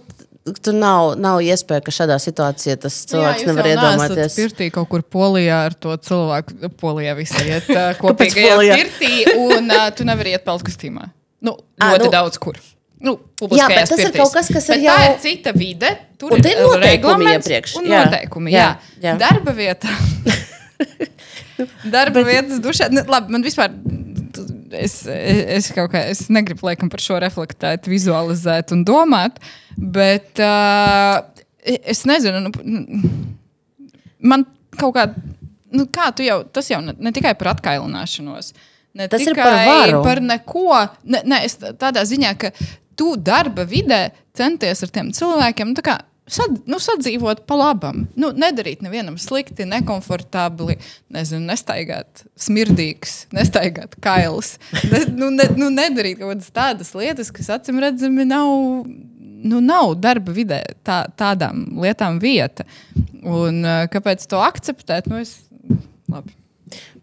Tur 0.61 0.75
nav, 0.77 1.15
nav 1.17 1.39
iespēja, 1.41 1.81
ka 1.81 1.89
šādā 1.89 2.19
situācijā 2.21 2.75
tas 2.83 2.93
cilvēks 3.09 3.41
Jā, 3.41 3.47
nevar 3.49 3.65
iedomāties. 3.65 4.35
Pirtī 4.37 4.67
kaut 4.69 4.85
kur 4.91 5.01
polijā 5.01 5.63
ar 5.71 5.73
to 5.73 5.95
cilvēku. 5.97 6.69
Polijā 6.77 7.15
visi 7.17 7.47
iet 7.47 7.71
uh, 7.73 7.87
kopīgajā 7.97 8.51
polijā? 8.51 8.75
pirtī, 8.77 9.09
un 9.41 9.73
uh, 9.73 9.87
tu 9.97 10.05
nevari 10.05 10.35
iet 10.35 10.45
peld 10.45 10.61
kostīmā. 10.67 11.07
Nu, 11.41 11.55
ļoti 11.81 12.05
nu- 12.05 12.11
daudz 12.13 12.37
kur. 12.37 12.61
Nu, 13.01 13.15
Jā, 13.57 13.65
bet 13.73 13.89
tas 13.89 13.97
ir 13.97 14.11
pirtīs. 14.11 14.21
kaut 14.21 14.37
kas, 14.37 14.53
kas 14.53 14.69
ir 14.69 14.77
Bet 14.77 14.85
jau- 14.85 14.99
Tā 15.01 15.09
ir 15.09 15.17
cita 15.25 15.55
vide. 15.57 15.91
Tur 16.21 16.37
Un 16.37 16.45
ir 16.45 16.61
noteikumi 16.61 17.33
iepriekš, 17.33 17.73
Un 17.81 17.89
jā. 17.89 18.05
noteikumi, 18.05 18.53
jā. 18.53 18.69
Jā, 19.01 19.01
jā. 19.09 19.17
Darba 19.25 19.57
vietā. 19.57 19.97
Darba 21.97 22.21
bet... 22.21 22.29
vietas 22.29 22.61
dušā. 22.63 22.93
Nu, 22.93 23.01
labi, 23.09 23.33
man 23.33 23.45
vispār. 23.45 23.73
Es, 24.79 24.97
es, 25.07 25.69
kaut 25.75 25.93
kā 25.93 26.01
es 26.11 26.25
negribu 26.33 26.67
laikam 26.67 26.89
par 26.91 27.03
šo 27.03 27.19
reflektēt, 27.23 27.89
vizualizēt 27.91 28.73
un 28.75 28.83
domāt, 28.87 29.39
bet 29.75 30.41
uh, 30.43 31.21
es 31.65 32.03
nezinu, 32.09 32.49
nu, 32.49 33.11
man 34.25 34.45
kaut 34.79 34.95
kā, 34.97 35.05
nu, 35.75 35.87
kā 35.91 36.09
tu 36.15 36.25
jau, 36.25 36.41
tas 36.53 36.69
jau 36.71 36.81
ne, 36.83 36.95
ne 36.99 37.13
tikai 37.15 37.35
par 37.39 37.55
atkailināšanos. 37.55 38.53
Ne 38.95 39.09
Tas 39.11 39.23
ir 39.23 39.33
tikai 39.33 39.43
par 39.43 39.57
varu. 39.67 40.01
par 40.05 40.21
neko. 40.23 40.67
Ne, 41.11 41.19
ne, 41.27 41.41
es 41.47 41.57
tādā 41.59 42.05
ziņā, 42.07 42.31
ka 42.39 42.51
tu 42.95 43.15
darba 43.19 43.65
vidē 43.67 44.07
centies 44.35 44.85
ar 44.85 44.93
tiem 44.95 45.11
cilvēkiem. 45.15 45.73
Nu, 45.75 45.97
sad, 46.27 46.59
nu, 46.69 46.79
sadzīvot 46.81 47.43
pa 47.49 47.57
labam. 47.59 48.05
Nu, 48.19 48.31
nedarīt 48.35 48.83
nevienam 48.85 49.17
slikti, 49.21 49.67
nekomfortabli, 49.69 50.77
nezinu, 51.13 51.43
nestaigāt 51.49 52.25
smirdīgs, 52.39 53.25
nestaigāt 53.35 53.97
kails. 54.03 54.55
Ne, 54.91 55.03
nu, 55.13 55.31
ne, 55.33 55.49
nu, 55.59 55.71
nedarīt 55.73 56.19
kaut 56.21 56.33
kādas 56.35 56.53
tādas 56.55 56.93
lietas, 56.97 57.33
kas 57.35 57.51
acīm 57.59 57.81
redzami 57.83 58.27
nav. 58.29 58.85
Nu, 59.45 59.59
nav 59.61 59.91
darba 60.01 60.33
vidē 60.33 60.63
tā, 60.81 61.03
tādām 61.19 61.67
lietām 61.83 62.17
vieta. 62.21 62.65
Un, 63.21 63.61
uh, 63.61 63.83
kāpēc 63.93 64.25
to 64.31 64.39
akceptēt? 64.41 65.05
Nu, 65.11 65.19
es, 65.21 65.37
labi. 66.09 66.33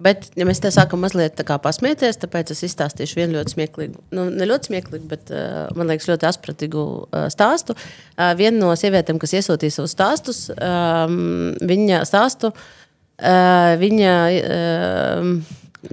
Bet, 0.02 0.26
ja 0.34 0.44
mēs 0.46 0.58
te 0.62 0.72
sākam 0.74 1.04
mazliet 1.04 1.36
tā 1.38 1.56
pasmieties, 1.62 2.18
tāpēc 2.18 2.50
es 2.54 2.64
izstāstīšu 2.66 3.20
vienu 3.20 3.38
ļoti 3.38 3.54
smieklīgu, 3.54 4.00
nu, 4.16 4.26
ne 4.34 4.46
ļoti 4.50 4.72
smieklīgu, 4.72 5.06
bet 5.10 5.30
uh, 5.30 5.68
man 5.78 5.90
liekas, 5.92 6.08
ļoti 6.10 6.26
aspratīgu 6.26 6.82
uh, 6.82 7.26
stāstu. 7.30 7.76
Uh, 7.76 8.32
viena 8.38 8.56
no 8.58 8.72
sievietēm, 8.78 9.20
kas 9.22 9.36
iesūtīja 9.38 9.76
savus 9.76 9.94
stāstus, 9.94 10.40
um, 10.56 11.52
viņa 11.62 12.02
stāstu, 12.08 12.50
uh, 12.50 13.68
viņa 13.78 14.16
uh, 14.40 15.30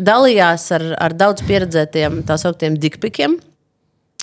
dalījās 0.10 0.65
ar, 0.79 0.88
ar 0.97 1.17
daudz 1.19 1.45
pieredzētiem 1.45 2.23
tā 2.25 2.39
sauktiem 2.41 2.79
dikpikiem, 2.82 3.38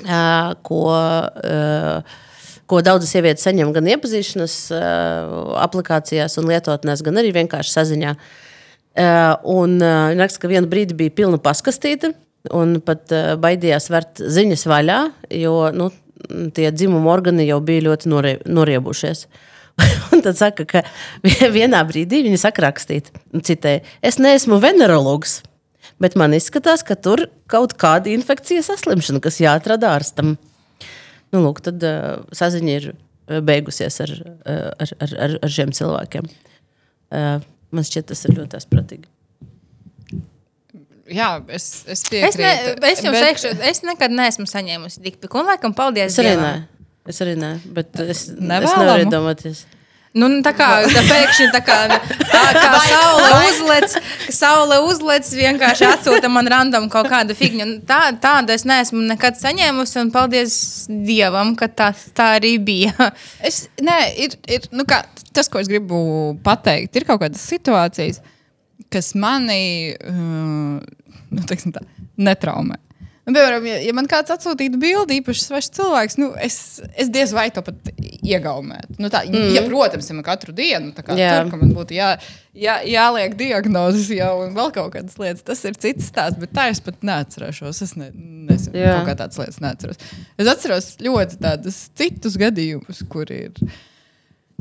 uh, 0.07 0.55
ko. 0.67 0.87
Uh, 0.91 2.23
Ko 2.67 2.81
daudzas 2.83 3.13
sievietes 3.15 3.45
saņem 3.47 3.69
gan 3.71 3.87
iepazīšanās 3.93 4.55
uh, 4.75 5.53
aplikācijās, 5.63 6.35
un 6.41 6.49
lietotnēs, 6.51 7.05
gan 7.07 7.21
arī 7.21 7.31
vienkārši 7.37 7.71
saziņā. 7.71 8.15
Uh, 8.17 8.46
un 8.97 9.77
uh, 9.83 10.09
viņa 10.13 10.25
raksta, 10.25 10.43
ka 10.43 10.51
vienu 10.51 10.71
brīdi 10.71 10.97
bija 10.97 11.13
pilna 11.13 11.41
paskastīta, 11.43 12.13
un 12.57 12.79
pat 12.85 13.13
uh, 13.13 13.35
baidījās 13.41 13.91
vērt 13.93 14.23
ziņas 14.23 14.65
vaļā, 14.71 15.01
jo 15.43 15.57
nu, 15.77 15.91
tie 16.57 16.71
dzimuma 16.73 17.13
organi 17.13 17.47
jau 17.49 17.61
bija 17.65 17.85
ļoti 17.91 18.11
norie, 18.13 18.37
noriebušies. 18.49 19.27
un 20.15 20.23
tad 20.25 20.39
saka, 20.39 20.65
ka 20.65 20.83
vienā 21.59 21.83
brīdī 21.89 22.23
viņa 22.25 22.41
saka 22.47 22.65
rakstīt, 22.65 23.13
un 23.37 23.45
citēji, 23.45 23.85
es 24.01 24.21
neesmu 24.23 24.61
venerologs, 24.63 25.43
bet 26.01 26.17
man 26.17 26.37
izskatās, 26.37 26.85
ka 26.87 26.97
tur 26.97 27.27
kaut 27.53 27.77
kāda 27.81 28.13
infekcija 28.15 28.65
saslimšana, 28.65 29.21
kas 29.25 29.43
jāatrada 29.43 29.93
ārstam. 29.93 30.39
Nu, 31.35 31.43
lūk, 31.43 31.61
tad 31.67 31.85
uh, 31.85 32.25
saziņa 32.37 32.79
ir 32.79 32.95
beigusies 33.45 34.01
ar, 34.05 34.13
ar, 34.47 34.97
ar, 35.03 35.15
ar, 35.19 35.37
ar 35.43 35.53
šiem 35.53 35.73
cilvēkiem. 35.75 36.29
Uh, 37.11 37.45
man 37.77 37.85
šķiet, 37.87 38.09
tas 38.12 38.25
ir 38.27 38.35
ļoti 38.41 38.59
asprātīgi. 38.59 39.07
Jā, 41.07 41.29
es, 41.55 41.67
es 41.87 42.01
Es, 42.03 42.09
piekrītu. 42.11 42.73
ne, 42.83 42.89
es 42.91 43.03
jums 43.05 43.15
bet- 43.15 43.27
teikšu, 43.29 43.51
es 43.71 43.79
nekad 43.87 44.11
neesmu 44.11 44.47
saņēmusi 44.51 45.03
dikpiku. 45.05 45.39
Un, 45.39 45.47
laikam, 45.53 45.75
paldies 45.77 46.11
Es 46.11 46.19
arī 46.19 46.33
nē, 46.41 46.51
es 47.12 47.21
arī 47.23 47.37
nē, 47.39 47.51
bet 47.77 48.01
es, 48.03 48.09
es 48.11 48.23
Nevēlamu? 48.35 48.81
nevaru 48.83 49.05
iedomāties. 49.05 49.61
Nu, 50.17 50.31
tā 50.45 50.53
kā 50.57 50.69
tā 50.89 51.03
pēkšņi 51.05 51.47
tā 51.53 51.61
kā, 51.65 51.77
tā 51.93 52.43
kā 52.57 52.71
saule 52.87 53.33
uzlec, 53.51 53.97
saule 54.33 54.79
uzlec, 54.87 55.29
vienkārši 55.37 55.85
atsūta 55.91 56.31
man 56.33 56.49
random 56.49 56.89
kaut 56.93 57.11
kādu 57.13 57.37
figņu. 57.37 57.67
Un 57.67 57.75
Tā, 57.87 58.01
tādu 58.23 58.55
es 58.55 58.65
neesmu 58.69 59.03
nekad 59.11 59.37
saņēmusi, 59.39 59.99
un 60.01 60.13
paldies 60.15 60.57
Dievam, 60.89 61.53
ka 61.59 61.69
tas 61.69 62.09
tā 62.17 62.33
arī 62.39 62.57
bija. 62.63 63.11
Es, 63.45 63.67
nē, 63.83 63.99
ir, 64.25 64.39
ir 64.51 64.67
nu 64.75 64.87
kā, 64.89 65.03
tas, 65.37 65.51
ko 65.53 65.61
es 65.61 65.69
gribu 65.71 65.99
pateikt, 66.47 66.97
ir 66.97 67.07
kaut 67.09 67.21
kādas 67.23 67.45
situācijas, 67.53 68.23
kas 68.93 69.13
mani 69.19 69.93
uh, 69.93 70.81
nu, 70.81 71.45
teiksim 71.47 71.77
tā, 71.77 71.85
netraumē. 72.17 72.81
Piemēram, 73.27 73.65
ja, 73.67 73.93
man 73.97 74.07
kāds 74.07 74.31
atsūtītu 74.31 74.79
bildi, 74.79 75.17
īpaši 75.19 75.41
svešs 75.49 75.73
cilvēks, 75.75 76.15
nu, 76.21 76.29
es, 76.39 76.79
es 76.95 77.09
diez 77.11 77.33
vai 77.35 77.49
to 77.51 77.59
pat 77.67 77.89
iegaumētu. 78.23 79.01
Nu, 79.03 79.11
tā, 79.11 79.25
mm. 79.27 79.49
ja, 79.57 79.65
protams, 79.67 80.07
ja 80.07 80.15
man 80.15 80.27
katru 80.27 80.55
dienu 80.55 80.93
tā 80.95 81.03
kā 81.03 81.17
Jā. 81.19 81.33
tur, 81.41 81.51
ka 81.51 81.59
man 81.59 81.73
būtu 81.75 81.97
jā, 81.97 82.12
jā, 82.55 82.77
jāliek 82.87 83.35
diagnozes 83.39 84.12
jau 84.15 84.31
un 84.45 84.55
vēl 84.55 84.71
kaut 84.77 84.95
kādas 84.95 85.19
lietas, 85.19 85.43
tas 85.49 85.65
ir 85.67 85.75
cits 85.83 86.07
stāsts, 86.12 86.39
bet 86.39 86.55
tā 86.55 86.69
es 86.71 86.79
pat 86.87 87.03
neatcerēšos. 87.11 87.83
Es 87.83 87.97
ne, 87.99 88.12
nezinu, 88.53 88.79
kaut 88.79 89.11
kā 89.11 89.19
tādas 89.19 89.43
lietas 89.43 89.59
neatceros. 89.65 90.07
Es 90.39 90.53
atceros 90.55 90.93
ļoti 91.03 91.43
tādus 91.43 91.83
citus 91.99 92.39
gadījumus, 92.39 93.03
kur 93.11 93.35
ir 93.35 93.59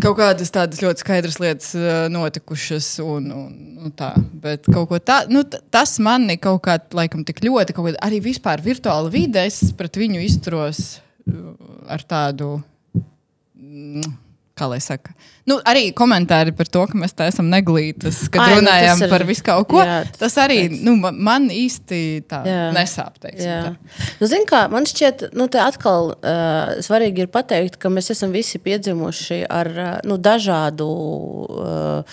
kaut 0.04 0.18
kādas 0.20 0.52
tādas 0.54 0.82
ļoti 0.84 1.04
skaidras 1.04 1.38
lietas 1.41 1.72
uh, 1.78 2.06
notikušas. 2.12 2.89
Un, 3.06 3.30
un, 3.32 3.54
un 3.86 3.96
tā. 3.96 4.12
Bet 4.43 4.68
tādu, 4.68 5.36
nu, 5.36 5.43
tas 5.74 5.98
mani 6.04 6.38
kaut 6.41 6.64
kā, 6.68 6.78
laikam, 6.98 7.26
tik 7.28 7.43
ļoti, 7.46 7.76
kaut 7.76 7.89
kādā 7.89 8.02
arī 8.06 8.22
vispār 8.26 8.64
virtuāli 8.66 9.14
vidē, 9.14 9.46
es 9.50 9.62
pret 9.78 10.00
viņu 10.02 10.24
izturos 10.26 10.84
uh, 11.30 11.56
ar 11.91 12.06
tādu. 12.08 12.58
mm, 13.56 14.14
Kā 14.56 14.70
lai 14.72 14.80
saka, 14.80 15.12
nu, 15.46 15.58
arī 15.70 15.91
komentāri 15.93 16.52
par 16.58 16.66
to, 16.68 16.86
ka 16.89 16.98
mēs 16.98 17.14
tā 17.14 17.28
esam 17.30 17.50
neglītas, 17.52 18.24
kad 18.34 18.41
Ai, 18.41 18.56
nu, 18.56 18.62
runājam 18.62 18.96
tas 18.98 19.02
ir- 19.06 19.10
par 19.14 19.24
visu 19.30 19.43
kaut 19.46 19.68
ko. 19.70 19.82
jā, 19.84 20.00
Jā, 20.04 20.14
tas 20.18 20.36
arī 20.41 20.60
nu, 20.82 20.96
ma- 20.98 21.12
man 21.12 21.50
īsti 21.50 22.00
tā 22.28 22.43
nesāp. 22.74 23.20
tā. 23.22 23.76
Nu, 24.22 24.28
zin 24.28 24.46
kā, 24.50 24.64
man 24.72 24.84
šķiet, 24.89 25.30
nu, 25.34 25.48
te 25.48 25.60
atkal 25.62 26.16
uh, 26.16 26.76
svarīgi 26.82 27.26
ir 27.26 27.28
pateikt, 27.28 27.78
ka 27.78 27.89
mēs 27.89 28.10
esam 28.16 28.32
visi 28.34 28.58
piedzimuši 28.60 29.43
ar 29.50 29.68
uh, 29.68 30.00
nu, 30.04 30.18
dažādu. 30.18 30.89
Uh, 31.50 32.04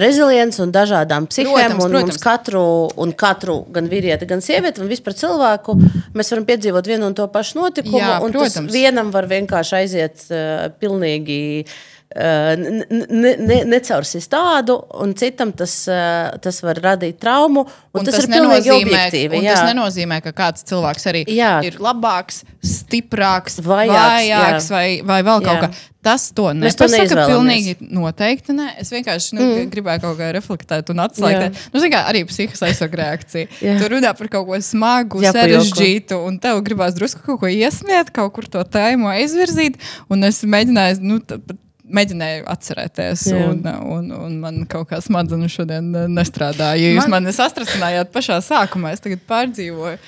rezilients 0.00 0.60
un 0.62 0.72
dažādām 0.72 1.26
psihēm. 1.30 1.76
Protams, 1.76 1.84
un 1.84 1.94
protams. 1.96 2.22
katru, 2.22 2.64
un 3.04 3.12
katru, 3.12 3.58
gan 3.74 3.90
vīrieti, 3.90 4.28
gan 4.30 4.42
sievieti, 4.44 4.80
un 4.80 4.90
vispār 4.90 5.16
cilvēku, 5.18 5.76
mēs 6.16 6.32
varam 6.34 6.48
piedzīvot 6.48 6.90
vienu 6.92 7.10
un 7.10 7.16
to 7.18 7.26
pašu 7.32 7.60
notikumu. 7.60 8.00
Jā, 8.00 8.18
un 8.24 8.32
tas 8.34 8.54
protams. 8.54 8.72
vienam 8.74 9.12
var 9.14 9.28
vienkārši 9.30 9.78
aiziet 9.82 10.26
uh, 10.30 10.68
pilnīgi. 10.80 11.40
Uh, 11.66 11.99
ne, 12.10 13.32
ne, 13.38 13.58
necaursis 13.70 14.26
tādu, 14.30 14.80
un 14.98 15.12
citam 15.14 15.52
tas, 15.54 15.74
uh, 15.86 16.32
tas 16.42 16.58
var 16.64 16.80
radīt 16.82 17.20
traumu. 17.22 17.62
Un 17.94 18.00
Un 18.00 18.06
tas, 18.06 18.16
tas 18.16 18.26
ir 18.26 18.32
pilnīgi 18.34 18.72
objektīvi. 18.74 19.38
un 19.38 19.46
jā. 19.46 19.54
tas 19.54 19.70
nenozīmē, 19.70 20.18
ka 20.24 20.32
kāds 20.34 20.66
cilvēks 20.66 21.06
arī 21.10 21.22
Jā. 21.30 21.60
ir 21.66 21.78
labāks, 21.82 22.42
stiprāks, 22.66 23.60
Vajāks, 23.62 23.94
vājāks 23.94 24.66
jā. 24.66 24.74
vai, 24.74 24.84
vai 25.06 25.20
vēl 25.26 25.46
kaut 25.46 25.54
Jā. 25.54 25.62
kā. 25.68 25.86
Tas 26.00 26.30
to 26.32 26.48
nepasaka. 26.56 27.26
Pilnīgi 27.28 27.74
noteikti 27.92 28.54
nē. 28.56 28.70
Es 28.80 28.88
vienkārši 28.94 29.36
nu, 29.36 29.44
mm. 29.44 29.70
gribēju 29.74 30.00
kaut 30.06 30.16
kā 30.16 30.30
reflektēt 30.32 30.90
un 30.94 31.02
atslēgt. 31.04 31.58
Nu, 31.74 31.82
zin 31.82 31.92
kā, 31.92 32.06
arī 32.08 32.22
psihiskā 32.24 32.70
aizsarga 32.70 33.02
reakcija. 33.02 33.50
Jā. 33.60 33.76
Tu 33.76 33.90
runā 33.92 34.14
par 34.16 34.32
kaut 34.32 34.48
ko 34.48 34.60
smagu, 34.64 35.20
Jā, 35.20 35.34
sarežģītu, 35.36 36.16
un 36.24 36.40
tev 36.40 36.62
gribās 36.64 36.96
drusku 36.96 37.20
kaut 37.26 37.42
ko 37.44 37.52
iesmiet, 37.52 38.14
kaut 38.16 38.32
kur 38.32 38.48
to 38.48 38.64
tēmu 38.64 39.12
aizvirzīt. 39.12 39.76
Un 40.08 40.24
es 40.30 40.40
mēģināju. 40.40 41.04
Nu, 41.04 41.20
pat 41.20 41.60
Mēģināju 41.90 42.44
atcerēties, 42.52 43.26
Jā. 43.32 43.40
un, 43.50 43.64
un, 43.96 44.08
un 44.14 44.38
man 44.44 44.62
kaut 44.70 44.88
kā 44.92 45.00
smadzenes 45.02 45.50
šodien 45.56 45.88
uh, 45.96 46.06
nestrādāja. 46.10 46.78
Ja 46.78 46.92
jūs 46.94 47.08
Man- 47.08 47.16
mani 47.24 47.34
sastrasinājāt 47.34 48.12
pašā 48.14 48.38
sākumā, 48.46 48.92
es 48.94 49.02
tagad 49.02 49.22
pārdzīvoju. 49.30 49.98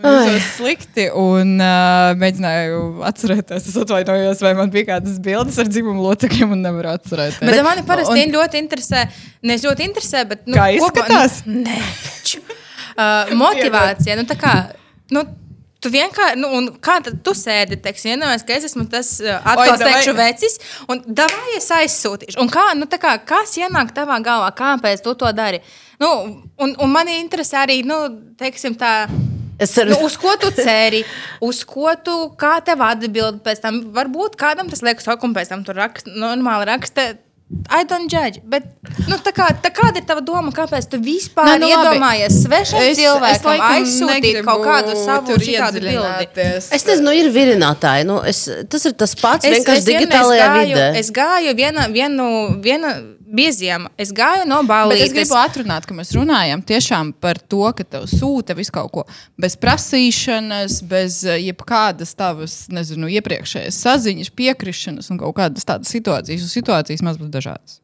Man 0.00 0.14
Jūtos 0.16 0.44
slikti 0.56 1.06
un 1.12 1.58
uh, 1.60 2.12
mēģināju 2.16 2.76
atcerēties. 3.08 3.66
Es 3.68 3.74
atvainojos, 3.82 4.40
vai 4.44 4.52
man 4.56 4.70
bija 4.72 4.86
kādas 4.94 5.18
bildes 5.20 5.58
ar 5.60 5.68
dzimumu 5.68 6.00
locekļiem, 6.06 6.54
un 6.56 6.62
nevaru 6.64 6.92
atcerēties. 6.94 7.42
Bet 7.44 7.60
mani 7.66 7.84
parasti 7.88 8.16
Un- 8.16 8.32
ļoti 8.36 8.62
interesē, 8.64 9.02
nevis 9.44 9.66
ļoti 9.68 9.84
interesē, 9.90 10.22
bet 10.30 10.46
nu, 10.48 10.56
Kā 10.56 10.70
kopā- 10.70 10.78
izskatās? 10.78 11.40
Nu, 11.44 11.60
nē, 11.66 11.76
ču. 12.24 12.40
uh, 12.96 13.34
motivācija. 13.44 14.16
Nu, 14.16 14.24
tā 14.28 14.38
kā, 14.40 14.54
nu, 15.12 15.26
Tu 15.80 15.88
vienkārši, 15.88 16.36
nu, 16.36 16.50
un 16.58 16.66
kā 16.84 16.98
tad 17.00 17.22
tu 17.24 17.32
sēdi, 17.36 17.78
teiksim, 17.80 18.12
vienojās, 18.12 18.44
ka 18.44 18.52
es 18.52 18.66
esmu 18.68 18.84
tas 18.92 19.14
uh, 19.24 19.38
atkal 19.48 19.80
teikšu 19.80 20.12
vecis, 20.18 20.58
un 20.92 21.00
davai 21.06 21.54
es 21.56 21.70
aizsūtīšu. 21.72 22.36
Un 22.42 22.50
kā, 22.52 22.66
nu, 22.76 22.88
tā 22.90 22.98
kā, 23.00 23.14
kas 23.24 23.56
ienāk 23.56 23.94
tavā 23.96 24.18
galvā, 24.24 24.50
kāpēc 24.58 25.00
tu 25.06 25.14
to 25.16 25.30
dari? 25.36 25.62
Nu, 26.00 26.10
un, 26.60 26.74
un 26.76 26.92
mani 26.92 27.16
interesē 27.22 27.62
arī, 27.62 27.80
nu, 27.88 28.02
teiksim, 28.40 28.76
tā. 28.80 29.08
Es 29.60 29.72
ceru, 29.76 29.92
Nu, 29.92 30.04
uz 30.08 30.14
ko 30.20 30.32
tu 30.40 30.48
ceri, 30.56 31.02
uz 31.44 31.62
ko 31.68 31.92
tu, 32.04 32.14
kā 32.40 32.54
tev 32.64 32.80
atbild 32.84 33.42
pēc 33.44 33.60
tam. 33.64 33.82
Varbūt 33.96 34.36
kādam 34.40 34.68
tas 34.72 34.80
liekas, 34.84 35.08
ok, 35.08 35.26
un 35.28 35.36
pēc 35.36 35.52
tam 35.52 35.64
tur 35.64 35.76
raksta, 35.80 36.12
normāli 36.16 36.68
raksta. 36.68 37.10
I 37.68 37.82
don't 37.84 38.06
judge. 38.08 38.38
Bet, 38.46 38.62
nu, 39.10 39.16
tā 39.26 39.32
kā, 39.34 39.48
tā 39.58 39.72
kāda 39.74 39.98
ir 39.98 40.04
tava 40.06 40.22
doma? 40.22 40.52
Kāpēc 40.54 40.86
tu 40.92 41.00
vispār 41.02 41.48
Nē, 41.48 41.54
nu, 41.58 41.66
labi. 41.66 41.96
iedomājies 41.98 42.36
svešam 42.44 42.78
Es- 42.78 42.92
es 42.92 42.98
cilvēkam 43.02 43.48
laikam 43.50 43.72
aizsūtīt 43.74 44.44
kaut 44.46 44.62
kādu 44.66 44.94
savu 45.04 45.38
šitādu 45.42 45.82
bildi? 45.82 46.28
es 46.70 46.84
nezinu, 46.86 47.04
nu, 47.08 47.10
ir 47.10 47.30
virinātāji. 47.34 48.06
Nu, 48.06 48.20
es, 48.22 48.44
tas 48.70 48.86
ir 48.86 48.92
tas 48.92 49.14
pats, 49.18 49.44
Es, 49.44 49.58
vienkārši 49.58 49.82
es 49.82 49.84
digitālajā 49.84 50.46
gāju, 50.54 50.76
vidē. 50.76 50.96
es 51.02 51.10
gāju 51.10 51.56
viena, 51.58 51.88
vienu, 51.90 52.28
viena 52.62 52.94
bieziem. 53.30 53.86
Es 54.00 54.12
gāju 54.14 54.46
no 54.48 54.60
balītes. 54.66 55.08
es 55.08 55.14
gribu 55.14 55.36
atrunāt, 55.38 55.86
ka 55.86 55.94
mēs 55.96 56.12
runājam 56.16 56.62
tiešām 56.66 57.12
par 57.22 57.38
to, 57.38 57.62
ka 57.76 57.86
tev 57.86 58.06
sūta 58.10 58.56
visu 58.58 58.74
kaut 58.74 58.90
ko 58.94 59.04
bez 59.40 59.56
prasīšanas, 59.60 60.80
bez 60.90 61.20
eh, 61.24 61.38
jebkādas 61.46 62.14
tavas, 62.18 62.56
nezinu, 62.72 63.10
iepriekšējas 63.20 63.78
saziņas, 63.84 64.32
piekrišanas 64.36 65.10
un 65.12 65.20
kaut 65.22 65.36
kādas 65.38 65.66
tādas 65.68 65.92
situācijas. 65.94 66.44
Un 66.46 66.52
situācijas 66.52 67.04
mēs 67.06 67.20
būtu 67.20 67.32
dažādas. 67.36 67.78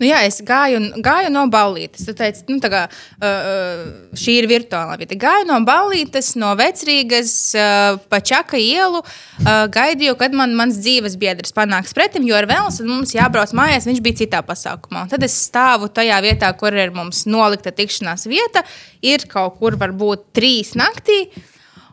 Nu, 0.00 0.06
jā, 0.08 0.22
es 0.28 0.40
gāju, 0.46 0.82
gāju 1.04 1.32
no 1.32 1.46
ballītes. 1.52 2.06
Tu 2.06 2.14
teici, 2.16 2.44
nu, 2.50 2.60
tā 2.62 2.70
kā, 2.72 2.84
uh, 2.90 3.82
šī 4.18 4.36
ir 4.40 4.48
virtuālā 4.50 4.98
vieta. 5.00 5.18
Gāju 5.20 5.48
no 5.50 5.60
ballītes, 5.66 6.32
no 6.40 6.52
vecrīgas, 6.58 7.34
uh, 7.56 7.98
pa 8.12 8.22
čaka 8.24 8.60
ielu. 8.60 9.02
Uh, 9.40 9.66
gaidīju, 9.72 10.16
kad 10.20 10.34
man 10.36 10.54
mans 10.58 10.80
dzīves 10.80 11.16
biedrs 11.20 11.54
panāks 11.56 11.94
pretim, 11.96 12.26
jo 12.28 12.36
ar 12.38 12.48
vēlas 12.50 12.80
mums 12.84 13.14
jābrauc 13.16 13.52
mājās. 13.56 13.88
Viņš 13.88 14.02
bija 14.04 14.22
citā 14.22 14.42
pasākumā. 14.46 14.89
Un 14.90 15.10
tad 15.10 15.22
es 15.26 15.36
stāvu 15.46 15.90
tajā 15.94 16.18
vietā, 16.24 16.50
kur 16.58 16.74
ir 16.74 16.90
mums 16.94 17.22
nolikta 17.30 17.72
tikšanās 17.74 18.26
vieta. 18.30 18.64
Ir 19.06 19.26
kaut 19.30 19.60
kur 19.60 19.78
varbūt 19.80 20.30
trīs 20.36 20.74
naktī. 20.78 21.22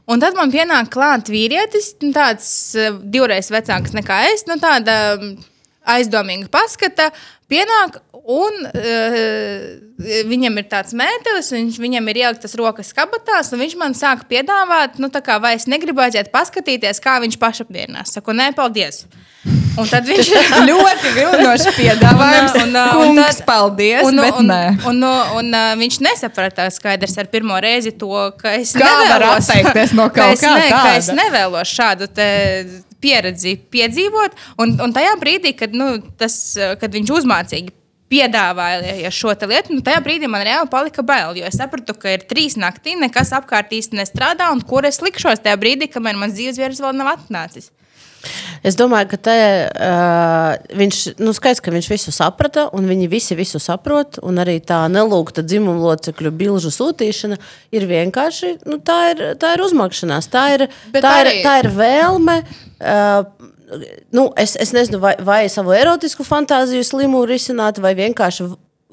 Un 0.08 0.24
tad 0.24 0.38
man 0.40 0.54
pienāk 0.54 0.90
klāt 0.94 1.28
vīrietis, 1.32 1.94
nu, 2.02 2.14
tāds 2.16 2.50
uh, 2.80 2.96
divreiz 3.04 3.52
vecāks 3.52 3.94
nekā 3.98 4.22
es. 4.32 4.46
Nu, 4.48 4.56
tāda, 4.62 5.18
um, 5.18 5.36
aizdomīga 5.88 6.48
paskata, 6.52 7.10
pienāk 7.52 8.00
un 8.28 8.66
uh, 8.68 9.60
viņam 10.28 10.60
ir 10.60 10.68
tāds 10.72 10.96
mētelis, 10.98 11.52
viņš, 11.56 11.80
viņam 11.84 12.12
ir 12.12 12.22
ieliktas 12.24 12.58
rokas 12.60 12.92
kabatās, 12.96 13.54
un 13.54 13.64
viņš 13.64 13.78
man 13.80 13.96
sāk 13.98 14.26
piedāvāt, 14.32 15.00
nu, 15.02 15.12
tā 15.14 15.24
kā, 15.26 15.40
vai 15.44 15.56
es 15.60 15.68
negribu 15.72 16.04
aiziet 16.04 16.32
paskatīties, 16.34 17.04
kā 17.04 17.20
viņš 17.24 17.40
pašapmierinās. 17.42 18.18
Saku, 18.18 18.36
nē, 18.36 18.52
paldies. 18.58 19.06
Un 19.78 19.90
tad 19.94 20.08
viņš 20.10 20.30
ļoti 20.70 21.14
vilinošs 21.16 21.68
piedāvājums. 21.78 22.58
Un, 22.64 22.74
un, 22.74 22.92
Kungs, 22.98 23.08
un 23.12 23.22
tad- 23.22 23.44
paldies, 23.48 24.04
un, 24.08 24.22
bet 24.24 24.40
un, 24.42 24.50
nē. 24.52 24.60
un, 24.90 25.02
un, 25.04 25.32
un 25.42 25.54
uh, 25.54 25.72
viņš 25.80 26.00
nesaprata 26.08 26.68
skaidrs 26.74 27.18
ar 27.22 27.30
pirmo 27.32 27.58
reizi 27.64 27.94
to, 27.98 28.12
ka 28.42 28.56
es 28.58 28.74
Kā 28.78 28.90
nevēlos, 29.04 29.48
atteikties 29.52 29.96
no 29.98 30.10
ka 30.14 30.22
kaut 30.24 30.38
es 30.38 30.44
kā 30.46 30.54
ne, 30.58 30.68
ka 30.72 30.84
tāda? 30.84 31.00
es 31.02 31.12
nevēlos 31.22 31.74
šādu 31.78 32.10
te 32.18 32.30
pieredzi 33.04 33.58
piedzīvot. 33.72 34.38
Un, 34.64 34.78
un 34.84 34.94
tajā 34.96 35.14
brīdī, 35.22 35.54
kad, 35.58 35.76
nu, 35.78 35.98
tas, 36.18 36.38
uh, 36.58 36.74
kad 36.82 36.94
viņš 36.98 37.14
uzmācīgi 37.22 37.76
piedāvāja 38.12 39.12
šo 39.12 39.34
lietu, 39.50 39.76
nu, 39.76 39.84
tajā 39.84 40.00
brīdī 40.04 40.30
man 40.32 40.46
reāli 40.48 40.70
palika 40.72 41.04
bail. 41.06 41.36
Jo 41.38 41.48
es 41.50 41.58
sapratu, 41.60 41.96
ka 42.00 42.14
ir 42.16 42.24
trīs 42.30 42.56
naktī, 42.60 42.96
nekas 43.00 43.34
apkārt 43.36 43.74
īsti 43.76 44.00
nestrādā, 44.00 44.48
un 44.54 44.64
kur 44.64 44.88
es 44.88 45.02
likšos 45.04 45.44
tajā 45.44 45.58
brīdī, 45.60 45.90
kamēr 45.92 46.20
mans 46.20 46.38
dzīves 46.38 46.60
vīrs 46.62 46.82
vēl 46.84 46.96
nav 46.98 47.18
atnācis. 47.18 47.70
Es 48.68 48.76
domāju, 48.80 49.10
ka 49.14 49.18
te, 49.30 49.36
uh, 49.72 50.78
viņš, 50.78 51.02
nu, 51.24 51.34
skaidrs, 51.38 51.62
ka 51.64 51.72
viņš 51.72 51.90
visu 51.92 52.12
saprata, 52.16 52.68
un 52.76 52.88
viņi 52.90 53.08
visi 53.12 53.38
visu 53.40 53.60
saprot. 53.64 54.20
un 54.24 54.38
Arī 54.44 54.60
tā 54.62 54.84
nelūgta 54.92 55.44
dzimuma 55.46 55.80
locekļu 55.94 56.32
bilžu 56.32 56.72
sūtīšana 56.74 57.38
ir 57.72 57.88
vienkārši 57.90 58.54
nu, 58.66 58.78
tā 58.80 59.00
ir, 59.14 59.24
tā 59.42 59.56
ir 59.58 59.66
uzmakšanās, 59.68 60.30
tā 60.34 60.46
ir, 60.58 60.68
Bet 60.94 61.04
tā 61.04 61.16
ir, 61.22 61.32
arī- 61.32 61.44
tā 61.46 61.60
ir 61.64 61.72
vēlme. 61.78 62.42
Uh, 62.80 63.24
Nu, 64.16 64.30
es, 64.40 64.54
es 64.56 64.70
nezinu, 64.72 64.96
vai, 65.04 65.10
vai 65.20 65.50
savu 65.52 65.74
erotisku 65.76 66.24
fantāziju 66.24 66.86
slimu 66.88 67.26
risināt, 67.28 67.82
vai 67.84 67.92
vienkārši 68.00 68.46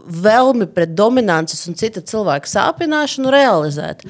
vēlmi 0.07 0.67
pret 0.75 0.95
dominances 0.97 1.63
un 1.69 1.75
cita 1.79 2.01
cilvēka 2.05 2.51
sāpināšanu 2.51 3.31
realizēt. 3.33 4.05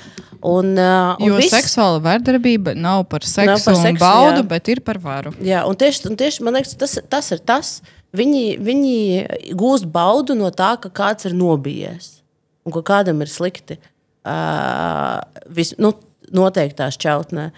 Un, 0.44 0.74
uh, 0.76 1.14
un 1.20 1.28
Jo 1.30 1.36
viss- 1.38 1.54
seksuāla 1.54 2.00
vardarbība 2.04 2.74
nav 2.76 3.06
par 3.08 3.20
seksu, 3.24 3.46
Nav 3.48 3.62
par 3.64 3.78
seksu, 3.80 4.00
baudu, 4.02 4.42
jā. 4.42 4.48
bet 4.48 4.68
ir 4.68 4.80
par 4.84 4.98
varu. 5.00 5.32
Jā, 5.40 5.62
un 5.68 5.76
tieši, 5.80 6.04
un 6.10 6.16
tieši 6.20 6.42
man 6.44 6.54
liekas, 6.58 6.74
tas, 6.76 6.98
tas 7.08 7.30
ir 7.32 7.38
tas. 7.48 7.80
Viņi, 8.14 8.42
viņi 8.62 9.54
gūst 9.58 9.88
baudu 9.90 10.36
no 10.38 10.50
tā, 10.54 10.74
ka 10.80 10.90
kāds 10.90 11.24
ir 11.26 11.32
nobijies 11.34 12.20
un 12.64 12.72
ka 12.76 12.82
kādam 12.82 13.20
ir 13.24 13.26
slikti. 13.32 13.78
Uh, 14.24 15.20
vis, 15.52 15.74
nu, 15.80 15.90
noteiktā 16.32 16.86
šķautnē. 16.94 17.48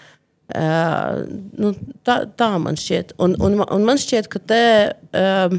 Uh, 0.54 1.26
nu, 1.58 1.72
tā, 2.06 2.20
tā 2.38 2.48
man 2.62 2.78
šķiet. 2.78 3.12
Un, 3.22 3.34
un, 3.42 3.58
un 3.66 3.84
man 3.86 3.98
šķiet, 3.98 4.28
ka 4.30 4.38
te. 4.38 4.62
Um, 5.14 5.58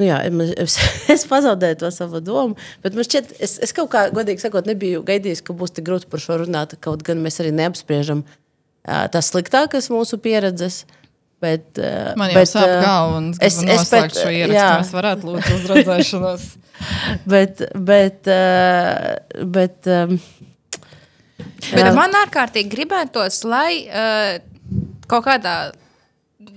Nu 0.00 0.08
jā, 0.08 0.18
es, 0.62 0.76
es 1.14 1.24
pazaudēju 1.30 1.80
to 1.82 1.90
savu 1.94 2.22
domu, 2.24 2.56
bet 2.84 2.96
man 2.96 3.06
šķiet, 3.06 3.36
es, 3.42 3.58
es 3.62 3.74
kaut 3.76 3.92
kā, 3.92 4.06
godīgi 4.14 4.42
sakot, 4.44 4.68
nebiju 4.68 5.04
gaidījis, 5.06 5.44
ka 5.46 5.56
būs 5.56 5.74
tik 5.76 5.86
grūti 5.88 6.08
par 6.12 6.22
šo 6.22 6.40
runāt. 6.44 6.76
Kaut 6.82 7.04
gan 7.06 7.22
mēs 7.24 7.40
arī 7.42 7.52
neapspriežam 7.56 8.24
tās 8.82 9.30
sliktākās 9.30 9.90
mūsu 9.92 10.18
pieredzes. 10.22 10.82
Bet, 11.42 11.74
Man 12.18 12.30
jau 12.30 12.38
bet, 12.38 12.48
sāp 12.52 12.70
galva, 12.84 13.16
un 13.18 13.32
es, 13.34 13.56
es 13.58 13.64
noslēgšu 13.66 14.20
šo 14.20 14.30
ierakstu. 14.30 14.54
jā, 14.54 14.66
Mēs 14.78 14.92
varētu 14.94 15.26
lūdzu 15.26 15.56
uzredzēšanos. 15.56 16.44
bet, 17.32 17.64
bet, 17.74 18.30
bet 19.56 19.90
Bet 21.72 21.88
man 21.96 22.14
ārkārtīgi 22.20 22.70
gribētos, 22.70 23.40
lai 23.42 23.88
kaut 25.10 25.26
kādā 25.26 25.56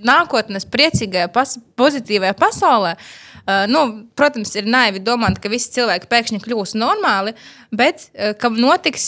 nākotnes 0.06 0.66
priecīgajā, 0.70 1.32
pas 1.34 1.56
pozitīvajā 1.78 2.36
pasaulē, 2.38 2.94
uh, 2.94 3.25
nu, 3.70 3.82
protams, 4.18 4.54
ir 4.58 4.66
naivi 4.66 5.02
domāt, 5.06 5.38
ka 5.42 5.50
visi 5.52 5.70
cilvēki 5.76 6.10
pēkšņi 6.10 6.42
kļūs 6.42 6.74
normāli, 6.78 7.36
bet 7.70 8.08
uh, 8.08 8.32
ka 8.38 8.50
notiks 8.50 9.06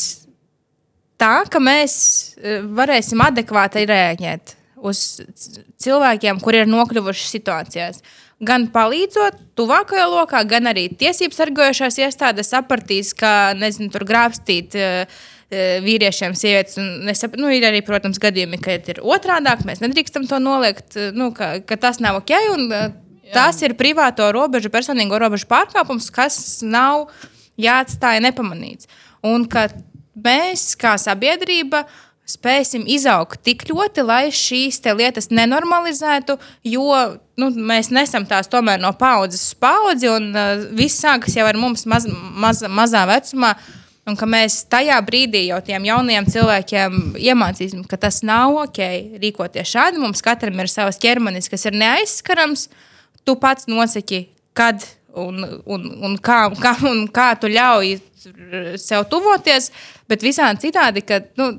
tā, 1.19 1.43
ka 1.51 1.63
mēs 1.63 1.97
uh, 2.39 2.63
varēsim 2.79 3.23
adekvāti 3.25 3.87
reaģēt 3.89 4.55
uz 4.79 5.03
cilvēkiem, 5.83 6.39
kuri 6.43 6.63
ir 6.63 6.71
nokļuvuši 6.71 7.27
situācijās. 7.33 8.03
Gan 8.47 8.69
palīdzot 8.71 9.41
tuvākajā 9.59 10.05
lokā, 10.07 10.45
gan 10.47 10.71
arī 10.71 10.87
tiesību 10.95 11.35
sargojošās 11.35 11.99
iestādes 12.05 12.53
sapratīs, 12.55 13.11
ka 13.19 13.57
nezinu, 13.59 13.91
tur 13.91 14.07
grābstīt 14.07 14.79
uh, 14.79 15.03
uh, 15.11 15.81
vīriešiem, 15.83 16.39
sievietes. 16.39 16.79
es 16.79 17.27
Nu, 17.35 17.51
ir 17.51 17.67
arī, 17.67 17.83
protams, 17.83 18.23
gadījumi, 18.23 18.63
kad 18.63 18.87
ir 18.95 19.03
otrādi. 19.03 19.59
Mēs 19.67 19.83
nedrīkstam 19.83 20.31
to 20.31 20.39
noliegt, 20.39 20.95
uh, 20.95 21.11
nu, 21.11 21.33
ka, 21.35 21.57
ka 21.67 21.83
tas 21.83 21.99
nav 21.99 22.23
ok. 22.23 22.37
Un, 22.55 22.71
uh, 23.29 23.35
Tas 23.37 23.61
ir 23.63 23.77
privāto 23.79 24.27
robežu, 24.35 24.73
personīgo 24.73 25.21
robežu 25.21 25.49
pārkāpums, 25.51 26.11
kas 26.15 26.61
nav 26.65 27.09
jāatstāja 27.61 28.23
nepamanīts. 28.25 28.89
Un 29.27 29.47
ka 29.51 29.69
mēs, 30.19 30.73
kā 30.79 30.97
sabiedrība, 31.01 31.85
spēsim 32.29 32.85
izaugt 32.91 33.41
tik 33.47 33.65
ļoti, 33.71 34.05
lai 34.05 34.29
šīs 34.35 34.83
lietas 34.99 35.31
nenormalizētu, 35.33 36.37
jo 36.69 36.93
nu, 37.41 37.51
mēs 37.57 37.91
nesam 37.95 38.27
tās 38.29 38.51
tomēr 38.53 38.81
no 38.83 38.93
paudzes 38.93 39.47
uz 39.49 39.57
paudzi, 39.57 40.11
un 40.13 40.31
uh, 40.35 40.69
viss 40.77 41.01
sākas 41.01 41.39
jau 41.39 41.47
ar 41.49 41.57
mums 41.57 41.87
maz, 41.89 42.09
maz, 42.09 42.65
mazā 42.69 43.07
vecumā. 43.09 43.57
Un 44.09 44.17
ka 44.17 44.25
mēs 44.25 44.63
tajā 44.73 44.97
brīdī 45.05 45.43
jau 45.51 45.59
tiem 45.61 45.85
jaunajiem 45.85 46.29
cilvēkiem 46.33 46.95
iemācīsim, 47.21 47.83
ka 47.85 47.99
tas 48.01 48.23
nav 48.25 48.57
ok 48.63 48.79
rīkoties 49.21 49.69
šādi. 49.69 50.01
Mums 50.01 50.25
katram 50.25 50.57
ir 50.63 50.71
savs 50.73 50.97
ķermenis, 51.03 51.51
kas 51.53 51.69
ir 51.69 51.77
neaizskarams. 51.77 52.71
Tu 53.29 53.37
pats 53.37 53.69
nosaki, 53.69 54.23
kad 54.57 54.81
un, 55.13 55.43
un, 55.69 55.89
un, 56.09 56.17
kā, 56.17 56.47
kā, 56.63 56.75
un 56.89 57.07
kā 57.13 57.31
tu 57.41 57.51
ļauj 57.53 57.97
sev 58.81 59.07
tuvoties, 59.11 59.71
bet 60.09 60.25
visādi 60.25 60.69
citādi, 60.69 61.05
ka 61.07 61.21
nu, 61.39 61.53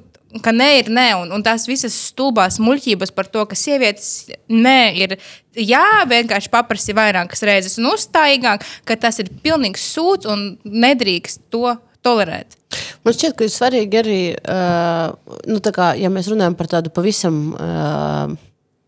ka 0.43 0.53
nē, 0.53 0.69
ir 0.83 0.91
nē, 0.93 1.07
un, 1.23 1.31
un 1.33 1.43
tās 1.45 1.65
visas 1.69 1.95
stulbās 2.09 2.59
muļķības 2.61 3.13
par 3.15 3.29
to, 3.31 3.45
ka 3.49 3.57
sievietes 3.57 4.29
nē, 4.51 4.79
ir 5.01 5.15
jā, 5.57 5.85
vienkārši 6.09 6.51
paprasti 6.53 6.95
vairākas 6.97 7.45
reizes 7.47 7.79
un 7.81 7.89
uzstājīgāk, 7.93 8.65
ka 8.85 8.99
tas 8.99 9.21
ir 9.23 9.31
pilnīgs 9.43 9.87
sūds 9.95 10.29
un 10.29 10.51
nedrīkst 10.65 11.47
to 11.53 11.73
tolerēt. 12.05 12.57
Man 13.03 13.15
šķiet, 13.15 13.33
ka 13.37 13.47
ir 13.47 13.53
svarīgi 13.53 13.99
arī, 13.99 14.19
uh, 14.37 15.39
nu, 15.49 15.61
kā, 15.73 15.93
ja 15.97 16.11
mēs 16.13 16.29
runājam 16.31 16.57
par 16.59 16.69
tādu 16.77 16.93
pavisam. 16.93 17.41
Uh, 17.55 18.37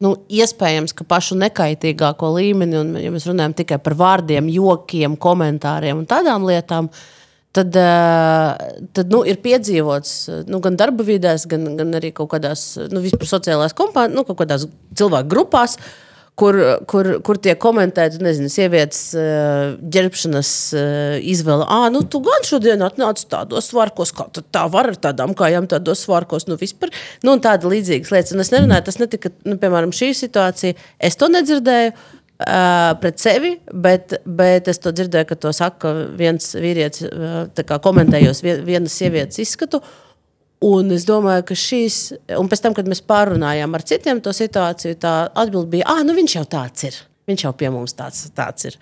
nu, 0.01 0.15
iespējams, 0.33 0.95
ka 0.97 1.05
pašu 1.07 1.37
nekaitīgāko 1.39 2.33
līmeni, 2.35 2.77
un 2.79 2.93
ja 2.99 3.13
mēs 3.13 3.29
runājam 3.29 3.55
tikai 3.61 3.77
par 3.83 3.95
vārdiem, 3.99 4.49
jokiem, 4.51 5.17
komentāriem 5.21 6.01
un 6.01 6.07
tādām 6.09 6.47
lietām, 6.49 6.89
uh, 6.89 7.09
tad, 7.51 7.75
eh, 7.75 8.71
tad 8.95 9.11
nu, 9.11 9.21
ir 9.27 9.41
piedzīvots 9.43 10.13
nu, 10.49 10.61
gan 10.63 10.77
darba 10.79 11.05
vidēs, 11.07 11.45
gan, 11.51 11.73
gan 11.79 11.91
arī 11.99 12.13
kaut 12.15 12.31
kādās 12.33 12.63
nu, 12.91 13.03
sociālās 13.03 13.75
kompānijās, 13.77 14.15
nu, 14.15 14.25
kaut 14.27 14.39
kādās 14.43 14.67
cilvēku 14.97 15.31
grupās. 15.31 15.77
Kur, 16.41 16.57
kur, 16.89 17.07
kur 17.21 17.37
tiek 17.37 17.59
komentēta, 17.61 18.17
nezinu, 18.25 18.49
sievietes 18.49 19.01
uh, 19.13 19.75
ģērbšanas 19.93 20.53
uh, 20.73 21.17
izvēle. 21.29 21.67
Ah, 21.69 21.85
nu, 21.93 22.01
tu 22.01 22.23
gan 22.25 22.47
šodien 22.47 22.81
atnāci 22.81 23.27
tādos 23.29 23.69
svārkos, 23.69 24.13
kā 24.17 24.25
tā 24.33 24.63
var 24.73 24.89
ar 24.89 24.97
tādām 24.97 25.35
kājām, 25.37 25.69
tādos 25.69 26.01
svārkos, 26.07 26.47
nu, 26.49 26.57
vispār. 26.57 26.89
Nu, 27.21 27.37
tāda 27.43 27.69
līdzīgas 27.69 28.15
lietas. 28.15 28.33
Un 28.33 28.41
es 28.41 28.49
nerunāju, 28.55 28.87
tas 28.89 28.97
netika, 28.97 29.29
nu, 29.45 29.59
piemēram, 29.61 29.93
šī 29.93 30.15
situācija. 30.17 30.79
Es 30.97 31.19
to 31.21 31.29
nedzirdēju. 31.29 31.93
Uh, 31.93 32.17
Uh, 32.41 32.95
pret 32.97 33.19
sevi, 33.21 33.51
bet, 33.69 34.15
bet 34.25 34.65
es 34.71 34.79
to 34.81 34.89
dzirdēju, 34.97 35.27
ka 35.29 35.35
to 35.43 35.51
saka 35.53 35.91
viens 36.17 36.47
vīrietis, 36.57 37.03
uh, 37.05 37.73
komentējot 37.85 38.41
vienas 38.65 38.95
sievietes 38.97 39.37
izskatu. 39.43 39.77
Un 40.61 40.93
es 40.93 41.07
domāju, 41.09 41.45
ka 41.49 41.55
šīs, 41.57 41.95
un 42.37 42.49
pēc 42.49 42.61
tam, 42.61 42.75
kad 42.77 42.89
mēs 42.89 43.01
pārunājām 43.09 43.73
ar 43.73 43.85
citiem 43.87 44.19
to 44.21 44.33
situāciju, 44.35 44.99
tā 45.01 45.13
atbilde 45.33 45.71
bija, 45.71 45.87
ah, 45.89 46.03
nu 46.05 46.13
viņš 46.13 46.35
jau 46.37 46.43
tāds 46.51 46.85
ir. 46.85 46.99
Viņš 47.29 47.45
jau 47.47 47.53
pie 47.57 47.71
mums 47.73 47.95
tāds, 47.97 48.27
tāds 48.37 48.69
ir. 48.69 48.77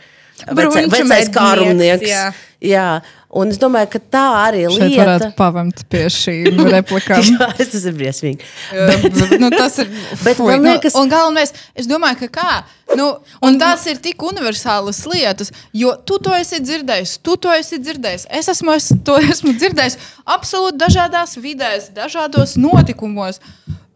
Vecais, 0.47 0.89
vecais 0.91 1.31
kārumnieks. 1.33 2.07
Jā. 2.07 2.27
jā. 2.63 2.89
Un 3.29 3.51
es 3.53 3.59
domāju, 3.61 3.91
ka 3.93 3.99
tā 4.09 4.23
arī 4.39 4.63
ir 4.63 4.71
lieta. 4.73 5.03
varētu 5.03 5.27
pavemt 5.37 5.83
pie 5.91 6.07
šīm 6.09 6.63
replikām. 6.73 7.21
jā, 7.21 7.49
tas 7.59 7.83
ir 7.85 7.93
briesmīgi. 7.97 8.47
bet, 8.73 9.35
nu, 9.37 9.51
tas 9.53 9.77
ir. 9.83 9.91
Bet, 10.25 10.39
fuj, 10.39 10.55
nu, 10.55 10.65
liekas... 10.65 10.95
nu, 10.95 11.03
un 11.03 11.11
galvenais, 11.11 11.53
es 11.77 11.89
domāju, 11.89 12.23
ka 12.23 12.29
kā. 12.39 12.55
Nu, 12.97 13.11
un 13.45 13.59
tās 13.61 13.85
ir 13.91 14.01
tik 14.01 14.25
universālas 14.25 15.03
lietas, 15.11 15.53
jo 15.77 15.93
tu 16.09 16.17
to 16.25 16.33
esi 16.33 16.57
dzirdējis, 16.63 17.19
tu 17.21 17.37
to 17.37 17.53
esi 17.53 17.77
dzirdējis. 17.77 18.25
Es 18.39 18.49
esmu 18.55 18.73
es 18.73 18.89
to 19.05 19.19
esmu 19.35 19.53
dzirdējis 19.59 19.99
absolūti 20.25 20.81
dažādās 20.81 21.37
vidēs, 21.37 21.91
dažādos 21.93 22.57
notikumos. 22.57 23.37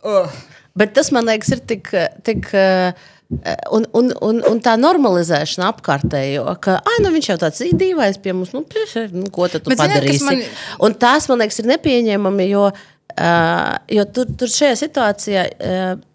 Uh. 0.06 0.30
Bet 0.78 0.94
tas 0.94 1.10
man 1.14 1.26
liekas, 1.30 1.56
ir 1.58 1.66
tik. 1.74 1.89
tik 2.26 2.54
uh, 2.54 3.10
Un, 3.74 3.86
un, 3.98 4.12
un, 4.22 4.40
un 4.50 4.62
tā 4.64 4.76
normalizēšana 4.80 5.70
apkārtējo, 5.74 6.46
ka 6.64 6.78
ah, 6.80 6.98
nu, 7.04 7.12
viņš 7.16 7.30
jau 7.32 7.38
tāds 7.42 7.64
dīvains 7.80 8.20
pie 8.24 8.36
mums, 8.36 8.54
nu, 8.56 8.64
nu 9.16 9.28
ko 9.34 9.50
tad 9.52 9.66
tu 9.66 9.74
Bet, 9.74 9.82
padarīsi? 9.82 10.26
Man... 10.28 10.42
Un 10.88 10.98
tās, 11.02 11.28
man 11.32 11.44
liekas, 11.44 11.60
ir 11.64 11.70
nepieņemami, 11.72 12.48
jo, 12.52 12.68
uh, 12.70 13.76
jo 13.98 14.08
tur, 14.16 14.34
tur 14.40 14.52
šajā 14.54 14.80
situācijā. 14.86 15.46
Uh, 15.60 16.10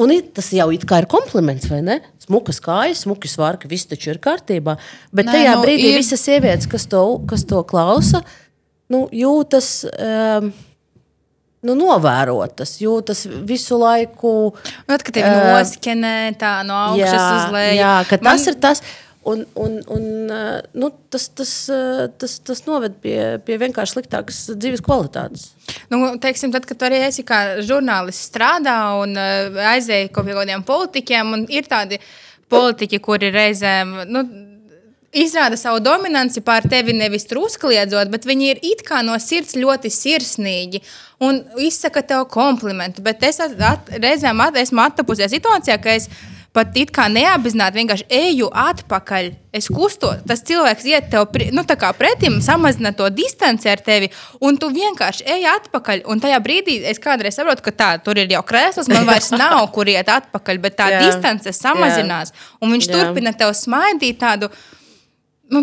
Un 0.00 0.12
tas 0.36 0.48
jau 0.54 0.68
ir 0.72 0.84
kompliments, 1.10 1.66
vai 1.70 1.80
ne? 1.84 1.98
Smukas 2.22 2.60
kājas, 2.62 3.02
smuki 3.04 3.28
svārki, 3.28 3.68
viss 3.70 3.88
taču 3.88 4.12
ir 4.12 4.20
kārtībā. 4.22 4.76
Bet 5.12 5.26
Nē, 5.28 5.32
tajā 5.36 5.54
nu, 5.56 5.64
brīdī 5.64 5.90
ir... 5.90 5.98
visas 5.98 6.22
sievietes, 6.22 6.68
kas 6.70 6.86
to, 6.90 7.02
kas 7.28 7.44
to 7.48 7.60
klausa, 7.68 8.22
nu, 8.92 9.06
jūtas. 9.12 9.72
Um, 9.92 10.52
nu, 11.66 11.76
novērotas, 11.78 12.76
jūtas 12.82 13.24
visu 13.48 13.78
laiku. 13.80 14.34
Vat, 14.90 15.04
ka 15.04 15.14
tevi 15.14 15.30
uh, 15.30 15.54
noskenē 15.54 16.34
tā 16.40 16.58
no 16.66 16.76
augšas 16.90 17.16
jā, 17.16 17.30
uz 17.38 17.56
leju. 17.56 17.78
Jā, 17.78 17.94
ka 18.10 18.18
tas 18.18 18.28
Man... 18.44 18.52
ir 18.52 18.60
tas. 18.66 18.84
Un, 19.22 19.44
un, 19.54 19.76
un, 19.94 20.06
nu, 20.74 20.88
tas, 21.14 21.28
tas, 21.38 21.50
tas, 22.18 22.32
tas 22.42 22.62
noved 22.66 22.96
pie, 23.04 23.18
pie 23.46 23.58
vienkārši 23.62 23.94
sliktākas 23.94 24.40
dzīves 24.50 24.82
kvalitātes. 24.82 25.52
Nu, 25.92 26.00
teiksim, 26.18 26.50
tad, 26.50 26.66
kad 26.66 26.82
arī 26.88 26.98
esi 27.06 27.22
kā 27.22 27.60
žurnālists 27.62 28.26
strādā 28.32 28.74
un 28.98 29.14
aizēji 29.14 30.10
kaut 30.10 30.26
kādiem 30.26 30.66
politiķiem, 30.66 31.30
un 31.38 31.46
ir 31.54 31.70
tādi 31.70 32.00
politiķi, 32.50 32.98
kuri 33.06 33.30
reizēm. 33.30 33.94
Nu, 34.10 34.24
izrāda 35.12 35.56
savu 35.60 35.80
dominanci 35.84 36.40
pār 36.44 36.66
tevi 36.68 36.94
nevis 36.96 37.28
truskliedzot, 37.30 38.10
bet 38.12 38.26
viņi 38.28 38.50
ir 38.50 38.60
it 38.72 38.84
kā 38.86 39.02
no 39.04 39.18
sirds 39.20 39.56
ļoti 39.58 39.92
sirsnīgi 39.92 40.82
un 41.22 41.42
izsaka 41.60 42.02
tev 42.02 42.26
komplimentu. 42.32 43.04
Bet 43.04 43.24
es 43.28 43.40
at, 43.44 43.58
at, 43.60 43.92
reizēm 44.02 44.40
at, 44.44 44.56
esmu 44.58 44.82
attapusies 44.84 45.32
situācijā, 45.34 45.78
ka 45.82 45.98
es 46.00 46.08
pat 46.52 46.74
it 46.76 46.90
kā 46.92 47.06
neapzināti 47.08 47.80
vienkārši 47.80 48.06
eju 48.12 48.48
atpakaļ. 48.62 49.30
Es 49.56 49.68
kustos, 49.72 50.20
tas 50.28 50.42
cilvēks 50.48 50.84
iet 50.88 51.08
tev 51.12 51.28
nu, 51.52 51.64
pretim, 51.96 52.38
samazina 52.44 52.92
to 52.96 53.08
distanci 53.12 53.68
ar 53.72 53.80
tevi, 53.84 54.10
un 54.40 54.56
tu 54.60 54.68
vienkārši 54.72 55.24
ej 55.34 55.48
atpakaļ. 55.52 56.04
Un 56.12 56.20
tajā 56.20 56.40
brīdī 56.44 56.78
es 56.88 57.00
kādreiz 57.00 57.36
saprotu, 57.36 57.64
ka 57.68 57.72
tā, 57.72 57.90
tur 58.04 58.20
ir 58.20 58.32
jau 58.32 58.44
krēsls, 58.48 58.88
man 58.92 59.08
vairs 59.08 59.32
nav 59.42 59.64
kur 59.72 59.88
iet 59.88 60.08
atpakaļ, 60.12 60.60
bet 60.60 60.76
tā 60.80 60.92
yeah. 60.92 61.08
distance 61.08 61.56
samazinās. 61.56 62.32
Yeah. 62.32 62.54
Un 62.60 62.76
viņš 62.76 62.88
yeah. 62.88 63.00
turpina 63.00 63.32
tev 63.36 63.56
smaidīt 63.56 64.20
tādu 64.20 64.52
nu, 65.52 65.62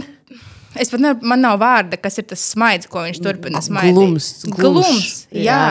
es 0.79 0.91
pat 0.91 1.01
nevaru, 1.03 1.29
man 1.31 1.41
nav 1.43 1.57
vārda, 1.61 1.99
kas 2.01 2.19
ir 2.21 2.27
tas 2.29 2.43
smaids, 2.53 2.89
ko 2.89 3.03
viņš 3.05 3.21
turpina 3.23 3.61
smaidīt. 3.65 3.95
Glums. 3.97 4.29
Glums, 4.53 5.09
jā. 5.33 5.41
jā. 5.45 5.63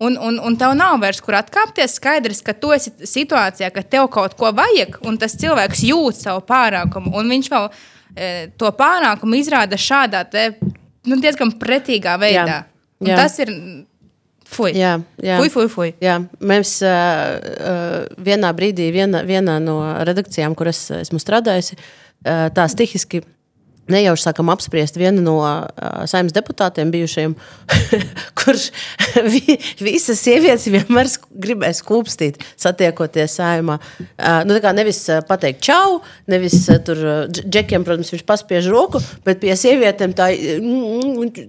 Un, 0.00 0.16
un, 0.16 0.38
un 0.48 0.56
tev 0.56 0.72
nav 0.78 0.96
vairs 1.02 1.20
kur 1.20 1.36
atkāpties. 1.36 1.98
Skaidrs, 1.98 2.40
ka 2.44 2.54
tu 2.56 2.72
esi 2.72 2.92
situācijā, 3.04 3.68
ka 3.74 3.84
tev 3.84 4.08
kaut 4.12 4.32
ko 4.40 4.48
vajag, 4.56 4.96
un 5.04 5.20
tas 5.20 5.36
cilvēks 5.36 5.84
jūt 5.90 6.22
savu 6.22 6.40
pārākumu. 6.48 7.12
Un 7.20 7.28
viņš 7.34 7.50
vēl 7.52 7.68
e, 7.68 8.30
to 8.56 8.70
pārākumu 8.78 9.36
izrāda 9.36 9.76
šādā 9.76 10.24
te, 10.32 10.46
nu, 11.04 11.20
diezgan 11.20 11.52
pretīgā 11.60 12.16
veidā. 12.20 12.62
Jā. 12.62 13.12
Jā. 13.12 13.20
Tas 13.20 13.38
ir 13.44 13.52
Fui. 14.50 14.72
Jā, 14.74 14.96
jā. 15.22 15.36
Fui, 15.38 15.50
fui, 15.52 15.68
fui. 15.70 15.90
Jā. 16.02 16.16
Mēs 16.42 16.80
uh, 16.82 18.08
vienā 18.18 18.50
brīdī, 18.56 18.88
viena, 18.90 19.20
vienā 19.22 19.60
no 19.62 19.76
redakcijām, 20.08 20.56
kur 20.58 20.72
es 20.72 20.80
esmu 20.96 21.20
strādājusi, 21.22 21.78
uh, 21.78 22.48
tā 22.56 22.64
stihiski 22.72 23.22
nejauši 23.92 24.26
sākam 24.26 24.50
apspriest 24.52 24.98
vienu 25.00 25.22
no 25.24 25.38
uh, 25.42 25.64
saimnes 26.10 26.34
deputātiem, 26.36 26.92
bijušajiem, 26.94 27.34
kurš 28.40 28.68
vi, 29.32 29.56
visas 29.82 30.22
sievietes 30.22 30.68
vienmēr 30.72 31.10
gribēs 31.30 31.82
kūpstīt, 31.86 32.40
satiekoties 32.60 33.38
saimā. 33.40 33.78
Uh, 34.00 34.40
nu, 34.48 34.58
nevis 34.76 35.02
pateikt 35.28 35.64
čau, 35.66 36.00
nevis 36.30 36.56
uh, 36.68 36.80
tur 36.84 37.02
džekiem, 37.30 37.86
protams, 37.86 38.12
viņš 38.14 38.24
paspiež 38.28 38.70
roku, 38.72 39.02
bet 39.26 39.42
pie 39.42 39.56
sievietēm 39.58 40.14
tā 40.16 40.30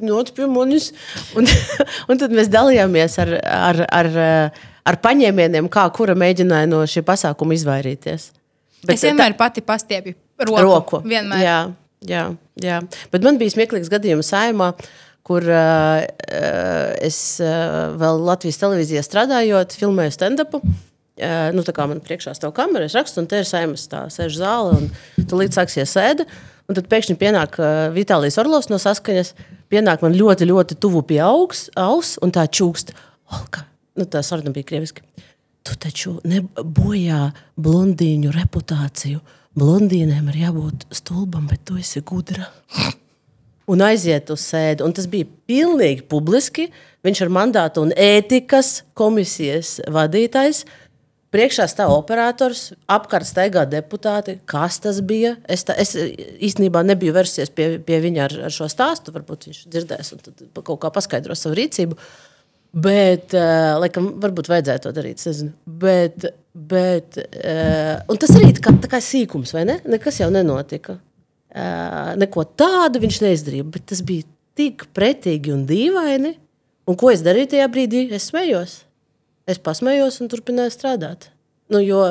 notic 0.01 0.35
pie 0.37 0.49
manis. 0.49 0.91
Un, 1.37 1.47
un 2.09 2.21
tad 2.21 2.33
mēs 2.35 2.51
dalījāmies 2.51 3.17
ar, 3.23 3.33
ar, 3.41 3.81
ar, 4.01 4.11
ar 4.87 5.01
paņēmieniem, 5.03 5.69
kā 5.71 5.87
kura 5.95 6.17
mēģināja 6.17 6.69
no 6.71 6.83
šī 6.89 7.05
pasākuma 7.07 7.57
izvairīties. 7.57 8.31
Bet 8.81 8.97
es 8.97 9.05
vienmēr 9.05 9.35
tā, 9.35 9.37
pati 9.43 9.63
pastiepju 9.65 10.15
roku. 10.47 10.61
roku. 10.65 11.01
Vienmēr. 11.05 11.43
Jā. 11.43 11.59
Jā, 12.09 12.31
jā, 12.57 12.79
bet 13.13 13.25
man 13.25 13.37
bija 13.37 13.53
smieklīgs 13.53 13.91
gadījums 13.91 14.31
saimā, 14.33 14.71
kur 15.27 15.45
uh, 15.45 16.01
es 16.97 17.17
uh, 17.43 17.91
vēl 18.01 18.23
Latvijas 18.25 18.57
televīzijā 18.57 19.03
strādājot, 19.05 19.75
filmēju 19.77 20.15
stand-upu. 20.15 20.63
Uh, 21.21 21.51
nu, 21.53 21.61
tā 21.61 21.75
kā 21.77 21.85
man 21.85 22.01
priekšā 22.01 22.33
stāv 22.33 22.55
kamera, 22.57 22.87
es 22.89 22.95
rakstu, 22.97 23.21
un 23.21 23.27
te 23.29 23.43
ir 23.43 23.45
saimas 23.45 23.83
tā 23.91 24.07
sēž 24.09 24.39
zāle, 24.39 24.79
un 24.79 25.27
tu 25.29 25.37
līdz 25.37 25.59
sāksies 25.59 25.93
sēde. 25.93 26.25
Un 26.69 26.77
tad 26.77 26.87
pēkšņi 26.89 27.17
pienāk 27.21 27.59
uh, 27.59 27.91
Vitālijas 27.93 28.39
Orlovs 28.41 28.71
no 28.71 28.79
saskaņas, 28.81 29.35
pienāk 29.69 30.01
man 30.01 30.15
ļoti, 30.17 30.47
ļoti 30.49 30.77
tuvu 30.81 31.03
pie 31.05 31.19
augs, 31.25 31.67
aus, 31.77 32.15
un 32.23 32.33
tā 32.33 32.47
čūkst. 32.49 32.95
Olka, 33.35 33.67
nu, 33.99 34.07
tā 34.09 34.23
saruna 34.25 34.53
bija 34.55 34.71
krieviski. 34.71 35.05
Tu 35.61 35.77
taču 35.77 36.15
nebojā 36.25 37.27
blondīņu 37.61 38.33
reputāciju 38.33 39.21
blondīnēm 39.59 40.29
ir 40.31 40.41
jābūt 40.45 40.87
stulbam, 40.95 41.47
bet 41.49 41.65
tu 41.67 41.77
esi 41.81 42.03
gudra. 42.05 42.47
Un 43.71 43.83
aiziet 43.85 44.31
uz 44.33 44.43
sēdi. 44.43 44.83
Un 44.83 44.93
tas 44.95 45.07
bija 45.07 45.27
pilnīgi 45.47 46.03
publiski. 46.11 46.69
Viņš 47.05 47.23
ir 47.23 47.33
mandātu 47.33 47.85
un 47.85 47.93
ētikas 47.95 48.81
komisijas 48.97 49.79
vadītājs. 49.91 50.65
Priekšā 51.31 51.63
stāv 51.71 51.93
operators, 51.95 52.73
apkārt 52.91 53.29
staigā 53.29 53.63
deputāti. 53.69 54.35
Kas 54.49 54.81
tas 54.83 54.99
bija? 55.07 55.37
Es, 55.47 55.63
tā, 55.63 55.77
es 55.79 55.93
īstenībā 55.95 56.81
nebiju 56.83 57.15
vērsies 57.15 57.53
pie, 57.55 57.77
pie 57.87 58.01
viņa 58.03 58.25
ar, 58.25 58.35
ar 58.49 58.55
šo 58.55 58.67
stāstu. 58.71 59.13
Varbūt 59.15 59.47
viņš 59.47 59.61
dzirdēs 59.71 60.11
un 60.17 60.25
kaut 60.59 60.81
kā 60.83 60.91
paskaidros 60.91 61.45
savu 61.45 61.55
rīcību. 61.61 61.95
Bet, 62.71 63.33
uh, 63.35 63.77
laikam, 63.83 64.13
varbūt 64.23 64.47
vajadzētu 64.47 64.87
to 64.87 64.93
darīt. 64.95 65.23
Bet, 65.67 66.29
bet, 66.55 67.17
uh, 67.19 68.19
tas 68.21 68.35
arī 68.37 68.53
kā, 68.55 68.71
tā 68.79 68.91
kā 68.91 69.01
sīkums, 69.03 69.51
vai 69.57 69.65
ne? 69.67 69.79
Nekas 69.91 70.21
jau 70.21 70.29
nenotika. 70.31 70.95
Uh, 71.51 72.13
neko 72.15 72.45
tādu 72.55 73.01
viņš 73.03 73.19
neizdarīja. 73.25 73.67
Bet 73.73 73.89
tas 73.91 73.99
bija 74.07 74.23
tik 74.55 74.87
pretīgi 74.95 75.51
un 75.51 75.65
dīvaini. 75.67 76.37
Un 76.87 76.97
ko 76.99 77.11
es 77.11 77.23
darīju 77.25 77.53
tajā 77.53 77.67
brīdī? 77.71 78.05
Es 78.15 78.29
smējos. 78.31 78.81
Es 79.51 79.59
pasmējos 79.61 80.21
un 80.23 80.31
turpināju 80.31 80.71
strādāt. 80.73 81.29
Nu, 81.71 81.79
jo, 81.83 82.01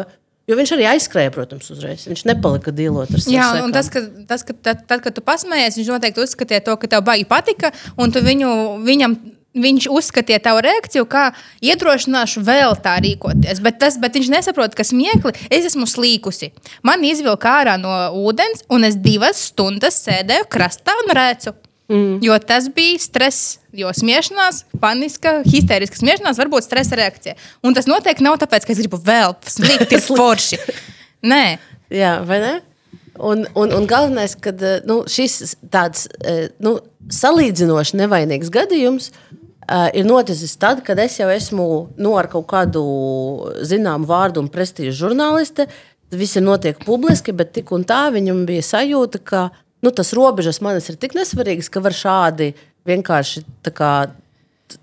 jo 0.48 0.56
viņš 0.58 0.74
arī 0.76 0.86
aizskrēja, 0.92 1.32
protams, 1.34 1.68
uzreiz. 1.72 2.06
Viņš 2.10 2.26
nepalika 2.28 2.72
dīlot 2.74 3.12
ar 3.12 3.22
sevi. 3.22 3.36
Jā, 3.36 3.48
un 3.64 3.74
tas, 3.74 3.90
ka, 3.92 4.02
tas, 4.28 4.44
ka 4.46 4.56
tad, 4.56 4.86
tad, 4.90 5.02
kad 5.04 5.16
tu 5.16 5.24
pasmējies, 5.24 5.80
viņš 5.80 5.92
noteikti 5.94 6.24
uzskatīja 6.24 6.64
to, 6.68 6.76
ka 6.80 6.90
tev 6.90 7.04
baigi 7.06 7.28
patika, 7.28 7.72
un 8.00 8.12
tu 8.14 8.24
viņu, 8.24 8.50
viņam. 8.86 9.20
Viņš 9.50 9.88
uzskatīja 9.90 10.38
tavu 10.44 10.60
reakciju, 10.62 11.08
kā 11.10 11.24
iedrošināšu 11.66 12.44
vēl 12.46 12.76
tā 12.84 12.92
rīkoties. 13.02 13.58
Bet, 13.64 13.80
tas, 13.82 13.96
bet 13.98 14.14
viņš 14.14 14.28
nesaprot, 14.30 14.76
ka 14.78 14.84
smiekli 14.86 15.32
es 15.50 15.64
esmu 15.72 15.88
slīkusi. 15.90 16.52
Man 16.86 17.02
izvilka 17.02 17.56
ārā 17.58 17.74
no 17.80 17.90
ūdens, 18.14 18.62
un 18.70 18.86
es 18.86 18.94
divas 19.02 19.40
stundas 19.48 19.98
sēdēju 20.04 20.46
krastā 20.54 20.94
un 21.02 21.10
rēcu. 21.18 21.54
Mm. 21.90 22.20
Jo 22.22 22.36
tas 22.38 22.68
bija 22.70 23.00
stress, 23.02 23.56
jo 23.74 23.90
smiešanās, 23.90 24.62
paniska, 24.78 25.40
histēriska 25.42 25.98
smiešanās 25.98 26.38
var 26.38 26.50
būt 26.52 26.68
stresa 26.68 27.00
reakcija. 27.00 27.34
Un 27.66 27.74
tas 27.74 27.90
noteikti 27.90 28.22
nav 28.22 28.38
tāpēc, 28.38 28.68
ka 28.68 28.70
es 28.76 28.82
gribu 28.84 29.00
vēl 29.02 29.34
slikt, 29.50 29.90
ir 29.90 30.04
forši. 30.06 30.60
Nē. 31.26 31.58
Jā, 31.90 32.20
vai 32.22 32.38
ne? 32.38 32.54
Un, 33.18 33.42
un, 33.58 33.74
un 33.74 33.90
galvenais, 33.90 34.36
ka 34.38 34.54
nu, 34.86 35.00
šis 35.10 35.56
tāds 35.74 36.06
nu, 36.62 36.76
salīdzinoši 37.10 37.98
nevainīgs 37.98 38.52
gadījums 38.54 39.10
uh, 39.10 39.26
ir 39.68 40.06
noticis 40.06 40.56
tad, 40.60 40.82
kad 40.86 40.98
es 41.02 41.18
jau 41.20 41.28
esmu 41.30 41.66
nu, 42.00 42.14
ar 42.18 42.28
kaut 42.32 42.48
kādu 42.50 42.82
zināmu 43.66 44.08
vārdu 44.08 44.42
un 44.42 44.50
prestīžu 44.52 44.96
žurnāliste. 45.04 45.68
Viss 46.10 46.38
ir 46.38 46.42
notiek 46.42 46.80
publiski, 46.82 47.34
bet 47.36 47.52
tik 47.54 47.70
un 47.74 47.84
tā 47.86 48.08
viņam 48.10 48.42
bija 48.48 48.64
sajūta, 48.66 49.20
ka 49.22 49.44
nu, 49.84 49.92
tas 49.94 50.10
robežas 50.16 50.58
manis 50.64 50.90
ir 50.90 50.98
tik 51.00 51.14
nesvarīgas, 51.18 51.70
ka 51.70 51.82
var 51.84 51.94
šādi 51.94 52.52
vienkārši 52.88 53.44
tā 53.66 53.74
kā. 53.74 53.92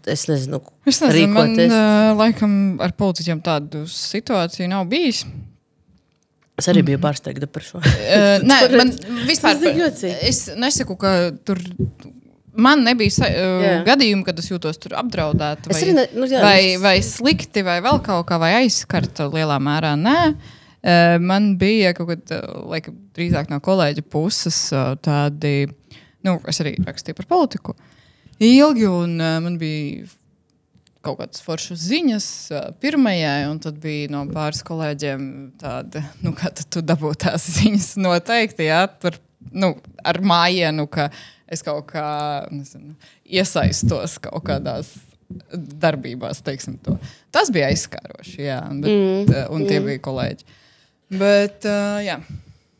Es 0.08 0.26
nezinu, 0.28 0.60
es 0.88 0.98
nezinu 1.00 1.32
man, 1.32 1.54
uh, 1.64 2.10
laikam 2.20 2.54
ar 2.84 2.92
politiķiem 3.00 3.40
tādu 3.44 3.86
situāciju 3.88 4.68
nav 4.72 4.88
bijis. 4.92 5.22
Es 6.60 6.68
arī 6.68 6.82
biju 6.84 7.00
pārsteigta 7.00 7.48
par 7.48 7.64
šo. 7.64 7.80
uh, 7.80 8.44
nē, 8.44 8.58
man 8.80 8.92
vispār. 9.30 9.60
Es 10.28 10.48
nesaku, 10.60 10.98
ka 11.00 11.14
tur 11.48 11.62
man 12.58 12.84
nebija 12.86 13.24
uh, 13.24 13.39
yeah. 13.64 13.82
gadījumi, 13.88 14.26
kad 14.28 14.39
es 14.41 14.51
jūtos 14.51 14.82
apdraudēta. 14.91 15.72
Vai, 15.72 15.82
ne, 15.95 16.08
nu, 16.18 16.30
jā, 16.30 16.43
vai, 16.43 16.62
vai 16.82 16.97
slikti, 17.05 17.66
vai 17.66 17.80
vēl 17.86 18.01
kaut 18.05 18.28
kā, 18.30 18.39
vai 18.41 18.55
aizskarta 18.62 19.30
lielā 19.34 19.60
mērā. 19.64 19.95
Nē, 19.99 20.20
Eh, 20.88 21.18
man 21.20 21.55
bija 21.58 21.91
kaut 21.97 22.12
kāda, 22.12 22.38
eh, 22.38 22.60
laikam, 22.72 22.97
drīzāk 23.18 23.49
no 23.49 23.58
kolēģa 23.64 24.03
puses 24.14 24.60
eh, 24.72 24.91
tādi, 25.03 25.68
nu, 26.24 26.38
es 26.47 26.62
arī 26.62 26.76
rakstīju 26.86 27.18
par 27.18 27.28
politiku 27.34 27.74
ilgi, 28.38 28.86
un 28.86 29.18
man 29.18 29.55
bija 29.58 30.05
kaut 31.01 31.18
kādas 31.20 31.41
foršas 31.41 31.82
ziņas 31.82 32.28
pirmajai, 32.84 33.47
un 33.49 33.58
tad 33.64 33.80
bija 33.82 34.12
no 34.14 34.22
pāris 34.30 34.62
kolēģiem 34.68 35.24
tāda, 35.58 36.03
nu, 36.22 36.36
kā 36.38 36.51
tu 36.53 36.84
dabū 36.86 37.16
tās 37.20 37.49
ziņas 37.58 37.95
noteikti, 38.03 38.70
jā, 38.70 38.84
tur, 39.01 39.18
nu, 39.51 39.74
ar 40.05 40.22
mājienu, 40.22 40.86
ka 40.93 41.10
es 41.52 41.64
kaut 41.66 41.88
kā, 41.91 42.08
nezinu, 42.54 42.95
iesaistos 43.26 44.18
kaut 44.24 44.43
kādās 44.48 44.93
darbībās, 45.82 46.41
teiksim 46.45 46.78
to. 46.84 46.95
Tas 47.36 47.52
bija 47.54 47.72
aizskāroši, 47.72 48.38
jā, 48.48 48.62
bet, 48.72 48.91
mm, 48.91 49.48
un 49.54 49.66
tie 49.68 49.80
mm. 49.80 49.89
bija 49.89 50.04
kolēģi. 50.06 50.48
Bet, 51.18 51.68
uh, 51.68 52.00
jā. 52.04 52.20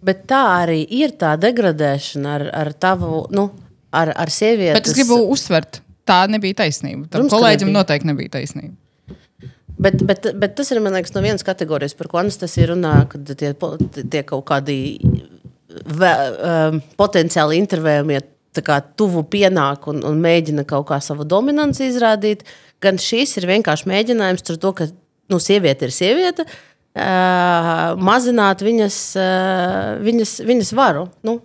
Bet 0.08 0.26
tā 0.30 0.44
arī 0.62 0.82
ir 1.00 1.16
tā 1.20 1.34
degradēšana 1.42 2.34
ar, 2.38 2.48
ar 2.56 2.72
tavu, 2.78 3.26
nu, 3.36 3.50
ar, 3.92 4.14
ar 4.16 4.32
sievieti. 4.32 4.78
Bet 4.78 4.92
es 4.92 4.96
gribu 4.96 5.20
uzsvert, 5.34 5.82
tā 6.08 6.24
nebija 6.32 6.62
taisnība. 6.64 7.08
Tam 7.12 7.28
kolēģim 7.32 7.68
nebija. 7.68 7.80
noteikti 7.82 8.12
nebija 8.12 8.36
taisnība. 8.38 8.76
Bet, 9.78 10.02
bet, 10.10 10.32
bet 10.34 10.56
tas 10.58 10.72
ir 10.74 10.80
liekas, 10.82 11.14
no 11.14 11.22
vienas 11.22 11.46
kategorijas, 11.46 11.94
par 11.98 12.10
ko 12.10 12.22
Anastasija 12.24 12.72
runā, 12.72 12.96
kad 13.12 13.30
tie, 13.38 13.52
tie 14.10 14.24
kaut 14.26 14.48
kādi 14.50 14.78
vē, 15.70 16.14
um, 16.34 16.80
potenciāli 16.98 17.60
intervējumie 17.62 18.24
kā, 18.66 18.80
tuvu 19.00 19.24
pienāk 19.28 19.90
un, 19.92 20.04
un 20.08 20.22
mēģina 20.24 20.66
kaut 20.70 20.88
kā 20.92 21.02
savu 21.04 21.28
dominanci 21.28 21.88
izrādīt. 21.90 22.46
Gan 22.84 23.02
šīs 23.02 23.38
ir 23.40 23.50
vienkārši 23.50 23.90
mēģinājums 23.90 24.54
ar 24.54 24.62
to, 24.62 24.74
ka 24.78 24.90
nu, 25.32 25.42
sieviete 25.44 25.88
ir 25.88 25.94
sieviete, 25.96 26.48
mazināt 28.02 28.64
viņas, 28.66 29.02
viņas, 30.06 30.40
viņas 30.48 30.74
varu. 30.78 31.08
Nu, 31.26 31.40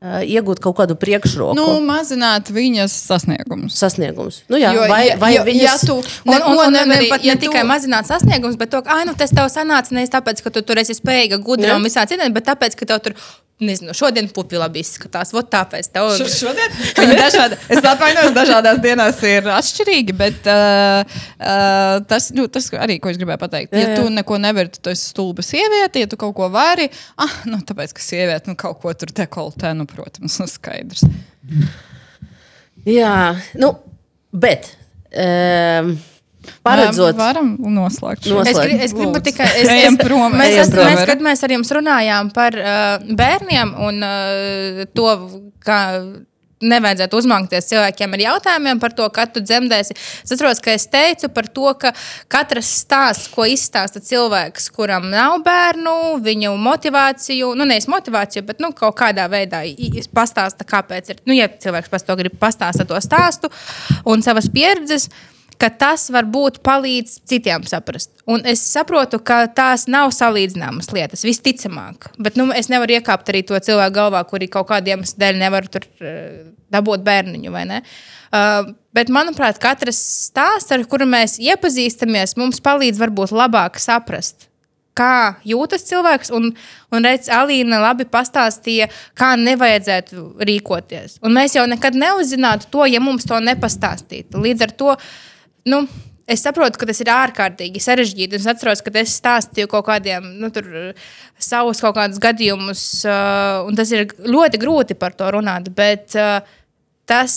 iegūt 0.00 0.62
kaut 0.64 0.78
kādu 0.78 0.94
priekšroku. 0.96 1.54
Nu, 1.58 1.76
mazināt 1.84 2.48
viņas 2.54 2.94
sasniegumus. 3.04 3.76
Sasniegums. 3.76 4.38
Nu, 4.48 4.56
jā, 4.56 4.72
jo, 4.72 4.86
vai, 4.88 5.02
vai 5.20 5.34
ja, 5.34 5.42
viņas... 5.44 5.66
ja 5.66 5.74
tu 5.84 5.98
neko 6.24 6.54
un, 6.54 6.62
un, 6.64 6.72
nevari, 6.72 7.10
pat 7.10 7.26
ja 7.26 7.36
ne 7.36 7.40
tu... 7.42 7.50
tikai 7.50 7.66
mazināt 7.68 8.08
sasniegumus, 8.08 8.56
bet 8.60 8.72
to, 8.72 8.80
ka 8.86 9.02
nu, 9.04 9.12
tas 9.18 9.34
tev 9.36 9.50
sanāca 9.52 9.92
nevis 9.92 10.12
tāpēc, 10.14 10.40
ka 10.46 10.54
tu 10.54 10.64
tur 10.64 10.80
esi 10.80 10.96
spējīga, 10.96 11.40
gudra 11.44 11.76
un 11.76 11.84
visā 11.84 12.06
citādi, 12.08 12.32
bet 12.32 12.48
tāpēc, 12.48 12.78
ka 12.80 12.88
tev 12.88 13.02
tur 13.04 13.18
Nezinu, 13.60 13.92
šodien 13.96 14.28
pupi 14.32 14.56
labi 14.56 14.80
izskatās. 14.80 15.34
Vot 15.36 15.50
tāpēc 15.52 15.90
tev 15.92 16.08
ir. 16.14 16.30
Šodien? 16.32 16.76
dažādi, 17.20 17.58
es 17.74 17.84
atvainojos, 17.84 18.32
dažādās 18.36 18.80
dienās 18.80 19.20
ir 19.28 19.50
atšķirīgi, 19.52 20.16
bet 20.16 20.48
uh, 20.48 21.18
uh, 21.36 21.98
tas, 22.08 22.30
nu, 22.36 22.46
tas 22.52 22.70
arī, 22.80 22.96
ko 23.02 23.12
es 23.12 23.20
gribēju 23.20 23.42
pateikt. 23.42 23.76
Ja 23.76 23.98
tu 23.98 24.08
neko 24.12 24.40
nevari, 24.40 24.72
tu 24.72 24.92
esi 24.92 25.10
stulba 25.12 25.44
sieviete, 25.44 26.00
ja 26.00 26.08
tu 26.08 26.16
kaut 26.20 26.32
ko 26.38 26.48
vari, 26.52 26.88
ah, 27.20 27.40
nu, 27.50 27.60
tāpēc, 27.68 27.92
ka 27.96 28.04
sieviete 28.04 28.48
nu, 28.48 28.56
kaut 28.60 28.80
ko 28.80 28.94
tur 28.96 29.12
dekoltē, 29.20 29.74
nu, 29.76 29.84
protams, 29.90 30.40
nu, 30.40 30.48
skaidrs. 30.48 31.04
Jā, 32.88 33.16
nu, 33.60 33.74
bet. 34.32 34.72
Um, 35.10 35.98
Paredzot, 36.66 37.16
varam 37.18 37.54
noslēgt 37.74 38.28
šo 38.28 38.40
es, 38.44 38.56
gri, 38.58 38.78
es 38.86 38.96
gribu 38.96 39.20
tikai 39.24 39.48
pateikt, 39.48 40.02
ka 40.02 40.30
mēs, 40.34 40.56
es, 40.64 40.74
mēs, 40.76 41.04
kad 41.08 41.22
mēs 41.24 41.44
ar 41.46 41.54
jums 41.56 41.76
runājām 41.80 42.32
par 42.36 42.56
uh, 42.58 43.12
bērniem 43.20 43.76
un 43.88 44.02
uh, 44.04 44.82
to, 44.96 45.14
kā 45.64 45.80
nevajadzētu 46.60 47.16
uzmākties 47.20 47.68
cilvēkiem 47.70 48.16
ar 48.16 48.22
jautājumiem 48.24 48.80
par 48.82 48.92
to, 48.96 49.06
kad 49.14 49.32
tu 49.32 49.42
dzemdēsi. 49.44 49.96
Es 49.96 50.34
atceros, 50.34 50.60
ka 50.62 50.74
es 50.76 50.86
teicu 50.92 51.30
par 51.32 51.48
to, 51.48 51.72
ka 51.80 51.94
katrs 52.32 52.72
stāsts, 52.82 53.30
ko 53.32 53.46
izstāsta 53.48 54.02
cilvēks, 54.04 54.68
kuram 54.76 55.08
nav 55.12 55.38
bērnu, 55.46 56.20
viņu 56.24 56.52
motivāciju, 56.60 57.54
nu 57.56 57.68
nevis 57.68 57.88
motivāciju, 57.90 58.44
bet 58.50 58.60
nu, 58.62 58.74
kaut 58.76 58.98
kādā 59.00 59.26
veidā 59.32 59.64
pastāsta, 60.14 60.68
kāpēc 60.68 61.14
ir. 61.14 61.24
Nu, 61.24 61.36
ja 61.36 61.48
cilvēks 61.48 61.92
pats 61.92 62.08
to 62.08 62.16
grib 62.20 62.36
pastāstīt, 62.40 62.88
to 62.90 63.00
stāstu 63.04 63.52
un 64.08 64.24
savas 64.26 64.52
pieredzes. 64.52 65.08
Uh, 65.08 65.39
ka 65.60 65.68
tas 65.82 66.08
varbūt 66.12 66.60
palīdz 66.64 67.20
citiem 67.28 67.66
saprast. 67.68 68.12
Un 68.30 68.44
es 68.48 68.62
saprotu, 68.64 69.20
ka 69.22 69.42
tās 69.52 69.86
nav 69.90 70.12
salīdzināmas 70.16 70.90
lietas, 70.96 71.24
visticamāk. 71.26 72.10
Bet 72.18 72.38
nu, 72.40 72.48
es 72.56 72.70
nevaru 72.72 72.96
iekāpt 72.96 73.32
arī 73.32 73.44
to 73.46 73.58
cilvēku 73.60 73.96
galvā, 73.98 74.22
kuri 74.28 74.48
kaut 74.52 74.70
kādiem 74.72 75.04
dēļ 75.04 75.40
nevar 75.40 75.68
tur 75.70 75.86
uh, 76.00 76.44
dabūt 76.72 77.04
bērniņu. 77.06 77.52
Uh, 77.52 78.74
bet, 78.96 79.10
manuprāt, 79.12 79.60
katrs 79.62 80.00
stāsts, 80.30 80.72
ar 80.72 80.86
kuru 80.88 81.08
mēs 81.10 81.38
iepazīstamies, 81.42 82.38
mums 82.40 82.62
palīdz 82.64 83.02
varbūt 83.02 83.34
labāk 83.36 83.80
saprast. 83.82 84.48
Kā 84.96 85.40
jūtas 85.46 85.84
cilvēks, 85.86 86.32
un, 86.34 86.50
un 86.92 87.06
redz, 87.06 87.28
Alīna 87.32 87.78
labi 87.80 88.04
pastāstīja, 88.10 88.88
kā 89.16 89.32
nevajadzētu 89.38 90.24
rīkoties. 90.44 91.20
Un 91.24 91.36
mēs 91.36 91.54
jau 91.56 91.62
nekad 91.70 91.96
neuzzinātu 91.96 92.68
to, 92.74 92.84
ja 92.90 93.00
mums 93.00 93.28
to 93.28 93.38
nepastāstītu. 93.44 94.42
Līdz 94.42 94.66
ar 94.66 94.74
to 94.82 94.96
nu, 95.68 95.82
es 96.30 96.44
saprotu, 96.44 96.78
ka 96.78 96.88
tas 96.88 97.00
ir 97.02 97.10
ārkārtīgi 97.12 97.82
sarežģīti. 97.82 98.38
Es 98.38 98.48
atceros, 98.50 98.82
ka 98.84 98.92
es 99.00 99.16
stāstīju 99.18 99.70
kaut 99.72 99.88
kādiem 99.88 100.26
nu, 100.40 100.52
tur, 100.54 100.68
savus 101.40 101.82
kaut 101.82 101.96
kādus 101.98 102.22
gadījumus, 102.22 102.84
uh, 103.08 103.66
un 103.66 103.78
tas 103.78 103.90
ir 103.94 104.06
ļoti 104.24 104.60
grūti 104.62 104.98
par 104.98 105.16
to 105.18 105.30
runāt. 105.34 105.72
Bet 105.76 106.14
uh, 106.18 106.38
tas 107.10 107.34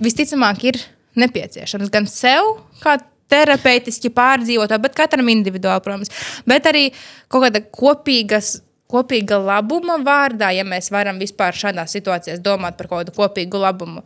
visticamāk 0.00 0.68
ir 0.72 0.80
nepieciešams 1.20 1.92
gan 1.92 2.08
sev, 2.10 2.56
kā 2.82 2.98
terapeitiski 3.30 4.10
pārdzīvot, 4.14 4.72
bet 4.82 4.96
katram 4.96 5.28
individuāli, 5.32 5.82
protams. 5.84 6.12
Bet 6.48 6.68
arī 6.70 6.88
kaut 7.28 7.48
kāda 7.48 7.64
kopīgas. 7.64 8.60
Kopīga 8.94 9.38
labuma 9.40 9.96
vārdā, 10.04 10.50
ja 10.54 10.62
mēs 10.62 10.90
varam 10.92 11.16
vispār 11.18 11.56
šādās 11.56 11.90
situācijās 11.96 12.42
domāt 12.44 12.76
par 12.78 12.86
kaut 12.86 13.00
kādu 13.00 13.14
kopīgu 13.16 13.58
labumu, 13.58 14.02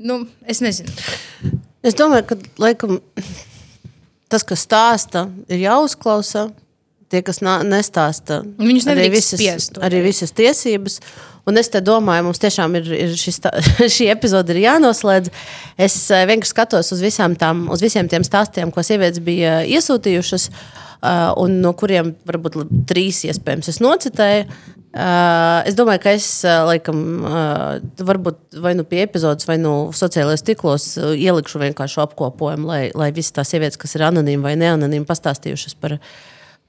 nu, 0.00 0.24
es 0.48 0.62
nezinu. 0.64 0.92
Es 1.84 1.96
domāju, 1.96 2.32
ka 2.32 2.38
laikam, 2.60 2.98
tas, 4.32 4.44
kas 4.46 4.64
stāsta, 4.66 5.28
ir 5.50 5.64
jāuzklausa. 5.66 6.50
Tie, 7.10 7.24
kas 7.26 7.40
nā- 7.42 7.64
nestāsta, 7.66 8.36
Viņus 8.60 8.84
arī 8.92 9.08
visas, 9.10 9.40
spiest 9.40 9.80
arī 9.82 9.98
visas 10.04 10.30
tiesības. 10.30 11.00
Un 11.48 11.58
es 11.58 11.66
domāju, 11.72 12.28
mums 12.28 12.38
tiešām 12.38 12.76
ir, 12.78 12.90
ir 12.94 13.16
šis, 13.18 13.40
tā- 13.42 13.50
šī 13.96 14.06
epizode 14.12 14.54
ir 14.54 14.60
jānoslēdz. 14.62 15.32
Es 15.74 15.96
eh, 16.14 16.22
vienkārši 16.30 16.52
skatos 16.54 16.92
uz, 16.94 17.02
visām 17.02 17.34
tām, 17.40 17.64
uz 17.74 17.82
visiem 17.82 18.06
tiem 18.06 18.22
stāstiem, 18.22 18.70
ko 18.70 18.84
sievietes 18.86 19.18
bija 19.26 19.56
iesūtījušas, 19.66 20.46
uh, 20.52 20.89
un 21.40 21.60
no 21.62 21.72
kuriem 21.78 22.14
varbūt 22.28 22.60
trīs 22.90 23.24
iespējams 23.28 23.72
es 23.72 23.80
nocitēju. 23.80 24.46
Uh, 24.90 25.62
es 25.70 25.76
domāju, 25.78 26.00
ka 26.02 26.12
es 26.18 26.24
uh, 26.42 26.64
laikam, 26.66 26.96
uh, 27.22 27.76
varbūt 28.02 28.56
vai 28.58 28.72
nu 28.74 28.82
pie 28.82 29.04
epizodes, 29.04 29.46
vai 29.46 29.54
nu 29.62 29.92
sociālajos 29.94 30.42
tīklos 30.42 30.86
uh, 30.98 31.12
ielikšu 31.14 31.60
vienkārši 31.62 32.00
apkopojumu, 32.02 32.66
lai, 32.66 32.80
lai 32.98 33.12
visas 33.14 33.36
tās 33.36 33.52
sievietes, 33.54 33.78
kas 33.78 33.94
ir 33.94 34.08
anonīmi 34.08 34.42
vai 34.42 34.56
neanonīmi, 34.58 35.06
pastāstījušas 35.06 35.78
par, 35.78 35.94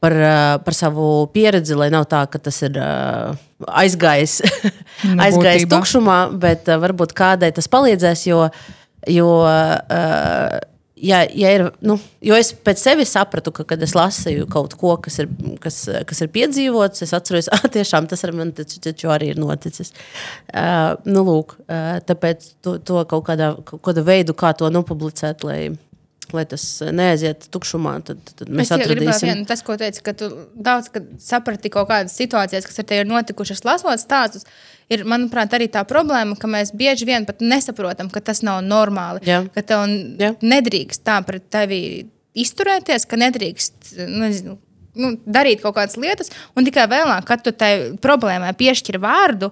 par, 0.05 0.17
uh, 0.19 0.59
par 0.61 0.77
savu 0.77 1.07
pieredzi, 1.34 1.73
lai 1.79 1.89
nav 1.89 2.05
tā, 2.13 2.21
ka 2.29 2.38
tas 2.45 2.61
ir 2.67 2.77
uh, 2.77 3.34
aizgājis, 3.82 4.43
Nu, 5.09 5.17
aizgājis 5.25 5.65
tukšumā, 5.73 6.19
bet 6.45 6.69
uh, 6.69 6.77
varbūt 6.84 7.17
kādai 7.17 7.49
tas 7.57 7.65
palīdzēs. 7.73 8.27
Jo, 8.29 8.43
jo, 9.09 9.32
uh, 9.49 10.61
ja, 11.02 11.22
ja 11.36 11.52
ir, 11.56 11.64
nu, 11.86 11.97
jo 12.24 12.38
es 12.38 12.52
pēc 12.54 12.82
sevis 12.82 13.14
sapratu, 13.16 13.54
ka, 13.56 13.66
kad 13.68 13.82
es 13.84 13.95
lasīju 13.97 14.47
kaut 14.52 14.76
ko, 14.80 14.95
kas 15.02 15.20
ir, 15.24 15.30
kas, 15.64 15.84
kas 16.08 16.24
ir 16.24 16.32
piedzīvots, 16.34 17.04
es 17.06 17.14
atceros, 17.18 17.49
ka 17.52 17.72
tiešām 17.78 18.10
tas 18.12 18.26
ar 18.28 18.36
mani 18.38 18.56
taču, 18.58 18.80
taču 18.84 19.12
arī 19.14 19.32
ir 19.34 19.41
noticis. 19.41 19.93
Uh, 20.54 20.97
nu, 21.10 21.26
lūk, 21.28 21.58
uh, 21.66 21.97
tāpēc 22.08 22.52
to, 22.64 22.78
to 22.86 23.06
kaut 23.10 23.26
kādā, 23.30 23.54
kaut 23.68 23.84
kādā 23.89 24.06
veidu, 24.06 24.38
kā 24.38 24.54
to 24.58 24.70
nopublicēt, 24.74 25.45
lai, 25.47 25.62
lai 26.36 26.43
tas 26.49 26.63
neaiziet 26.82 27.47
tukšumā, 27.53 27.93
tad, 28.07 28.21
tad 28.38 28.49
mēs 28.49 28.69
es 28.69 28.75
atradīsim. 28.75 29.29
vienu, 29.29 29.45
tas, 29.49 29.63
ko 29.65 29.75
teici, 29.79 30.03
ka 30.05 30.13
tu 30.17 30.29
daudz 30.55 30.91
kad 30.93 31.07
saprati 31.21 31.71
kaut 31.73 31.89
kādas 31.91 32.15
situācijas, 32.19 32.67
kas 32.67 32.82
ar 32.82 32.88
tevi 32.89 33.05
ir 33.05 33.11
notikušas, 33.11 33.63
lasot 33.67 34.01
stāstus. 34.01 34.47
Ir, 34.91 35.05
manuprāt, 35.07 35.53
arī 35.55 35.69
tā 35.71 35.86
problēma, 35.88 36.36
ka 36.39 36.49
mēs 36.51 36.73
bieži 36.75 37.07
vien 37.07 37.27
pat 37.27 37.39
nesaprotam, 37.39 38.09
ka 38.11 38.19
tas 38.32 38.41
nav 38.43 38.59
normāli. 38.65 39.23
Jā. 39.27 39.45
Ka 39.55 39.63
tev 39.63 39.86
Jā. 40.19 40.34
nedrīkst 40.43 41.05
tā 41.07 41.21
pret 41.23 41.47
tevi 41.53 41.82
izturēties, 42.36 43.07
ka 43.07 43.19
nedrīkst 43.19 43.93
nu, 44.09 44.32
nu, 44.99 45.13
darīt 45.23 45.63
kaut 45.63 45.77
kādas 45.77 45.95
lietas. 45.99 46.32
Un 46.55 46.67
tikai 46.67 46.88
vēlāk, 46.91 47.23
kad 47.27 47.43
tu 47.45 47.55
tai 47.55 47.71
problēmai 48.03 48.51
piešķir 48.59 48.99
vārdu, 49.03 49.51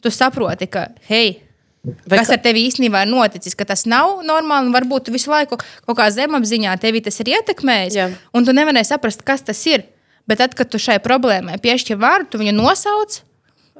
tu 0.00 0.12
saproti, 0.14 0.68
ka, 0.72 0.88
hei, 1.10 1.36
Vai 1.82 2.18
kas 2.18 2.28
ka- 2.28 2.34
ar 2.36 2.42
tevi 2.44 2.66
īstenībā 2.68 3.06
ir 3.06 3.08
noticis, 3.12 3.54
ka 3.56 3.64
tas 3.64 3.86
nav 3.88 4.18
normāli, 4.26 4.68
un 4.68 4.74
varbūt 4.74 5.06
tu 5.08 5.12
visu 5.14 5.30
laiku 5.32 5.56
kaut 5.86 5.96
kā 5.96 6.10
zemapziņā 6.12 6.74
tevi 6.80 7.00
tas 7.00 7.16
ir 7.20 7.30
ietekmējis, 7.32 7.94
Jā. 7.96 8.10
un 8.34 8.44
tu 8.44 8.52
nevarēji 8.52 8.90
saprast, 8.92 9.24
kas 9.24 9.40
tas 9.42 9.62
ir. 9.66 9.86
Bet 10.28 10.38
tad, 10.38 10.54
kad 10.54 10.68
tu 10.70 10.78
šai 10.78 10.98
problēmai 11.00 11.56
piešķir 11.58 11.96
vārdu, 11.96 12.28
tu 12.30 12.38
viņu 12.38 12.52
nosauc 12.52 13.16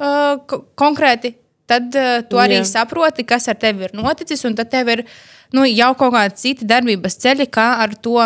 uh, 0.01 0.39
ko- 0.49 0.65
konkrēti, 0.81 1.35
tad 1.69 1.95
uh, 1.95 2.23
tu 2.27 2.41
arī 2.41 2.57
Jā. 2.63 2.65
Saproti, 2.65 3.23
kas 3.29 3.47
ar 3.53 3.55
tevi 3.61 3.85
ir 3.85 3.93
noticis, 3.93 4.43
un 4.49 4.57
tad 4.57 4.71
tev 4.73 4.89
ir 4.89 5.05
nu, 5.53 5.67
jau 5.69 5.93
kaut 5.95 6.15
kādi 6.17 6.41
citi 6.41 6.65
darbības 6.65 7.19
ceļi, 7.21 7.47
kā 7.53 7.69
ar 7.85 7.95
to 8.01 8.17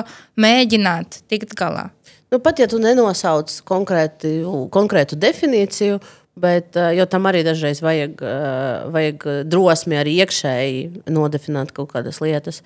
mēģināt 0.40 1.22
tikt 1.28 1.54
galā. 1.58 1.90
Nu, 2.32 2.38
pat 2.42 2.58
ja 2.62 2.66
tu 2.70 2.78
nenosauc 2.82 3.50
konkrēti, 3.68 4.40
konkrētu 4.74 5.18
definīciju, 5.20 6.00
bet, 6.37 6.76
eh, 6.76 6.95
jo 6.99 7.07
tam 7.07 7.28
arī 7.30 7.45
dažreiz 7.47 7.82
vajag, 7.82 8.22
eh, 8.22 8.87
vajag 8.91 9.26
drosmi 9.47 9.99
arī 9.99 10.16
iekšēji 10.24 11.05
nodefinēt 11.07 11.72
kaut 11.72 11.93
kādas 11.93 12.20
lietas. 12.20 12.62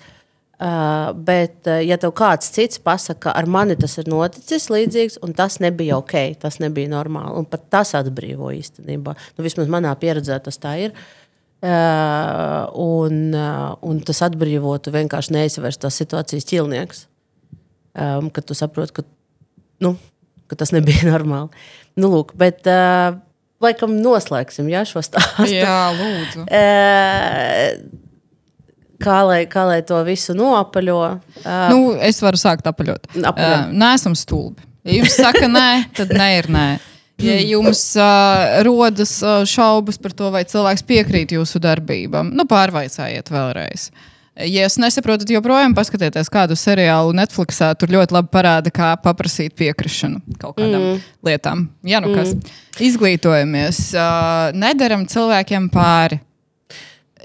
Uh, 0.59 1.13
bet, 1.15 1.67
eh, 1.67 1.85
ja 1.87 1.95
tev 1.95 2.11
kāds 2.11 2.51
cits 2.51 2.81
pasakā, 2.83 3.19
ka 3.19 3.31
ar 3.31 3.45
mani 3.45 3.77
tas 3.79 3.97
ir 3.97 4.03
noticis 4.11 4.67
līdzīgs, 4.67 5.17
un 5.23 5.31
tas 5.33 5.57
nebija 5.63 5.95
ok, 5.95 6.35
tas 6.35 6.57
nebija 6.59 6.89
normāli, 6.89 7.37
un 7.37 7.45
pat 7.45 7.69
tas 7.69 7.93
atbrīvo 7.93 8.51
īstenībā. 8.51 9.15
Nu, 9.37 9.43
vismaz 9.45 9.67
manā 9.71 9.95
pieredzē 9.95 10.43
tas 10.43 10.57
tā 10.57 10.73
ir. 10.83 10.91
Un, 11.63 13.33
un 13.35 14.01
tas 14.01 14.19
atbrīvotu 14.19 14.91
vienkārši 14.91 15.31
neizvērst 15.31 15.79
tās 15.79 15.95
situācijas 15.95 16.47
ķilnieks. 16.51 17.05
Kad 17.95 18.43
tu 18.45 18.53
saproti, 18.53 18.99
ka 18.99 19.03
nu, 19.79 19.95
ka 20.47 20.59
tas 20.59 20.75
nebija 20.75 21.07
normāli. 21.13 21.49
Nu, 21.95 22.11
lūk, 22.11 22.35
bet, 22.35 22.67
uh, 22.67 23.15
laikam, 23.63 23.95
noslēgsim 24.03 24.69
jā, 24.71 24.83
šo 24.87 25.03
stāstu. 25.05 25.49
Jā, 25.51 25.79
lūdzu. 25.97 26.45
Uh, 26.45 27.79
kā, 29.03 29.17
lai, 29.27 29.41
kā 29.51 29.65
lai 29.69 29.79
to 29.87 29.99
visu 30.07 30.35
noapaļo? 30.37 30.99
Uh, 31.43 31.65
Nu, 31.73 31.79
es 32.05 32.21
varu 32.23 32.39
sākt 32.39 32.67
apaļot. 32.69 33.11
Apaļo. 33.19 33.57
Uh, 33.69 33.73
nē, 33.75 33.93
esam 33.99 34.15
stulbi. 34.19 34.65
Ja 34.87 35.01
jums 35.01 35.17
saka, 35.19 35.47
nē, 35.51 35.69
tad 35.97 36.13
nē, 36.15 36.29
ir 36.39 36.47
nē. 36.53 36.67
Ja 37.19 37.35
jums 37.43 37.81
uh, 37.99 38.61
rodas 38.63 39.17
uh, 39.25 39.41
šaubas 39.47 39.99
par 39.99 40.13
to, 40.15 40.29
vai 40.31 40.45
cilvēks 40.47 40.85
piekrīt 40.87 41.33
jūsu 41.35 41.59
darbībām, 41.63 42.31
nu 42.31 42.45
pārvaicājiet 42.47 43.27
vēlreiz. 43.33 43.89
Ja 44.39 44.63
jūs 44.63 44.77
nesaprotat, 44.79 45.27
joprojām 45.33 45.73
paskatieties 45.75 46.31
kādu 46.31 46.55
seriālu 46.55 47.11
Netflixā, 47.17 47.73
tur 47.75 47.91
ļoti 47.91 48.15
labi 48.15 48.31
parāda, 48.31 48.71
kā 48.71 48.93
paprasīt 49.03 49.57
piekrišanu 49.59 50.21
kaut 50.39 50.55
kādām 50.61 50.79
mm. 50.79 51.03
lietām. 51.27 51.67
Jā, 51.83 51.99
nu 52.03 52.13
kas. 52.15 52.31
Mm. 52.37 52.57
Izglītojamies, 52.87 53.83
uh, 53.99 54.55
nedaram 54.55 55.03
cilvēkiem 55.09 55.67
pāri 55.73 56.21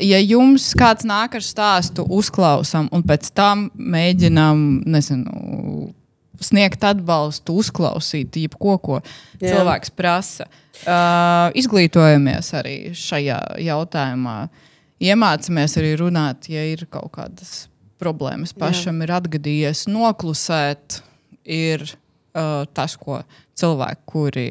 ja 0.02 0.18
jums 0.18 0.72
kāds 0.78 1.06
nāk 1.06 1.36
ar 1.38 1.44
stāstu, 1.44 2.04
uzklausām, 2.10 2.88
un 2.94 3.04
pēc 3.06 3.30
tam 3.36 3.68
mēģinām, 3.74 4.64
nezinu, 4.90 5.92
sniegt 6.42 6.84
atbalstu, 6.84 7.56
uzklausīt, 7.62 8.36
jebko, 8.44 8.76
ko 8.82 9.00
Jā. 9.00 9.54
cilvēks 9.54 9.94
prasa. 9.96 10.48
Uh, 10.82 11.54
izglītojamies 11.56 12.50
arī 12.58 12.76
šajā 12.98 13.40
jautājumā. 13.62 14.38
Iemācāmies 15.04 15.76
arī 15.80 15.94
runāt, 16.00 16.48
ja 16.48 16.62
ir 16.64 16.86
kaut 16.92 17.12
kādas 17.16 17.66
problēmas. 18.00 18.54
Pašam 18.56 19.00
Jā. 19.00 19.06
ir 19.06 19.14
atgadījies 19.18 19.84
noklusēt, 19.92 21.00
ir 21.44 21.84
uh, 21.84 22.64
tas, 22.72 22.96
ko 23.00 23.20
cilvēki, 23.58 24.04
kuri 24.08 24.48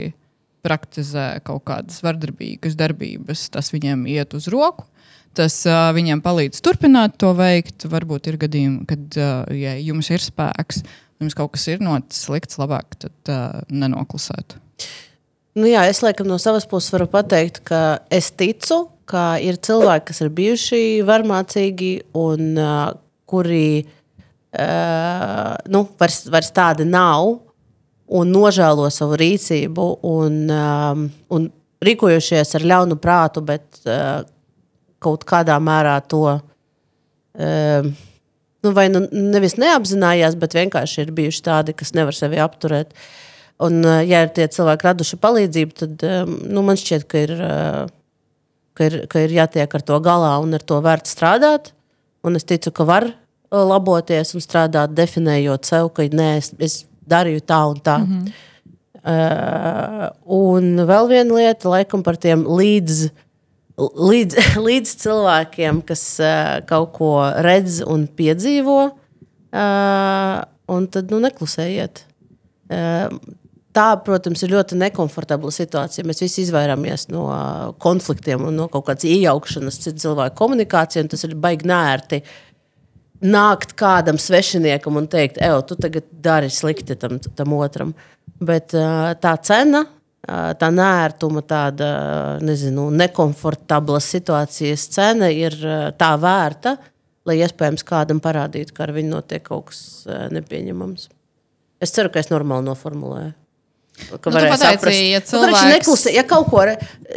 praktizē 0.64 1.28
kaut 1.44 1.66
kādas 1.68 2.00
vardarbīgas 2.06 2.78
darbības, 2.80 3.50
tas 3.54 3.72
viņiem 3.74 4.06
iet 4.14 4.36
uz 4.38 4.48
roku. 4.52 4.88
Tas 5.34 5.56
uh, 5.66 5.88
viņiem 5.96 6.22
palīdz 6.22 6.62
turpināt 6.62 7.18
to 7.22 7.32
veikt. 7.34 7.88
Varbūt 7.90 8.30
ir 8.30 8.38
gadījumi, 8.44 8.84
kad 8.90 9.18
uh, 9.18 9.48
ja 9.58 9.74
jums 9.82 10.12
ir 10.14 10.22
spēks, 10.22 10.84
jums 11.24 11.34
kaut 11.38 11.56
kas 11.56 11.66
ir 11.74 11.82
noticis 11.82 12.28
slikts, 12.28 12.60
labāk 12.62 12.94
tad 13.02 13.34
uh, 13.34 13.64
nenoklusēt. 13.74 14.60
Nu, 15.58 15.66
jā, 15.70 15.88
es 15.90 16.04
laikam 16.06 16.30
no 16.30 16.38
savas 16.42 16.68
puses 16.70 16.94
varu 16.94 17.10
pateikt, 17.10 17.64
ka 17.66 17.82
es 18.14 18.30
ticu, 18.38 18.84
ka 19.10 19.38
ir 19.44 19.60
cilvēki, 19.64 20.08
kas 20.10 20.22
ir 20.24 20.32
bijuši 20.36 20.84
varmācīgi 21.08 21.94
un 22.20 22.54
uh, 22.60 22.94
kuri 23.30 23.84
uh, 23.84 25.56
nu, 25.74 25.84
vairs, 26.00 26.24
vairs 26.32 26.54
tādi 26.56 26.88
nav 26.88 27.34
un 28.14 28.32
nožēlo 28.34 28.90
savu 28.94 29.18
rīcību 29.20 29.88
un, 30.08 30.40
um, 30.54 31.06
un 31.34 31.50
rīkojušies 31.84 32.56
ar 32.60 32.68
ļaunu 32.72 33.00
prātu, 33.02 33.44
bet 33.46 33.84
uh, 33.88 34.24
kaut 35.04 35.26
kādā 35.28 35.58
mērā 35.60 35.98
to. 36.08 36.38
Um, 37.34 37.94
nu, 38.64 38.72
vai 38.78 38.88
nu 38.94 39.04
nevis 39.12 39.58
neapzinājās, 39.60 40.38
bet 40.40 40.56
vienkārši 40.56 41.04
ir 41.04 41.12
bijuši 41.18 41.44
tādi, 41.44 41.76
kas 41.76 41.92
nevar 41.98 42.16
sevi 42.16 42.40
apturēt. 42.40 42.94
Un, 43.64 43.82
ja 43.84 44.24
ir 44.26 44.32
tie 44.36 44.48
cilvēki 44.52 44.88
raduši 44.88 45.20
palīdzību, 45.24 45.76
tad 45.78 46.06
nu, 46.50 46.64
man 46.66 46.80
šķiet, 46.80 47.04
ka 47.10 47.22
ir, 47.22 47.34
ka, 48.78 48.88
ir, 48.90 48.96
ka 49.12 49.24
ir 49.24 49.36
jātiek 49.40 49.76
ar 49.76 49.84
to 49.86 50.00
galā 50.04 50.38
un 50.44 50.56
ar 50.58 50.64
to 50.66 50.80
vērt 50.84 51.10
strādāt. 51.10 51.74
Un 52.24 52.40
es 52.40 52.48
ticu, 52.48 52.72
ka 52.76 52.88
var 52.88 53.10
uh, 53.10 53.62
laboties 53.68 54.34
un 54.38 54.44
strādāt, 54.44 54.96
definējot 54.96 55.70
sev, 55.70 55.92
ka 55.96 56.08
nē, 56.08 56.30
es, 56.40 56.54
es 56.60 56.80
darīju 57.10 57.44
tā 57.48 57.62
un 57.70 57.80
tā. 57.84 58.00
Mm 58.00 58.10
-hmm. 58.10 58.50
Uh, 59.04 60.08
un 60.32 60.78
vēl 60.88 61.10
viena 61.10 61.36
lieta, 61.36 61.68
laikam, 61.68 62.00
par 62.04 62.16
tiem 62.16 62.46
līdz, 62.48 63.10
līdz, 63.76 64.38
līdz 64.68 64.94
cilvēkiem, 65.02 65.82
kas 65.84 66.04
uh, 66.24 66.62
kaut 66.66 66.94
ko 66.96 67.10
redz 67.44 67.82
un 67.84 68.08
piedzīvo, 68.08 68.80
uh, 69.52 70.38
un 70.72 70.88
tad 70.88 71.12
nu, 71.12 71.20
neklusējiet. 71.20 72.06
Uh, 72.72 73.12
tā, 73.74 73.90
protams, 74.06 74.44
ir 74.46 74.54
ļoti 74.54 74.78
nekomfortabla 74.80 75.52
situācija. 75.54 76.06
Mēs 76.08 76.24
visi 76.24 76.44
izvairāmies 76.46 77.08
no 77.12 77.26
konfliktiem 77.84 78.46
un 78.48 78.58
no 78.62 78.70
kaut 78.72 78.88
kādas 78.88 79.08
iejaukšanās 79.10 79.82
citu 79.84 80.06
cilvēku 80.08 80.38
komunikācijā, 80.40 81.04
un 81.04 81.12
tas 81.14 81.26
ir 81.28 81.36
baigi 81.36 81.70
nērti. 81.70 82.24
nākt 83.24 83.72
kādam 83.80 84.18
svešiniekam 84.20 84.98
un 85.00 85.08
teikt, 85.08 85.38
ej, 85.40 85.62
tu 85.68 85.78
tagad 85.80 86.08
dari 86.12 86.50
slikti 86.52 86.98
tam, 87.00 87.20
tam 87.24 87.54
otram. 87.56 87.94
Bet 88.44 88.74
tā 89.24 89.34
cena, 89.48 89.86
tā 90.60 90.70
nērtuma, 90.72 91.44
tāda 91.48 91.92
nezinu, 92.44 92.90
nekomfortabla 92.92 94.02
situācijas 94.04 94.88
cena 94.92 95.30
ir 95.32 95.56
tā 96.00 96.12
vērta, 96.20 96.78
lai 97.24 97.38
iespējams 97.40 97.86
kādam 97.88 98.20
parādītu, 98.24 98.76
ka 98.76 98.84
ar 98.88 98.96
viņu 98.96 99.14
notiek 99.16 99.44
kaut 99.46 99.72
kas 99.72 100.04
nepieņemams. 100.36 101.08
Es 101.84 101.96
ceru, 101.96 102.12
ka 102.12 102.20
es 102.20 102.32
normāli 102.32 102.68
noformulēju. 102.68 103.34
Ka 103.94 104.16
Nu, 104.16 104.18
tu 104.18 104.32
varēja 104.34 104.50
pateici, 104.56 104.78
saprast. 104.78 105.02
ja 105.12 105.20
Nu, 105.20 105.26
cilvēks- 105.30 105.52
kurš 105.54 105.74
neklusē, 105.74 106.14
ja 106.16 106.24
kaut 106.24 106.48
ko, 106.50 106.64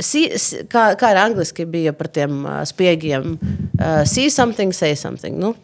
see, 0.01 0.39
see- 0.39 0.65
kā, 0.69 0.83
kā 1.01 1.11
ir 1.15 1.17
angliski 1.17 1.65
bija 1.65 1.93
par 1.97 2.09
tiem 2.09 2.45
uh, 2.45 2.65
spiegiem, 2.69 3.39
uh, 3.81 4.05
see 4.05 4.29
something, 4.31 4.73
say 4.77 4.95
something. 4.95 5.39
Nu, 5.41 5.55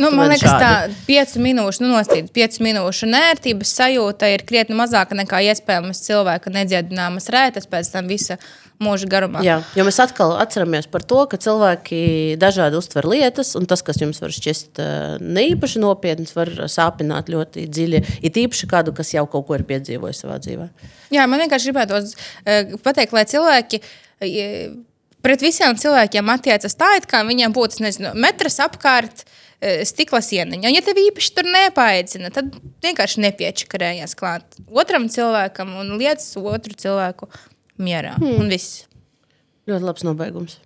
Nu, 0.00 0.10
man 0.14 0.30
liekas, 0.32 0.48
tā 0.48 0.70
šādi. 0.72 0.96
piecu 1.06 1.42
minūšu, 1.44 1.84
nu, 1.84 1.92
nostīt, 1.92 2.30
piecu 2.34 2.64
minūšu 2.64 3.08
nērtības 3.10 3.72
sajūta 3.78 4.30
ir 4.32 4.44
krietni 4.48 4.76
mazāka 4.78 5.16
nekā 5.18 5.42
iespējams 5.50 6.02
cilvēka 6.06 6.52
nedziedināmas 6.54 7.28
rētas 7.32 7.68
pēc 7.70 7.90
tam 7.92 8.08
visa 8.10 8.38
mūža 8.82 9.08
garumā. 9.10 9.42
Jā, 9.46 9.58
jo 9.76 9.86
mēs 9.86 9.98
atkal 10.02 10.34
atceramies 10.42 10.88
par 10.90 11.04
to, 11.06 11.22
ka 11.30 11.38
cilvēki 11.40 12.38
dažādi 12.40 12.78
uztver 12.78 13.06
lietas, 13.10 13.54
un 13.58 13.68
tas, 13.70 13.82
kas 13.86 14.00
jums 14.02 14.22
var 14.22 14.34
šķist 14.34 14.80
uh, 14.82 15.18
neīpaši 15.22 15.82
nopietns, 15.82 16.34
var 16.36 16.50
sāpināt 16.70 17.30
ļoti 17.32 17.66
dziļi. 17.70 18.04
Ir 18.22 18.40
īpaši 18.46 18.70
kādu, 18.70 18.94
kas 18.96 19.12
jau 19.14 19.26
kaut 19.30 19.46
ko 19.48 19.58
ir 19.58 19.66
piedzīvojis 19.68 20.24
savā 20.24 20.38
dzīvē. 20.42 20.70
Jā, 21.14 21.28
man 21.30 21.44
vienkārši 21.44 21.70
gribētos 21.70 22.16
uh, 22.16 22.74
pateikt, 22.84 23.14
lai 23.16 23.26
cilvēki. 23.28 23.82
Uh, 24.22 24.80
Pret 25.22 25.38
visiem 25.38 25.76
cilvēkiem 25.78 26.30
attiecas 26.32 26.74
tā, 26.74 26.88
it 26.98 27.04
kā 27.06 27.20
viņiem 27.22 27.52
būtu 27.54 27.84
nezinu, 27.84 28.10
metrs 28.18 28.56
apkārt, 28.64 29.22
uh, 29.22 29.41
stikla 29.86 30.20
sieniņa. 30.24 30.68
Un, 30.68 30.76
ja 30.76 30.82
tev 30.84 30.98
īpaši 30.98 31.34
tur 31.36 31.48
nepaicina, 31.48 32.32
tad 32.34 32.56
vienkārši 32.84 33.22
nepiečakarējies 33.26 34.16
klāt 34.18 34.58
otram 34.68 35.08
cilvēkam 35.12 35.76
un 35.82 35.94
lietas 36.00 36.32
otru 36.40 36.76
cilvēku 36.78 37.30
mierā. 37.82 38.16
Hmm. 38.18 38.42
Un 38.42 38.52
viss. 38.52 38.84
Ļoti 39.70 39.86
labs 39.86 40.06
nobeigums. 40.06 40.58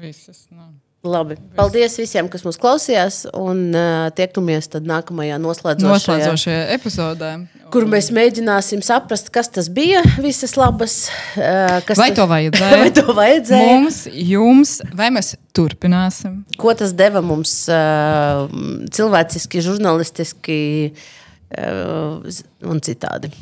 Visas, 0.00 0.48
nu. 0.50 0.72
Labi. 1.04 1.36
Paldies 1.52 1.98
visiem, 2.00 2.28
kas 2.32 2.46
mūs 2.46 2.56
klausījās, 2.60 3.24
un 3.36 3.66
uh, 3.76 4.06
tiekamies 4.16 4.70
tad 4.72 4.86
nākamajā 4.88 5.36
noslēdzošajā. 5.42 5.92
Noslēdzošajā 5.92 6.62
epizodē. 6.78 7.30
Kur 7.74 7.84
mēs 7.90 8.08
mēģināsim 8.14 8.80
saprast, 8.86 9.28
kas 9.34 9.50
tas 9.52 9.68
bija, 9.74 10.00
visas 10.24 10.54
labas. 10.56 10.94
Uh, 11.36 11.82
kas 11.84 12.00
Vai 12.00 12.08
tas- 12.08 12.22
to 12.22 12.26
vai 12.30 12.88
to 12.96 13.04
vajadzēja? 13.18 13.66
Mums, 13.74 13.98
jums, 14.08 14.78
vai 14.96 15.10
mēs 15.12 15.34
turpināsim? 15.56 16.40
Ko 16.60 16.72
tas 16.78 16.96
deva 16.96 17.20
mums 17.24 17.52
uh, 17.68 18.48
cilvēciski, 18.96 19.60
žurnālistiski 19.68 20.60
uh, 20.88 22.24
un 22.64 22.80
citādi? 22.84 23.34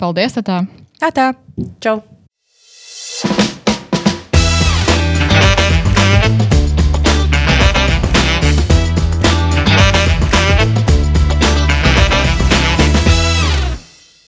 Paldies! 0.00 0.40
Tā. 0.40 0.62
Tā 1.04 1.12
tā. 1.12 1.32
Čau! 1.84 2.00